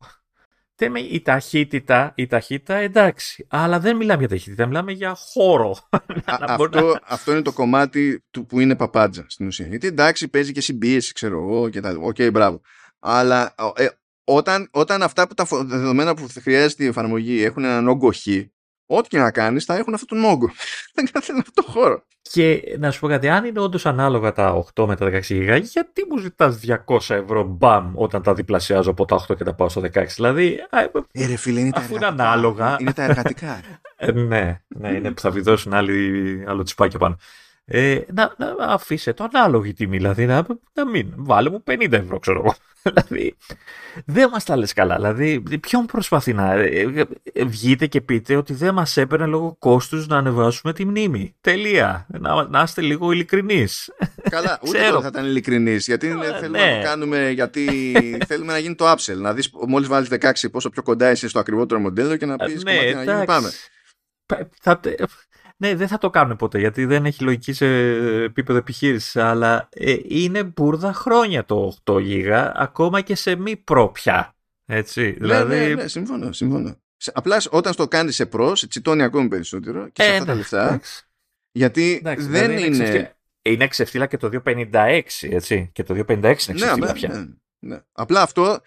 [0.74, 5.77] Θέμε, η ταχύτητα, η ταχύτητα εντάξει, αλλά δεν μιλάμε για ταχύτητα, μιλάμε για χώρο.
[6.27, 9.66] αυτό, αυτό είναι το κομμάτι του που είναι παπάντζα στην ουσία.
[9.66, 12.60] Γιατί εντάξει παίζει και συμπίεση, ξέρω εγώ και τα OK, okay, μπράβο.
[12.98, 13.89] Αλλά ε,
[14.24, 18.27] όταν, όταν αυτά που τα δεδομένα που χρειάζεται η εφαρμογή έχουν έναν όγκο χ,
[18.97, 20.51] ό,τι και να κάνεις, θα έχουν αυτόν τον όγκο.
[20.94, 22.05] Δεν καθένα αυτό το χώρο.
[22.23, 25.60] Και να σου πω κάτι, αν είναι όντως ανάλογα τα 8 με τα 16 GB,
[25.62, 29.69] γιατί μου ζητάς 200 ευρώ μπαμ όταν τα διπλασιάζω από τα 8 και τα πάω
[29.69, 30.06] στο 16.
[30.06, 30.59] Δηλαδή.
[31.12, 32.77] Ε, ρε φίλε, είναι αφού είναι ανάλογα.
[32.81, 33.60] Είναι τα εργατικά.
[33.97, 35.73] ε, ναι, ναι, είναι που θα βιδώσουν
[36.47, 37.16] άλλο τσιπάκι πάνω.
[37.64, 41.12] Ε, να, να αφήσε το ανάλογη τιμή, δηλαδή να, να μην.
[41.16, 42.55] Βάλε μου 50 ευρώ, ξέρω εγώ.
[42.82, 43.36] δηλαδή,
[44.05, 44.97] δεν μας τα λες καλά.
[44.97, 46.52] Δηλαδή, ποιον προσπαθεί να.
[46.52, 51.36] Ε, ε, βγείτε και πείτε ότι δεν μας έπαιρνε λόγω κόστους να ανεβάσουμε τη μνήμη.
[51.40, 52.06] Τελεία.
[52.09, 53.90] Να, να είστε λίγο ειλικρινείς.
[54.30, 55.86] Καλά, ούτε τώρα θα ήταν ειλικρινείς.
[55.86, 56.70] Γιατί ε, θέλουμε ναι.
[56.70, 57.93] να το κάνουμε, γιατί
[58.28, 59.16] θέλουμε να γίνει το upsell.
[59.16, 62.62] Να δεις μόλις βάλεις 16 πόσο πιο κοντά είσαι στο ακριβότερο μοντέλο και να πεις
[62.62, 63.51] ναι, να γίνει, πάμε.
[64.60, 64.80] Θα,
[65.62, 67.66] ναι, δεν θα το κάνουμε ποτέ γιατί δεν έχει λογική σε
[68.24, 69.16] επίπεδο επιχείρησης.
[69.16, 74.36] Αλλά ε, είναι μπουρδα χρόνια το 8 GB, ακόμα και σε μη προ πια.
[74.66, 75.56] Έτσι, ναι, δηλαδή...
[75.56, 76.76] ναι, ναι, συμφωνώ, συμφωνώ.
[77.12, 80.34] Απλά όταν το κάνεις σε προ, σε τσιτώνει ακόμη περισσότερο και σε ε, αυτά τα
[80.34, 80.80] λεφτά.
[81.52, 82.89] Γιατί δεν δηλαδή είναι.
[82.89, 85.70] Είναι, είναι ξεφτύλα και το 256, έτσι.
[85.72, 87.09] Και το 256 είναι ναι, ξεφτύλα ναι, πια.
[87.09, 87.26] Ναι,
[87.59, 87.80] ναι.
[87.93, 88.60] Απλά αυτό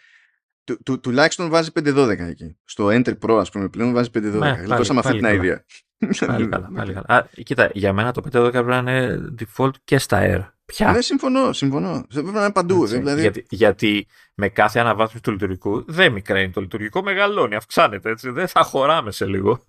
[0.63, 2.57] του, του, τουλάχιστον βάζει 512 εκεί.
[2.63, 4.21] Στο Enter Pro, ας πούμε, πλέον βάζει 512.
[4.21, 5.65] Ναι, Λιτώσαμε αυτή την ιδέα.
[6.25, 7.05] Πάλι καλά, πάλι καλά.
[7.07, 10.49] Α, κοίτα, για μένα το 512 πρέπει να είναι default και στα Air.
[10.65, 10.91] Ποια.
[10.91, 12.05] Ναι, συμφωνώ, συμφωνώ.
[12.13, 12.85] Πρέπει να είναι παντού.
[12.85, 13.21] δηλαδή...
[13.21, 16.51] γιατί, γιατί με κάθε αναβάθμιση του λειτουργικού δεν μικραίνει.
[16.51, 18.29] Το λειτουργικό μεγαλώνει, αυξάνεται έτσι.
[18.29, 19.63] Δεν θα χωράμε σε λίγο.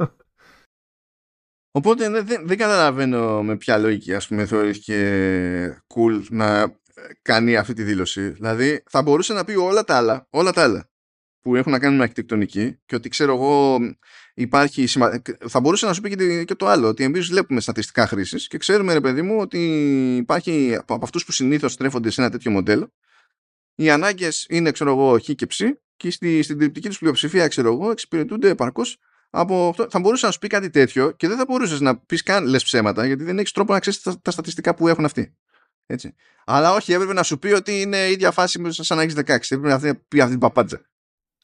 [1.71, 6.79] Οπότε δεν, δεν, δεν καταλαβαίνω με ποια λογική ας πούμε θεωρείς και cool να
[7.23, 8.29] κάνει αυτή τη δήλωση.
[8.29, 10.89] Δηλαδή θα μπορούσε να πει όλα τα άλλα, όλα τα άλλα
[11.41, 13.79] που έχουν να κάνουν με αρχιτεκτονική και ότι ξέρω εγώ
[14.39, 15.23] υπάρχει σημα...
[15.49, 18.93] θα μπορούσε να σου πει και το άλλο ότι εμείς βλέπουμε στατιστικά χρήσης και ξέρουμε
[18.93, 19.59] ρε παιδί μου ότι
[20.17, 22.93] υπάρχει από αυτούς που συνήθως στρέφονται σε ένα τέτοιο μοντέλο
[23.75, 25.61] οι ανάγκες είναι ξέρω εγώ χ και ψ
[25.97, 28.99] και στη, στην τριπτική τους πλειοψηφία ξέρω εγώ εξυπηρετούνται επαρκώς
[29.31, 29.87] από αυτό.
[29.91, 32.65] Θα μπορούσε να σου πει κάτι τέτοιο και δεν θα μπορούσες να πεις καν λες
[32.65, 35.37] ψέματα γιατί δεν έχεις τρόπο να ξέρεις τα, τα, στατιστικά που έχουν αυτοί.
[35.87, 36.15] Έτσι.
[36.45, 39.15] Αλλά όχι, έπρεπε να σου πει ότι είναι η ίδια φάση με σαν να έχεις
[39.17, 39.23] 16.
[39.27, 40.81] Έπρεπε να πει αυτή την παπάντζα.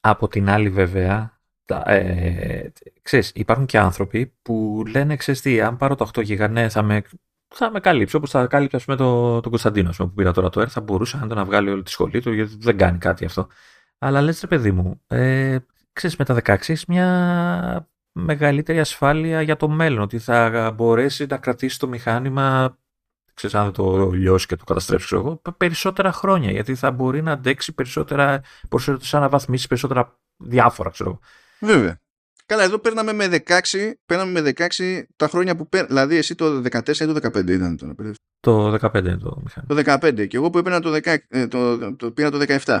[0.01, 1.32] Από την άλλη, βέβαια,
[1.65, 2.71] τα, ε,
[3.01, 6.81] ξέρεις, υπάρχουν και άνθρωποι που λένε, ξέρεις τι, αν πάρω το 8 γίγα, ναι, θα
[6.81, 7.01] με,
[7.47, 10.49] θα με καλύψει, όπως θα κάλυψε ας πούμε, το, τον Κωνσταντίνο πούμε, που πήρα τώρα
[10.49, 13.25] το ΕΡ, θα μπορούσε να, να βγάλει όλη τη σχολή του, γιατί δεν κάνει κάτι
[13.25, 13.47] αυτό.
[13.97, 15.57] Αλλά λες, ρε παιδί μου, ε,
[15.93, 21.37] ξέρεις, με τα 16 έχεις μια μεγαλύτερη ασφάλεια για το μέλλον, ότι θα μπορέσει να
[21.37, 22.77] κρατήσει το μηχάνημα
[23.33, 26.51] ξέρεις, αν το λιώσεις και το καταστρέψεις, ξέρω εγώ, περισσότερα χρόνια.
[26.51, 31.19] Γιατί θα μπορεί να αντέξει περισσότερα, περισσότερες αναβαθμίσεις, περισσότερα διάφορα, ξέρω εγώ.
[31.63, 32.01] Βέβαια.
[32.45, 35.93] Καλά, εδώ παίρναμε με 16, παίρναμε με 16 τα χρόνια που παίρναμε.
[35.93, 37.95] Δηλαδή, εσύ το 14 ή το 15 ήταν το
[38.39, 38.79] Το 15
[39.19, 39.83] το μηχάνημα.
[39.83, 42.79] Το 15 και εγώ που έπαιρνα το, 16, ε, το, το, το, πήρα το 17.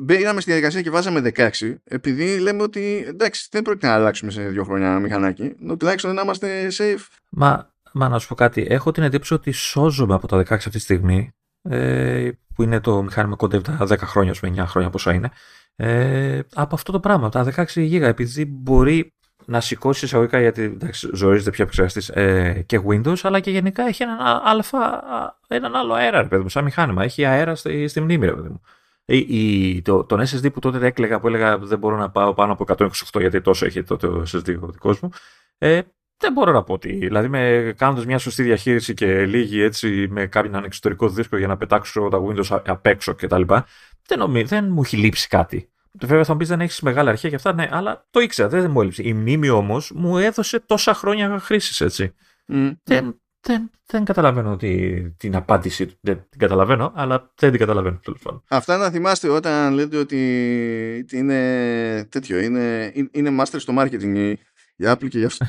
[0.00, 1.48] Μπαίναμε στη διαδικασία και βάζαμε 16,
[1.84, 6.68] επειδή λέμε ότι εντάξει, δεν πρόκειται να αλλάξουμε σε δύο χρόνια μηχανάκι, τουλάχιστον να είμαστε
[6.72, 7.06] safe.
[7.28, 10.70] Μα Μα να σου πω κάτι, έχω την εντύπωση ότι σώζομαι από τα 16 αυτή
[10.70, 11.30] τη στιγμή.
[11.62, 15.30] ε, που είναι το μηχάνημα κοντεύει τα 10 χρόνια, 9 χρόνια πόσα είναι,
[15.76, 19.14] ε, από αυτό το πράγμα, τα 16 GB, επειδή μπορεί
[19.46, 24.02] να σηκώσει εισαγωγικά γιατί εντάξει, ζορίζεται πια επεξεργαστή ε, και Windows, αλλά και γενικά έχει
[24.02, 25.04] έναν, αλφα,
[25.48, 27.02] έναν άλλο αέρα, ρε παιδί μου, σαν μηχάνημα.
[27.02, 28.60] Έχει αέρα στη, στη μνήμη, ρε παιδί μου.
[29.04, 32.52] Η, η, το, τον SSD που τότε έκλαιγα, που έλεγα δεν μπορώ να πάω πάνω
[32.52, 32.88] από 128
[33.20, 35.10] γιατί τόσο έχει τότε ο SSD ο δικός μου.
[35.58, 35.80] Ε,
[36.18, 36.92] δεν μπορώ να πω ότι.
[36.92, 41.56] Δηλαδή, με κάνοντας μια σωστή διαχείριση και λίγη έτσι με κάποιον εξωτερικό δίσκο για να
[41.56, 43.42] πετάξω τα Windows απ' έξω κτλ.
[44.06, 45.70] Δεν, δεν μου έχει λείψει κάτι.
[46.00, 48.70] Βέβαια θα μου πεις δεν έχεις μεγάλα αρχεία και αυτά, ναι, αλλά το ήξερα, δεν
[48.70, 49.02] μου έλειψε.
[49.02, 52.14] Η μνήμη όμως μου έδωσε τόσα χρόνια χρήσης έτσι.
[52.52, 52.76] Mm.
[52.82, 55.94] Δεν, δεν, δεν καταλαβαίνω τη, την απάντηση του.
[56.00, 58.42] Δεν την καταλαβαίνω, αλλά δεν την καταλαβαίνω τέλος πάντων.
[58.48, 64.34] Αυτά να θυμάστε όταν λέτε ότι είναι τέτοιο, είναι, είναι master στο marketing
[64.76, 65.46] για Apple και για αυτό.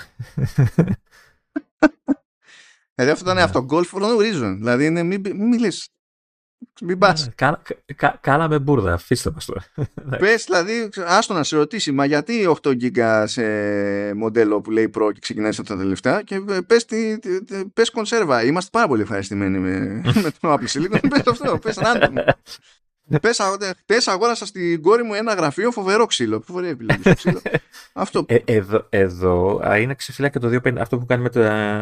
[2.95, 4.55] Δηλαδή αυτό ήταν αυτό golf for no reason.
[4.57, 5.89] Δηλαδή είναι μην, μην μιλήσεις.
[6.81, 7.29] Μην πας.
[7.85, 9.63] Ε, κάναμε μπουρδα, αφήστε μας τώρα.
[10.19, 13.43] Πες, δηλαδή, άστο να σε ρωτήσει, μα γιατί 8 GB σε
[14.13, 16.85] μοντέλο που λέει Pro και ξεκινάει από τα τελευταία και πες
[17.73, 18.43] πες κονσέρβα.
[18.43, 21.07] Είμαστε πάρα πολύ ευχαριστημένοι με, με το Apple Silicon.
[21.09, 22.13] πες αυτό, πες random.
[23.21, 23.41] Πες,
[23.85, 26.41] πες αγόρασα στην κόρη μου ένα γραφείο φοβερό ξύλο.
[26.41, 27.41] Φοβερή επιλογή ξύλο.
[27.93, 28.25] αυτό.
[28.27, 31.41] Ε, εδώ, εδώ είναι ξεφυλά και το 250, αυτό που κάνει με τα,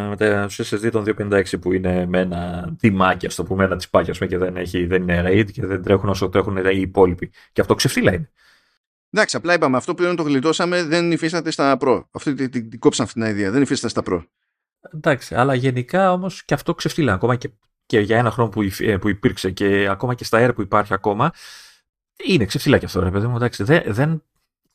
[0.10, 4.12] με τα SSD των 256 που είναι με ένα τιμάκι, ας το πούμε, ένα τσιπάκι
[4.12, 7.32] πούμε, και δεν, έχει, δεν είναι RAID και δεν τρέχουν όσο τρέχουν οι υπόλοιποι.
[7.54, 8.30] Και αυτό ξεφύλλα είναι.
[9.12, 12.04] Εντάξει, απλά είπαμε αυτό που το γλιτώσαμε δεν υφίσταται στα Pro.
[12.12, 13.52] Αυτή την, την, την κόψαν αυτή την ιδέα.
[13.52, 14.24] Δεν υφίσταται στα Pro.
[14.94, 17.14] Εντάξει, αλλά γενικά όμως και αυτό ξεφύλλα.
[17.14, 17.50] Ακόμα και
[17.86, 20.94] και για ένα χρόνο που, ε, που υπήρξε και ακόμα και στα air που υπάρχει
[20.94, 21.32] ακόμα,
[22.24, 23.36] είναι ξεφύλλα και αυτό, ρε παιδί μου.
[23.36, 24.24] Εντάξει, δεν, δεν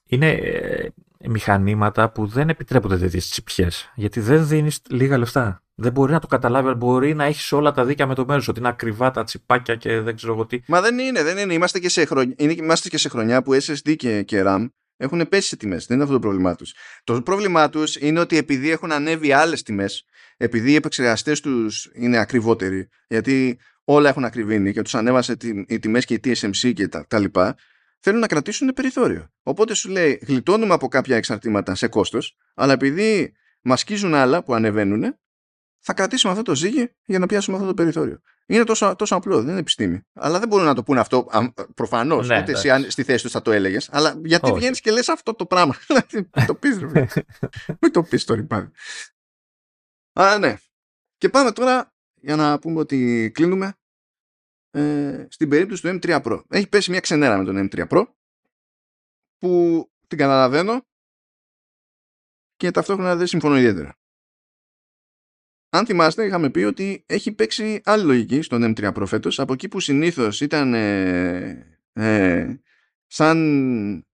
[0.07, 0.89] είναι ε,
[1.29, 3.93] μηχανήματα που δεν επιτρέπονται τέτοιες τσιπιές.
[3.95, 5.63] Γιατί δεν δίνεις λίγα λεφτά.
[5.75, 8.59] Δεν μπορεί να το καταλάβει, μπορεί να έχεις όλα τα δίκαια με το μέρος, ότι
[8.59, 10.61] είναι ακριβά τα τσιπάκια και δεν ξέρω εγώ τι.
[10.67, 11.55] Μα δεν είναι, δεν είναι.
[11.55, 14.67] Είμαστε και σε, χρονιά, είναι, είμαστε και σε χρονιά που SSD και, και RAM
[14.97, 15.87] έχουν πέσει σε τιμές.
[15.87, 16.75] Δεν είναι αυτό το πρόβλημά τους.
[17.05, 20.05] Το πρόβλημά τους είναι ότι επειδή έχουν ανέβει άλλες τιμές,
[20.43, 25.37] επειδή οι επεξεργαστές τους είναι ακριβότεροι, γιατί όλα έχουν ακριβήνει και τους ανέβασε
[25.67, 27.57] οι τιμές και η TSMC και τα, τα λοιπά,
[27.99, 29.31] θέλουν να κρατήσουν περιθώριο.
[29.43, 34.55] Οπότε σου λέει, γλιτώνουμε από κάποια εξαρτήματα σε κόστος, αλλά επειδή μας σκίζουν άλλα που
[34.55, 35.19] ανεβαίνουν,
[35.79, 38.21] θα κρατήσουμε αυτό το ζύγι για να πιάσουμε αυτό το περιθώριο.
[38.47, 40.01] Είναι τόσο, τόσο απλό, δεν είναι επιστήμη.
[40.13, 41.27] Αλλά δεν μπορούν να το πούνε αυτό
[41.75, 42.29] προφανώς.
[42.29, 43.89] Ναι, ούτε εσύ στη θέση τους θα το έλεγες.
[43.93, 45.75] Αλλά γιατί βγαίνεις και λες αυτό το πράγμα.
[46.47, 46.79] το πεις,
[47.81, 48.71] Μην το πεις το ρηπάδι.
[50.13, 50.57] Άρα ναι.
[51.17, 53.75] Και πάμε τώρα για να πούμε ότι κλείνουμε
[54.71, 56.43] ε, στην περίπτωση του M3 Pro.
[56.49, 58.07] Έχει πέσει μια ξενέρα με τον M3 Pro
[59.39, 60.87] που την καταλαβαίνω
[62.57, 63.99] και ταυτόχρονα δεν συμφωνώ ιδιαίτερα.
[65.73, 69.69] Αν θυμάστε, είχαμε πει ότι έχει παίξει άλλη λογική στον M3 Pro φέτος, από εκεί
[69.69, 72.61] που συνήθως ήταν ε, ε,
[73.07, 74.07] σαν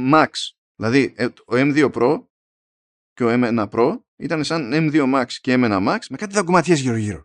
[0.00, 0.28] Max,
[0.74, 2.24] δηλαδή ε, ο M2 Pro
[3.12, 7.24] και ο M1 Pro ήταν σαν M2 Max και M1 Max με κάτι δαγκωματιές γύρω-γύρω.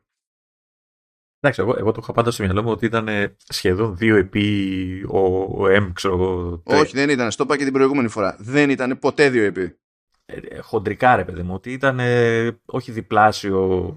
[1.40, 3.08] Εντάξει, εγώ, εγώ το είχα πάντα στο μυαλό μου ότι ήταν
[3.48, 6.62] σχεδόν δύο επί ο, ο M, ξέρω εγώ.
[6.64, 7.32] Όχι, δεν ήταν.
[7.32, 8.36] Στο είπα και την προηγούμενη φορά.
[8.40, 9.78] Δεν ήταν ποτέ δύο επί.
[10.26, 13.94] Ε, χοντρικά ρε παιδί μου, ότι ήταν ε, όχι διπλάσιο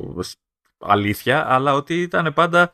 [0.78, 2.72] αλήθεια, αλλά ότι ήταν πάντα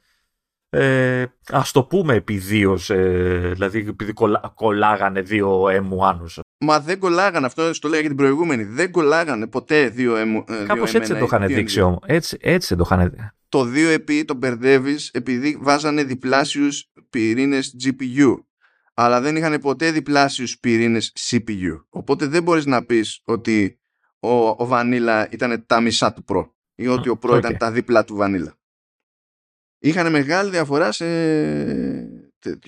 [0.69, 6.43] ε, ας το πούμε επί δύο, ε, δηλαδή επειδή κολλά, κολλάγανε δύο M1.
[6.65, 10.55] Μα δεν κολλάγανε, αυτό το λέγα και την προηγούμενη, δεν κολλάγανε ποτέ δύο M1.
[10.55, 13.31] Ε, Κάπως έτσι το είχαν δείξει όμως, έτσι, έτσι το είχαν δείξει.
[13.49, 18.35] Το 2 επί το μπερδεύει επειδή βάζανε διπλάσιους πυρήνες GPU
[18.95, 21.85] αλλά δεν είχαν ποτέ διπλάσιους πυρήνες CPU.
[21.89, 23.79] Οπότε δεν μπορείς να πεις ότι
[24.21, 28.05] ο, ο Vanilla ήταν τα μισά του Pro ή ότι ο Pro ήταν τα διπλά
[28.05, 28.53] του Vanilla.
[29.79, 31.07] Είχαν μεγάλη διαφορά σε,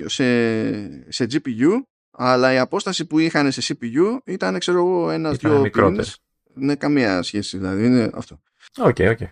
[0.05, 1.71] σε, σε GPU,
[2.17, 6.19] αλλά η απόσταση που είχαν σε CPU ήταν, ξέρω εγώ, ένα-δυο πυρήνες.
[6.55, 7.87] Ναι, καμία σχέση δηλαδή.
[7.87, 8.41] Είναι αυτό.
[8.77, 9.19] OK, okay, OK.
[9.21, 9.31] Okay.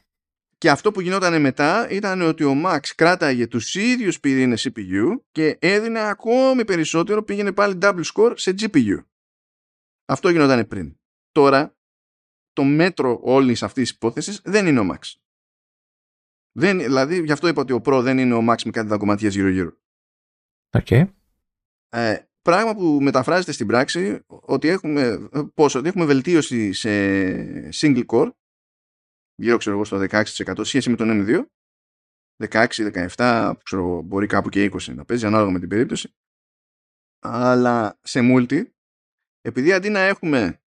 [0.58, 5.56] Και αυτό που γινόταν μετά ήταν ότι ο Max κράταγε τους ίδιους πυρήνες CPU και
[5.60, 9.04] έδινε ακόμη περισσότερο, πήγαινε πάλι double score σε GPU.
[10.04, 10.96] Αυτό γινόταν πριν.
[11.32, 11.76] Τώρα,
[12.52, 15.12] το μέτρο όλης αυτής της υπόθεσης δεν είναι ο Max.
[16.52, 19.34] Δεν, δηλαδή, γι' αυτό είπα ότι ο Pro δεν είναι ο Max με κάτι δαγκωματιές
[19.34, 19.76] γύρω-γύρω.
[20.70, 21.04] Okay.
[21.88, 26.90] Ε, πράγμα που μεταφράζεται στην πράξη ότι έχουμε, πόσο, ότι έχουμε βελτίωση σε
[27.80, 28.30] single core
[29.34, 31.44] γύρω ξέρω εγώ στο 16% σχέση με τον M2
[32.48, 32.66] 16,
[33.16, 36.14] 17, ξέρω, μπορεί κάπου και 20 να παίζει ανάλογα με την περίπτωση
[37.22, 38.62] αλλά σε multi
[39.40, 40.62] επειδή αντί να έχουμε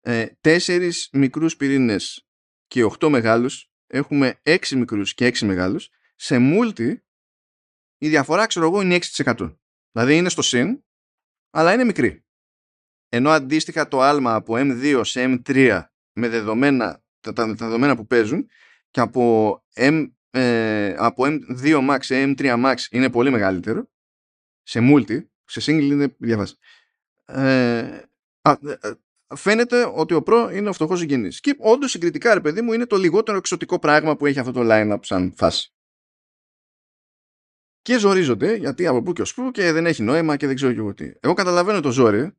[0.00, 2.28] ε, 4 μικρούς πυρήνες
[2.66, 6.96] και 8 μεγάλους έχουμε 6 μικρούς και 6 μεγάλους σε multi
[7.98, 9.56] η διαφορά ξέρω εγώ είναι 6%.
[9.92, 10.84] Δηλαδή είναι στο συν,
[11.50, 12.24] αλλά είναι μικρή.
[13.08, 18.48] Ενώ αντίστοιχα το άλμα από M2 σε M3 με δεδομένα, τα, τα, δεδομένα που παίζουν
[18.90, 23.88] και από, M, ε, από M2 Max σε M3 Max είναι πολύ μεγαλύτερο
[24.62, 26.56] σε multi, σε single είναι διαβάσει.
[27.24, 28.02] Ε,
[28.42, 28.76] α, ε,
[29.34, 31.40] φαίνεται ότι ο Pro είναι ο φτωχός συγγενής.
[31.40, 34.60] Και όντως συγκριτικά, ρε παιδί μου, είναι το λιγότερο εξωτικό πράγμα που έχει αυτό το
[34.64, 35.72] line-up σαν φάση.
[37.82, 40.72] Και ζορίζονται γιατί από πού και ως πού και δεν έχει νόημα και δεν ξέρω
[40.72, 41.12] και εγώ τι.
[41.20, 42.32] Εγώ καταλαβαίνω το ζόρι,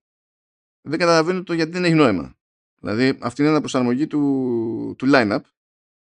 [0.82, 2.38] δεν καταλαβαίνω το γιατί δεν έχει νόημα.
[2.82, 5.41] Δηλαδή, αυτή είναι ένα προσαρμογή του, του line-up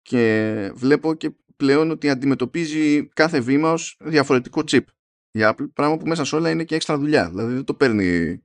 [0.02, 4.84] και βλέπω και πλέον ότι αντιμετωπίζει κάθε βήμα ως διαφορετικό chip
[5.30, 7.28] για Apple, πράγμα που μέσα σε όλα είναι και έξτρα δουλειά.
[7.28, 8.38] Δηλαδή δεν το παίρνει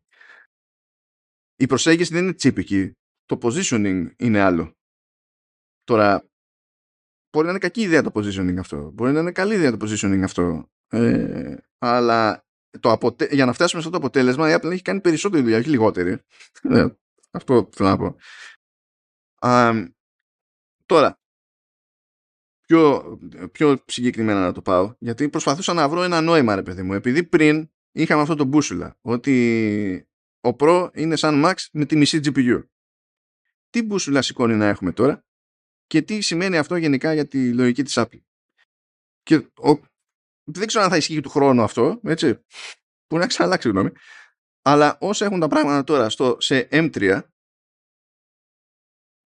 [1.56, 2.92] η προσέγγιση δεν είναι τσίπικη.
[3.26, 4.78] Το positioning είναι άλλο.
[5.84, 6.30] Τώρα,
[7.32, 8.92] μπορεί να είναι κακή ιδέα το positioning αυτό.
[8.92, 10.70] Μπορεί να είναι καλή ιδέα το positioning αυτό.
[10.90, 12.46] Ε, αλλά
[12.80, 13.28] το αποτε...
[13.32, 16.18] για να φτάσουμε σε αυτό το αποτέλεσμα, η Apple έχει κάνει περισσότερη δουλειά, όχι λιγότερη.
[16.62, 16.88] Ε,
[17.32, 18.16] αυτό θέλω να πω.
[20.86, 21.20] τώρα,
[22.62, 23.20] πιο,
[23.52, 26.94] πιο συγκεκριμένα να το πάω, γιατί προσπαθούσα να βρω ένα νόημα, ρε παιδί μου.
[26.94, 30.08] Επειδή πριν είχαμε αυτό το μπούσουλα, ότι
[30.42, 32.64] ο Pro είναι σαν Max με τη μισή GPU.
[33.70, 35.24] Τι μπούσουλα σηκώνει να έχουμε τώρα
[35.88, 38.22] και τι σημαίνει αυτό γενικά για τη λογική της Apple.
[39.24, 39.80] Και ο...
[40.54, 42.46] δεν ξέρω αν θα ισχύει του χρόνου αυτό, έτσι.
[43.08, 43.90] Μπορεί να ξαναλλάξει γνώμη.
[44.62, 47.22] Αλλά όσα έχουν τα πράγματα τώρα στο, σε M3,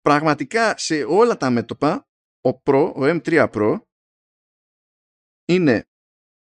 [0.00, 2.08] πραγματικά σε όλα τα μέτωπα,
[2.40, 3.78] ο Pro, ο M3 Pro,
[5.44, 5.88] είναι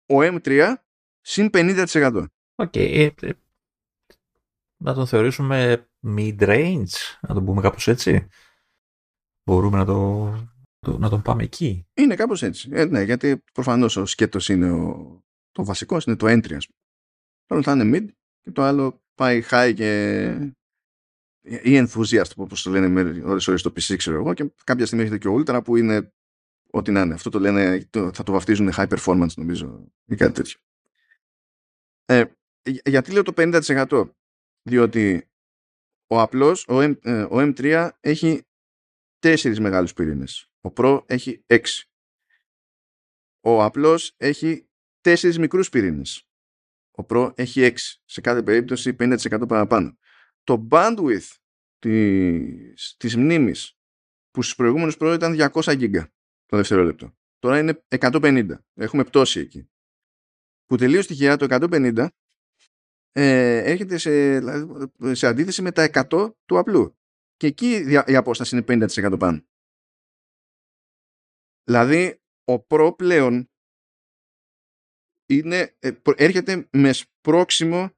[0.06, 0.74] ο M3
[1.22, 2.26] συν 50%.
[2.56, 2.72] OK.
[2.76, 3.32] Okay
[4.82, 8.28] να τον θεωρήσουμε mid-range, να τον πούμε κάπως έτσι.
[9.44, 10.32] Μπορούμε να, το,
[10.88, 11.88] να τον πάμε εκεί.
[11.94, 12.70] Είναι κάπως έτσι.
[12.74, 15.20] Ε, ναι, γιατί προφανώς ο σκέτος είναι ο,
[15.52, 16.68] το βασικό, είναι το entry ας
[17.48, 17.62] πούμε.
[17.62, 18.06] θα είναι mid
[18.42, 20.54] και το άλλο πάει high και
[21.42, 25.04] ή enthusiast όπως το λένε με ώρες ώρες το PC ξέρω εγώ και κάποια στιγμή
[25.04, 26.14] έχετε και ο ultra που είναι
[26.72, 27.14] ό,τι να είναι.
[27.14, 30.60] Αυτό το λένε, θα το βαφτίζουν high performance νομίζω ή κάτι τέτοιο.
[32.06, 32.26] Ε,
[32.86, 34.10] γιατί λέω το 50%
[34.62, 35.30] διότι
[36.08, 38.42] ο απλός, ο, M, ε, ο M3 έχει
[39.22, 40.52] τέσσερις μεγάλους πυρήνες.
[40.62, 41.90] Ο Pro έχει έξι.
[43.42, 44.70] Ο απλός έχει
[45.02, 46.28] τέσσερις μικρούς πυρήνες.
[46.92, 48.02] Ο Pro έχει έξι.
[48.06, 49.98] Σε κάθε περίπτωση 50% παραπάνω.
[50.44, 51.36] Το bandwidth
[51.80, 53.78] της, της μνήμης
[54.32, 56.08] που στους προηγούμενους Pro ήταν 200 GB
[56.46, 57.16] το δευτερόλεπτο.
[57.40, 58.48] Τώρα είναι 150.
[58.74, 59.70] Έχουμε πτώση εκεί.
[60.66, 62.08] Που τελείως τυχαία το 150
[63.12, 66.96] ε, έρχεται σε, δηλαδή, σε αντίθεση με τα 100 του απλού.
[67.42, 69.46] Και εκεί η απόσταση είναι 50% πάνω.
[71.64, 73.50] Δηλαδή, ο Pro πλέον
[75.26, 77.90] είναι, ε, έρχεται με σπρώξιμο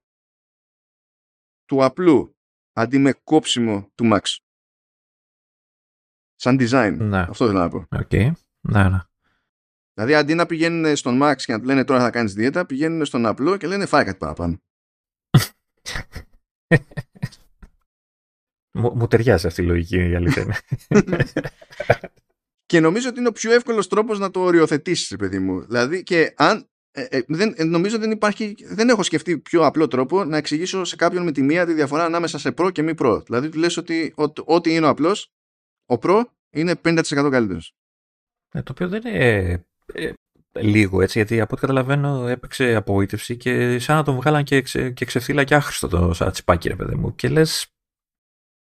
[1.65, 2.37] του απλού
[2.73, 4.37] αντί με κόψιμο του Max.
[6.35, 6.97] Σαν design.
[6.99, 7.19] Ναι.
[7.19, 7.87] Αυτό θέλω να πω.
[7.89, 8.31] Okay.
[8.67, 8.99] Ναι, ναι.
[9.93, 13.05] Δηλαδή αντί να πηγαίνουν στον Max και να του λένε τώρα θα κάνεις δίαιτα, πηγαίνουν
[13.05, 14.61] στον απλό και λένε φάει κάτι παραπάνω
[18.73, 20.45] μου, μου ταιριάζει αυτή η λογική η αλήθεια
[22.65, 25.65] και νομίζω ότι είναι ο πιο εύκολος τρόπος να το οριοθετήσεις, παιδί μου.
[25.65, 29.87] Δηλαδή και αν ε, ε, δεν, ε, νομίζω δεν υπάρχει, δεν έχω σκεφτεί πιο απλό
[29.87, 32.93] τρόπο να εξηγήσω σε κάποιον με τη μία τη διαφορά ανάμεσα σε Pro και μη
[32.97, 33.21] Pro.
[33.25, 34.13] Δηλαδή του λες ότι
[34.45, 35.31] ό,τι είναι ο απλός,
[35.85, 37.73] ο Pro είναι 50% καλύτερος.
[38.53, 39.65] Ε, το οποίο δεν είναι
[40.51, 44.89] λίγο έτσι, γιατί από ό,τι καταλαβαίνω έπαιξε απογοήτευση και σαν να τον βγάλαν και, ξε,
[44.89, 47.72] και ξεφύλλα και άχρηστο το σαν τσιπάκι ρε παιδί μου και λες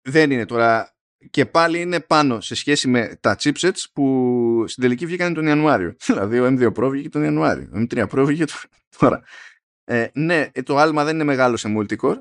[0.10, 0.94] δεν είναι τώρα
[1.30, 5.96] και πάλι είναι πάνω σε σχέση με τα chipsets που στην τελική βγήκαν τον Ιανουάριο.
[6.06, 8.46] Δηλαδή ο M2 Pro βγήκε τον Ιανουάριο ο M3 Pro βγήκε
[9.00, 9.24] τώρα.
[9.84, 12.18] Ε, ναι το άλμα δεν είναι μεγάλο σε multicore.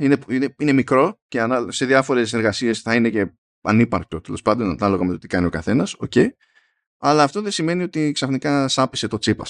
[0.00, 5.04] Είναι, είναι, είναι μικρό και σε διάφορες εργασίες θα είναι και ανύπαρκτο τέλος πάντων ανάλογα
[5.04, 6.28] με το τι κάνει ο καθένας okay
[7.06, 9.40] αλλά αυτό δεν σημαίνει ότι ξαφνικά σάπισε το τσίπ,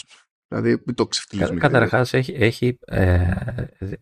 [0.49, 1.61] Δηλαδή, μην το ξεφτυλίζουμε.
[1.61, 3.31] Καταρχάς, έχει, έχει ε,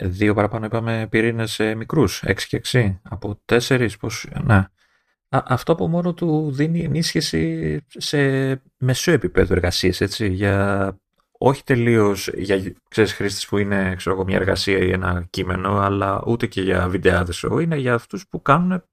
[0.03, 2.99] δύο παραπάνω, είπαμε, πυρήνες ε, μικρούς, 6 και 6.
[3.03, 4.65] Από 4, πώς, ναι.
[5.29, 8.19] αυτό από μόνο του δίνει ενίσχυση σε
[8.77, 10.97] μεσό επίπεδο εργασίε, έτσι, για
[11.45, 16.47] όχι τελείως για ξέρεις, χρήστες που είναι ξέρω, μια εργασία ή ένα κείμενο, αλλά ούτε
[16.47, 17.43] και για βιντεάδες.
[17.61, 18.85] Είναι για αυτούς που κάνουν,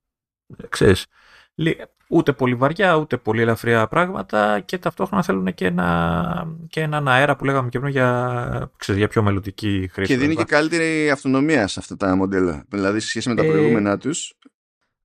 [0.70, 1.06] ξέρεις,
[2.11, 7.36] ούτε πολύ βαριά, ούτε πολύ ελαφριά πράγματα και ταυτόχρονα θέλουν και, ένα, και έναν αέρα
[7.36, 10.14] που λέγαμε και πριν για, ξέρεις, για πιο μελλοντική χρήση.
[10.14, 13.48] Και δίνει και καλύτερη αυτονομία σε αυτά τα μοντέλα, δηλαδή σε σχέση με τα ε,
[13.48, 14.38] προηγούμενά τους.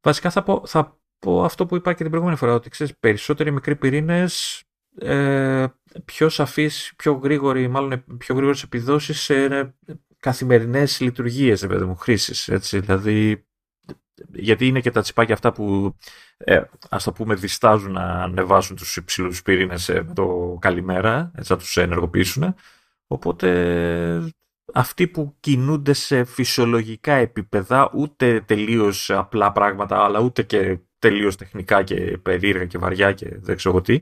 [0.02, 3.50] Βασικά θα πω, θα πω αυτό που είπα και την προηγούμενη φορά, ότι ξέρεις, περισσότεροι
[3.50, 4.62] μικροί πυρήνες
[4.98, 5.66] ε,
[6.04, 9.74] πιο σαφής, πιο γρήγορη, μάλλον πιο γρήγορες επιδόσεις σε
[10.20, 13.46] καθημερινές λειτουργίες, παιδί μου, χρήσης, έτσι, δηλαδή
[14.32, 15.96] γιατί είναι και τα τσιπάκια αυτά που
[16.36, 21.58] ε, ας το πούμε διστάζουν να ανεβάσουν τους υψηλούς πυρήνες με το καλημέρα, έτσι να
[21.58, 22.54] τους ενεργοποιήσουν.
[23.06, 24.32] Οπότε
[24.72, 31.82] αυτοί που κινούνται σε φυσιολογικά επίπεδα, ούτε τελείως απλά πράγματα, αλλά ούτε και τελείως τεχνικά
[31.82, 34.00] και περίεργα και βαριά και δεν ξέρω τι,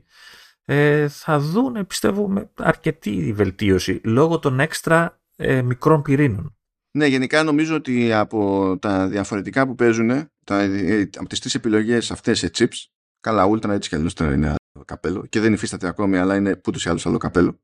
[0.65, 6.57] ε, θα δουν, πιστεύω, με αρκετή βελτίωση λόγω των έξτρα ε, μικρών πυρήνων.
[6.97, 12.11] Ναι, γενικά νομίζω ότι από τα διαφορετικά που παίζουν, τα, ε, από τις τρεις επιλογές
[12.11, 12.85] αυτές σε chips,
[13.19, 16.61] καλά, Ultra έτσι κι αλλιώς τώρα είναι άλλο καπέλο και δεν υφίσταται ακόμη, αλλά είναι
[16.67, 17.59] ούτως ή άλλως άλλο καπέλο.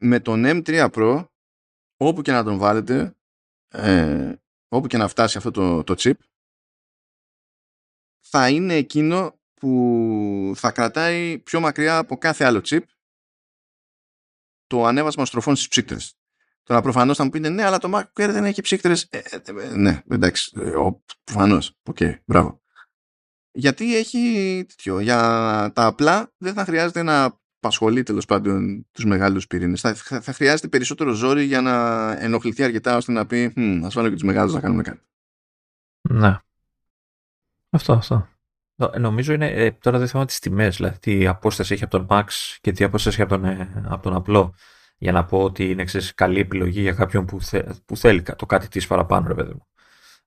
[0.00, 1.28] Με τον M3 Pro,
[1.96, 3.16] όπου και να τον βάλετε,
[3.68, 4.34] ε,
[4.68, 6.14] όπου και να φτάσει αυτό το, το chip,
[8.20, 12.82] θα είναι εκείνο που θα κρατάει πιο μακριά από κάθε άλλο chip
[14.66, 16.18] το ανέβασμα στροφών στις ψύκτρες.
[16.68, 19.02] Τώρα προφανώς θα μου πείτε ναι, αλλά το Mac Air δεν έχει ψύκτρες.
[19.10, 20.52] Ε, ε, ε, ναι, εντάξει.
[20.56, 20.70] Ε,
[21.24, 21.72] προφανώς.
[21.82, 22.60] OK, okay, μπράβο.
[23.50, 25.00] Γιατί έχει τέτοιο.
[25.00, 25.18] Για
[25.74, 29.80] τα απλά δεν θα χρειάζεται να απασχολεί τέλος πάντων τους μεγάλους πυρήνες.
[29.80, 33.44] Θα, θα, χρειάζεται περισσότερο ζόρι για να ενοχληθεί αρκετά ώστε να πει
[33.84, 35.00] Α βάλω και τους μεγάλους να κάνουμε κάτι.
[36.10, 36.38] Ναι.
[37.70, 38.28] Αυτό, αυτό.
[38.98, 42.26] Νομίζω είναι ε, τώρα δεν θέμα τις τιμές, δηλαδή τι απόσταση έχει από τον Max
[42.60, 44.54] και τι απόσταση έχει από τον, ε, από τον απλό
[44.98, 47.38] για να πω ότι είναι ξέρεις, καλή επιλογή για κάποιον που,
[47.84, 49.66] που θέλει το κάτι της παραπάνω, ρε παιδί μου.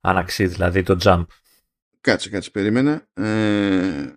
[0.01, 1.25] Αν αξίζει δηλαδή το jump.
[2.01, 3.07] Κάτσε, κάτσε, περίμενε.
[3.13, 4.15] Ε,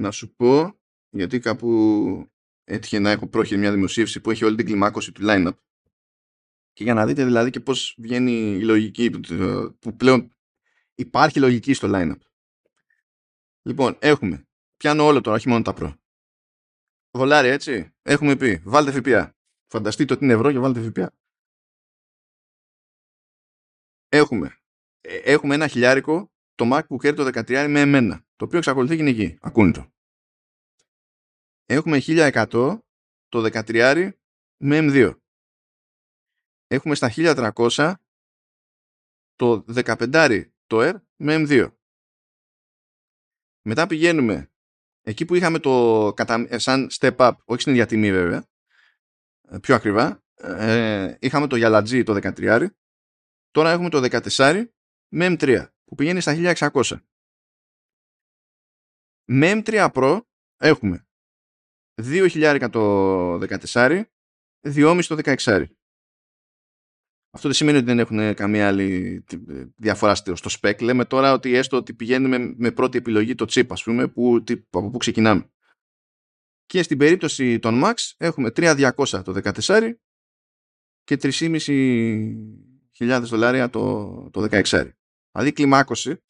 [0.00, 2.30] να σου πω, γιατί κάπου
[2.64, 5.56] έτυχε να έχω πρόχειρη μια δημοσίευση που έχει όλη την κλιμάκωση του line-up
[6.72, 9.10] και για να δείτε δηλαδή και πώς βγαίνει η λογική
[9.78, 10.36] που πλέον
[10.94, 12.18] υπάρχει λογική στο line-up.
[13.62, 15.96] Λοιπόν, έχουμε, πιάνω όλο τώρα, όχι μόνο τα προ.
[17.10, 17.94] Δολάρια, έτσι.
[18.08, 18.62] Έχουμε πει.
[18.64, 19.36] Βάλτε ΦΠΑ.
[19.66, 21.12] Φανταστείτε ότι είναι ευρώ και βάλτε ΦΠΑ.
[24.08, 24.58] Έχουμε.
[25.00, 28.26] Ε, έχουμε ένα χιλιάρικο το MacBook Air το 13 με εμένα.
[28.36, 29.38] Το οποίο εξακολουθεί και είναι εκεί.
[29.40, 29.92] Ακούνητο.
[31.64, 32.78] Έχουμε 1100
[33.28, 34.10] το 13
[34.56, 35.18] με M2.
[36.66, 37.94] Έχουμε στα 1300
[39.34, 41.72] το 15 το Air με M2.
[43.68, 44.52] Μετά πηγαίνουμε
[45.02, 46.14] εκεί που είχαμε το
[46.48, 48.46] ε, σαν step up, όχι στην ίδια τιμή βέβαια,
[49.48, 52.66] ε, πιο ακριβά, ε, είχαμε το Yalaji το 13,
[53.50, 54.64] τώρα έχουμε το 14
[55.08, 56.82] με M3 που πηγαίνει στα 1600.
[59.30, 60.20] Με M3 Pro
[60.56, 61.06] έχουμε
[62.02, 64.02] 2.000 το 14,
[64.62, 65.64] 2.500 το 16.
[67.38, 69.24] Αυτό δεν σημαίνει ότι δεν έχουν καμία άλλη
[69.76, 70.82] διαφορά στο spec.
[70.82, 74.90] Λέμε τώρα ότι έστω ότι πηγαίνουμε με πρώτη επιλογή το chip, ας πούμε, που, από
[74.90, 75.50] πού ξεκινάμε.
[76.66, 78.90] Και στην περίπτωση των Max έχουμε 3.200
[79.24, 79.92] το 14
[81.04, 84.60] και 3.500 δολάρια το, το 16.
[85.30, 86.22] Δηλαδή η κλιμάκωση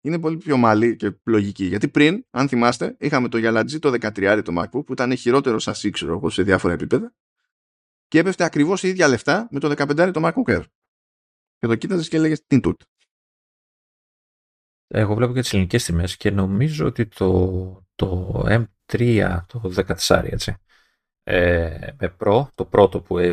[0.00, 1.64] είναι πολύ πιο μαλή και λογική.
[1.64, 5.74] Γιατί πριν, αν θυμάστε, είχαμε το Yalaji το 13 το MacBook που ήταν χειρότερο σαν
[5.74, 7.14] σύξερο σε διάφορα επίπεδα
[8.12, 10.64] και έπεφτε ακριβώς η ίδια λεφτά με το 15 το MacBook Air.
[11.58, 12.80] Και το κοίταζες και έλεγες τι τούτ.
[14.86, 19.72] Εγώ βλέπω και τις ελληνικές τιμές και νομίζω ότι το, το M3, το
[20.06, 20.56] 14 έτσι,
[21.22, 23.30] ε, με Pro, το πρώτο που, ε,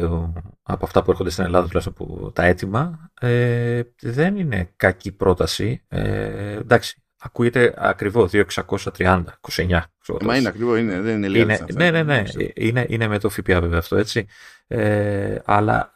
[0.62, 5.86] από αυτά που έρχονται στην Ελλάδα τουλάχιστον που, τα έτοιμα, ε, δεν είναι κακή πρόταση.
[5.88, 9.24] Ε, εντάξει, Ακούγεται ακριβώς 2.630,
[9.56, 9.80] 29.
[10.22, 11.44] Μα είναι ακριβό, είναι, δεν είναι λίγο.
[11.44, 12.24] Είναι, ναι, ναι, ναι.
[12.54, 14.28] Είναι, είναι με το ΦΠΑ βέβαια αυτό, έτσι.
[14.68, 15.94] Ε, αλλά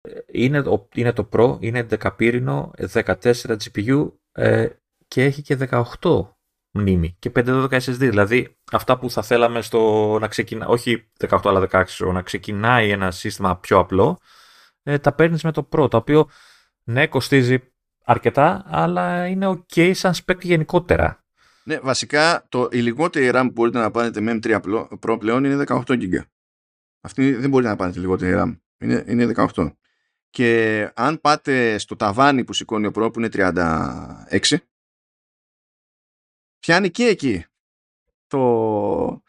[0.00, 0.62] ε, είναι,
[0.94, 3.12] είναι το Pro, είναι 10 πύρινο, 14
[3.42, 4.68] GPU ε,
[5.08, 5.58] και έχει και
[6.00, 6.26] 18
[6.70, 7.96] μνήμη και 512 SSD.
[7.96, 13.10] Δηλαδή αυτά που θα θέλαμε στο να ξεκινάει, όχι 18 αλλά 16, να ξεκινάει ένα
[13.10, 14.18] σύστημα πιο απλό,
[14.82, 16.28] ε, τα παίρνεις με το Pro, το οποίο
[16.84, 17.58] ναι, κοστίζει
[18.08, 21.24] αρκετά, αλλά είναι ok σαν spec γενικότερα.
[21.64, 24.60] Ναι, βασικά το, η λιγότερη RAM που μπορείτε να πάρετε με M3
[25.00, 26.18] Pro πλέον είναι 18 GB.
[27.00, 28.58] Αυτή δεν μπορείτε να πάρετε λιγότερη RAM.
[28.78, 29.72] Είναι, είναι 18.
[30.30, 34.56] Και αν πάτε στο ταβάνι που σηκώνει ο Pro που είναι 36,
[36.58, 37.44] πιάνει και εκεί
[38.26, 39.22] το,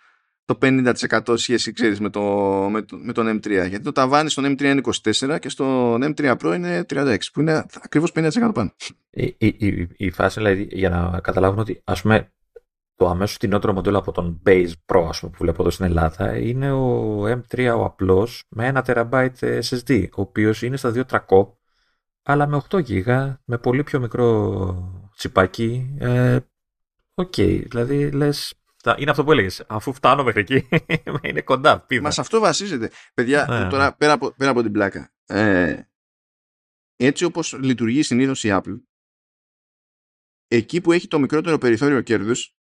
[0.49, 2.21] το 50% σχέση ξέρεις, με, το,
[2.71, 3.49] με, το, με τον M3.
[3.49, 7.65] Γιατί το ταβάνι στον M3 είναι 24 και στον M3 Pro είναι 36, που είναι
[7.81, 8.71] ακριβώς 50% πάνω.
[9.09, 12.31] Η, η, η, η φάση, δηλαδή, για να καταλάβουν ότι ας πούμε
[12.95, 16.38] το αμέσως φθηνότερο μοντέλο από τον Base Pro ας πούμε, που βλέπω εδώ στην Ελλάδα
[16.38, 21.19] είναι ο M3 ο απλός με 1 TB SSD, ο οποίος είναι στα 2300
[22.23, 25.95] αλλά με 8 GB, με πολύ πιο μικρό τσιπάκι.
[25.99, 26.38] Ε,
[27.13, 28.59] OK, okay, δηλαδή λες
[28.97, 29.65] Είναι αυτό που έλεγες.
[29.68, 30.69] Αφού φτάνω μέχρι εκεί,
[31.30, 31.80] είναι κοντά.
[31.80, 32.01] Πήδα.
[32.01, 32.91] Μα σε αυτό βασίζεται.
[33.14, 33.91] Παιδιά, ναι, τώρα ναι.
[33.91, 35.14] πέρα από, πέρα από την πλάκα.
[35.26, 35.81] Ε,
[36.95, 38.81] έτσι όπως λειτουργεί συνήθως η Apple,
[40.47, 42.53] εκεί που έχει το μικρότερο περιθώριο κέρδους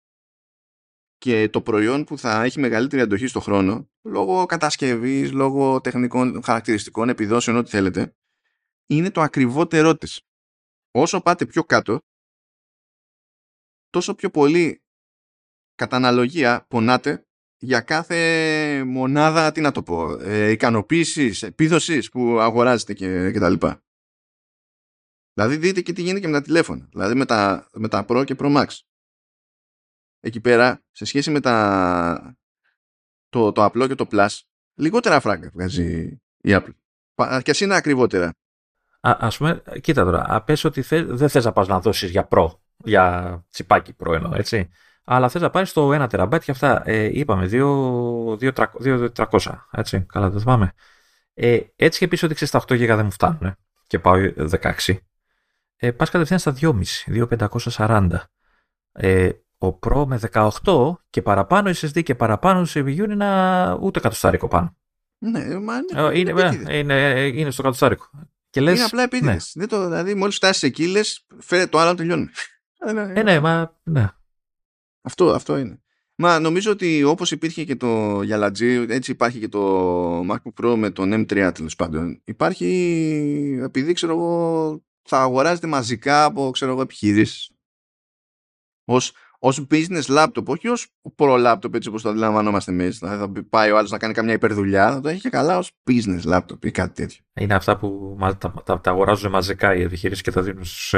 [1.18, 7.08] και το προϊόν που θα έχει μεγαλύτερη αντοχή στο χρόνο, λόγω κατασκευής, λόγω τεχνικών χαρακτηριστικών,
[7.08, 8.16] επιδόσεων, ό,τι θέλετε,
[8.86, 10.20] είναι το ακριβότερό της.
[10.90, 12.00] Όσο πάτε πιο κάτω,
[13.90, 14.85] τόσο πιο πολύ
[15.76, 17.26] κατά αναλογία πονάτε
[17.58, 23.48] για κάθε μονάδα, τι να το πω, ε, ικανοποίησης, επίδοσης που αγοράζετε και, και τα
[23.48, 23.84] λοιπά.
[25.32, 26.88] Δηλαδή δείτε και τι γίνεται και με τα τηλέφωνα.
[26.90, 28.66] Δηλαδή με τα, με τα Pro και Pro Max.
[30.20, 32.36] Εκεί πέρα, σε σχέση με τα,
[33.28, 34.28] το, το απλό και το Plus,
[34.74, 36.74] λιγότερα φράγκα βγάζει η Apple.
[37.42, 38.26] Και ας είναι ακριβότερα.
[39.00, 42.48] Α ας πούμε, κοίτα τώρα, πες ότι δεν θες να πας να δώσεις για Pro,
[42.76, 44.70] για τσιπάκι Pro εννοώ, έτσι.
[45.08, 49.38] Αλλά θες να πάρεις το 1 TB και αυτά, ε, είπαμε, 2.300,
[49.70, 50.72] έτσι, καλά δεν θυμάμαι.
[51.34, 53.56] Ε, έτσι και πεις ότι ξέρεις τα 8 GB δεν μου φτάνουν
[53.86, 54.14] και πάω
[54.86, 54.98] 16
[55.76, 56.72] ε, πας κατευθείαν στα 2,5,
[57.28, 58.08] 2,540.
[58.92, 60.50] Ε, ο Pro με 18
[61.10, 64.76] και παραπάνω SSD και παραπάνω CPU είναι ένα ούτε κατοστάρικο πάνω.
[65.18, 68.10] Ναι, μα είναι, ε, είναι, είναι, είναι, είναι στο κατοστάρικο.
[68.50, 69.52] Και λες, είναι απλά επίτηδες.
[69.54, 69.66] Ναι.
[69.66, 72.28] Το, δηλαδή, μόλις φτάσεις εκεί, λες, φέρε το άλλο να τελειώνει.
[73.14, 73.76] ε, ναι, μα.
[73.82, 74.10] Ναι.
[75.06, 75.80] Αυτό, αυτό είναι.
[76.18, 80.90] Μα νομίζω ότι όπως υπήρχε και το γυαλατζή, έτσι υπάρχει και το MacBook Pro με
[80.90, 82.20] τον M3 τέλος πάντων.
[82.24, 87.50] Υπάρχει, επειδή ξέρω εγώ, θα αγοράζεται μαζικά από ξέρω εγώ, επιχειρήσεις
[88.84, 92.98] ως, ως business laptop, όχι ως pro laptop έτσι όπως το αντιλαμβανόμαστε εμείς.
[92.98, 95.72] Δηλαδή θα πάει ο άλλος να κάνει καμιά υπερδουλειά, θα το έχει και καλά ως
[95.90, 97.24] business laptop ή κάτι τέτοιο.
[97.34, 100.94] Είναι αυτά που τα, τα, τα αγοράζουν μαζικά οι επιχειρήσεις και τα δίνουν στους...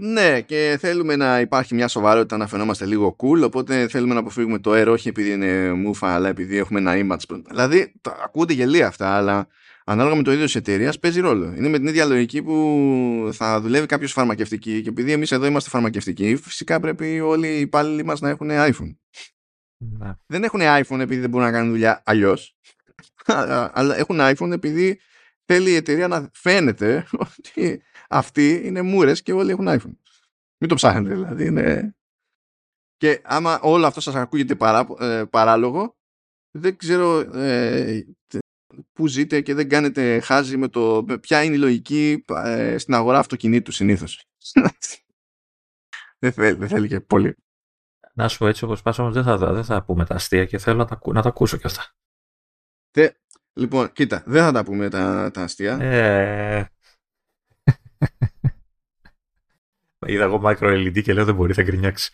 [0.00, 4.20] Ε, ναι, και θέλουμε να υπάρχει μια σοβαρότητα να φαινόμαστε λίγο cool, οπότε θέλουμε να
[4.20, 7.40] αποφύγουμε το air όχι επειδή είναι μούφα, αλλά επειδή έχουμε ένα image.
[7.48, 7.92] Δηλαδή,
[8.24, 9.48] ακούγονται γελία αυτά, αλλά
[9.84, 11.54] ανάλογα με το είδος της εταιρείας παίζει ρόλο.
[11.56, 15.70] Είναι με την ίδια λογική που θα δουλεύει κάποιος φαρμακευτική και επειδή εμείς εδώ είμαστε
[15.70, 18.96] φαρμακευτικοί, φυσικά πρέπει όλοι οι υπάλληλοι μας να έχουν iPhone.
[19.76, 20.18] Να.
[20.26, 22.56] Δεν έχουν iPhone επειδή δεν μπορούν να κάνουν δουλειά αλλιώς.
[23.72, 25.00] αλλά έχουν iPhone επειδή
[25.44, 29.96] θέλει η εταιρεία να φαίνεται ότι αυτοί είναι μούρες και όλοι έχουν iPhone.
[30.58, 31.46] Μην το ψάχνετε δηλαδή.
[31.46, 31.94] Είναι...
[32.96, 35.96] Και άμα όλο αυτό σας ακούγεται παρά, ε, παράλογο,
[36.50, 38.04] δεν ξέρω ε,
[38.92, 43.18] που ζείτε και δεν κάνετε χάζι με το ποια είναι η λογική ε, στην αγορά
[43.18, 44.24] αυτοκινήτου συνήθως.
[46.20, 47.36] δεν, θέλει, δεν θέλει και πολύ.
[48.14, 50.76] Να σου πω έτσι όπως πάσαμε δεν θα, δεν θα πούμε τα αστεία και θέλω
[50.76, 51.94] να τα, να τα ακούσω κι αυτά.
[52.90, 53.12] Τε,
[53.52, 55.80] λοιπόν, κοίτα, δεν θα τα πούμε τα, τα αστεία.
[55.80, 56.70] Ε...
[60.06, 62.10] Είδα εγώ micro LED και λέω δεν μπορεί, θα γκρινιάξει.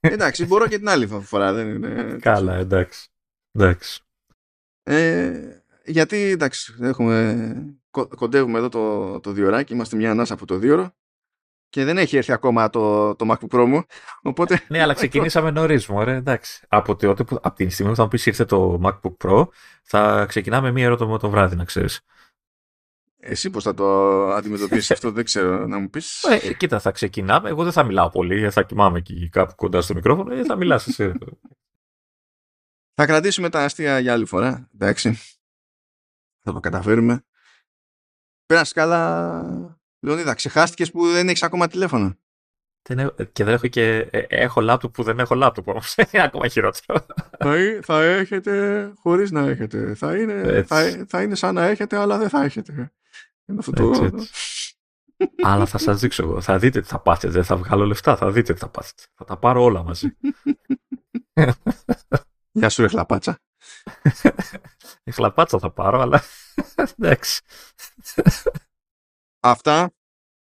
[0.00, 1.52] εντάξει, μπορώ και την άλλη φορά.
[1.52, 2.18] Δεν είναι...
[2.20, 3.08] Καλά, εντάξει.
[3.52, 4.00] εντάξει.
[4.82, 7.46] Ε, γιατί εντάξει, έχουμε,
[7.90, 10.94] κοντεύουμε εδώ το, το διωράκι, είμαστε μια ανάσα από το διώρο
[11.72, 13.84] και δεν έχει έρθει ακόμα το, το MacBook Pro μου.
[14.22, 14.64] Οπότε...
[14.68, 16.64] ναι, αλλά ξεκινήσαμε νωρίς, ωραία, εντάξει.
[16.68, 19.46] Από, το, από την στιγμή που θα μου πεις ήρθε το MacBook Pro,
[19.82, 22.00] θα ξεκινάμε μία ώρα το, το βράδυ, να ξέρεις.
[23.24, 26.22] Εσύ πώς θα το αντιμετωπίσεις αυτό, δεν ξέρω να μου πεις.
[26.22, 27.48] Ε, κοίτα, θα ξεκινάμε.
[27.48, 30.86] Εγώ δεν θα μιλάω πολύ, θα κοιμάμαι εκεί κάπου κοντά στο μικρόφωνο, ε, θα μιλάς
[30.86, 31.12] εσύ.
[32.94, 34.70] θα κρατήσουμε τα αστεία για άλλη φορά.
[34.74, 35.18] Εντάξει
[36.42, 37.24] θα το καταφέρουμε.
[38.46, 40.34] Πέρασε καλά, Λεωνίδα.
[40.34, 42.16] Ξεχάστηκες που δεν έχεις ακόμα τηλέφωνο.
[43.32, 44.08] Και δεν έχω και.
[44.10, 45.94] Ε, έχω λάπτοπ που δεν έχω λάπτοπ όμως.
[46.12, 47.04] Είναι ακόμα χειρότερο.
[47.38, 49.94] Θα, θα έχετε χωρίς να έχετε.
[49.94, 52.92] Θα είναι, θα, θα, είναι σαν να έχετε, αλλά δεν θα έχετε.
[53.46, 54.12] Είναι αυτό το.
[55.42, 56.40] αλλά θα σας δείξω εγώ.
[56.40, 57.32] Θα δείτε τι θα πάθετε.
[57.32, 58.16] Δεν θα βγάλω λεφτά.
[58.16, 59.02] Θα δείτε τι θα πάθετε.
[59.14, 60.16] Θα τα πάρω όλα μαζί.
[62.52, 63.38] Γεια σου, Εχλαπάτσα.
[65.04, 66.22] Εχλαπάτσα θα πάρω, αλλά
[66.96, 67.42] εντάξει.
[69.40, 69.92] Αυτά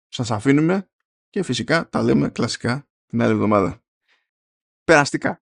[0.07, 0.89] σας αφήνουμε
[1.35, 3.83] και φυσικά τα λέμε κλασικά την άλλη εβδομάδα.
[4.83, 5.41] Περαστικά.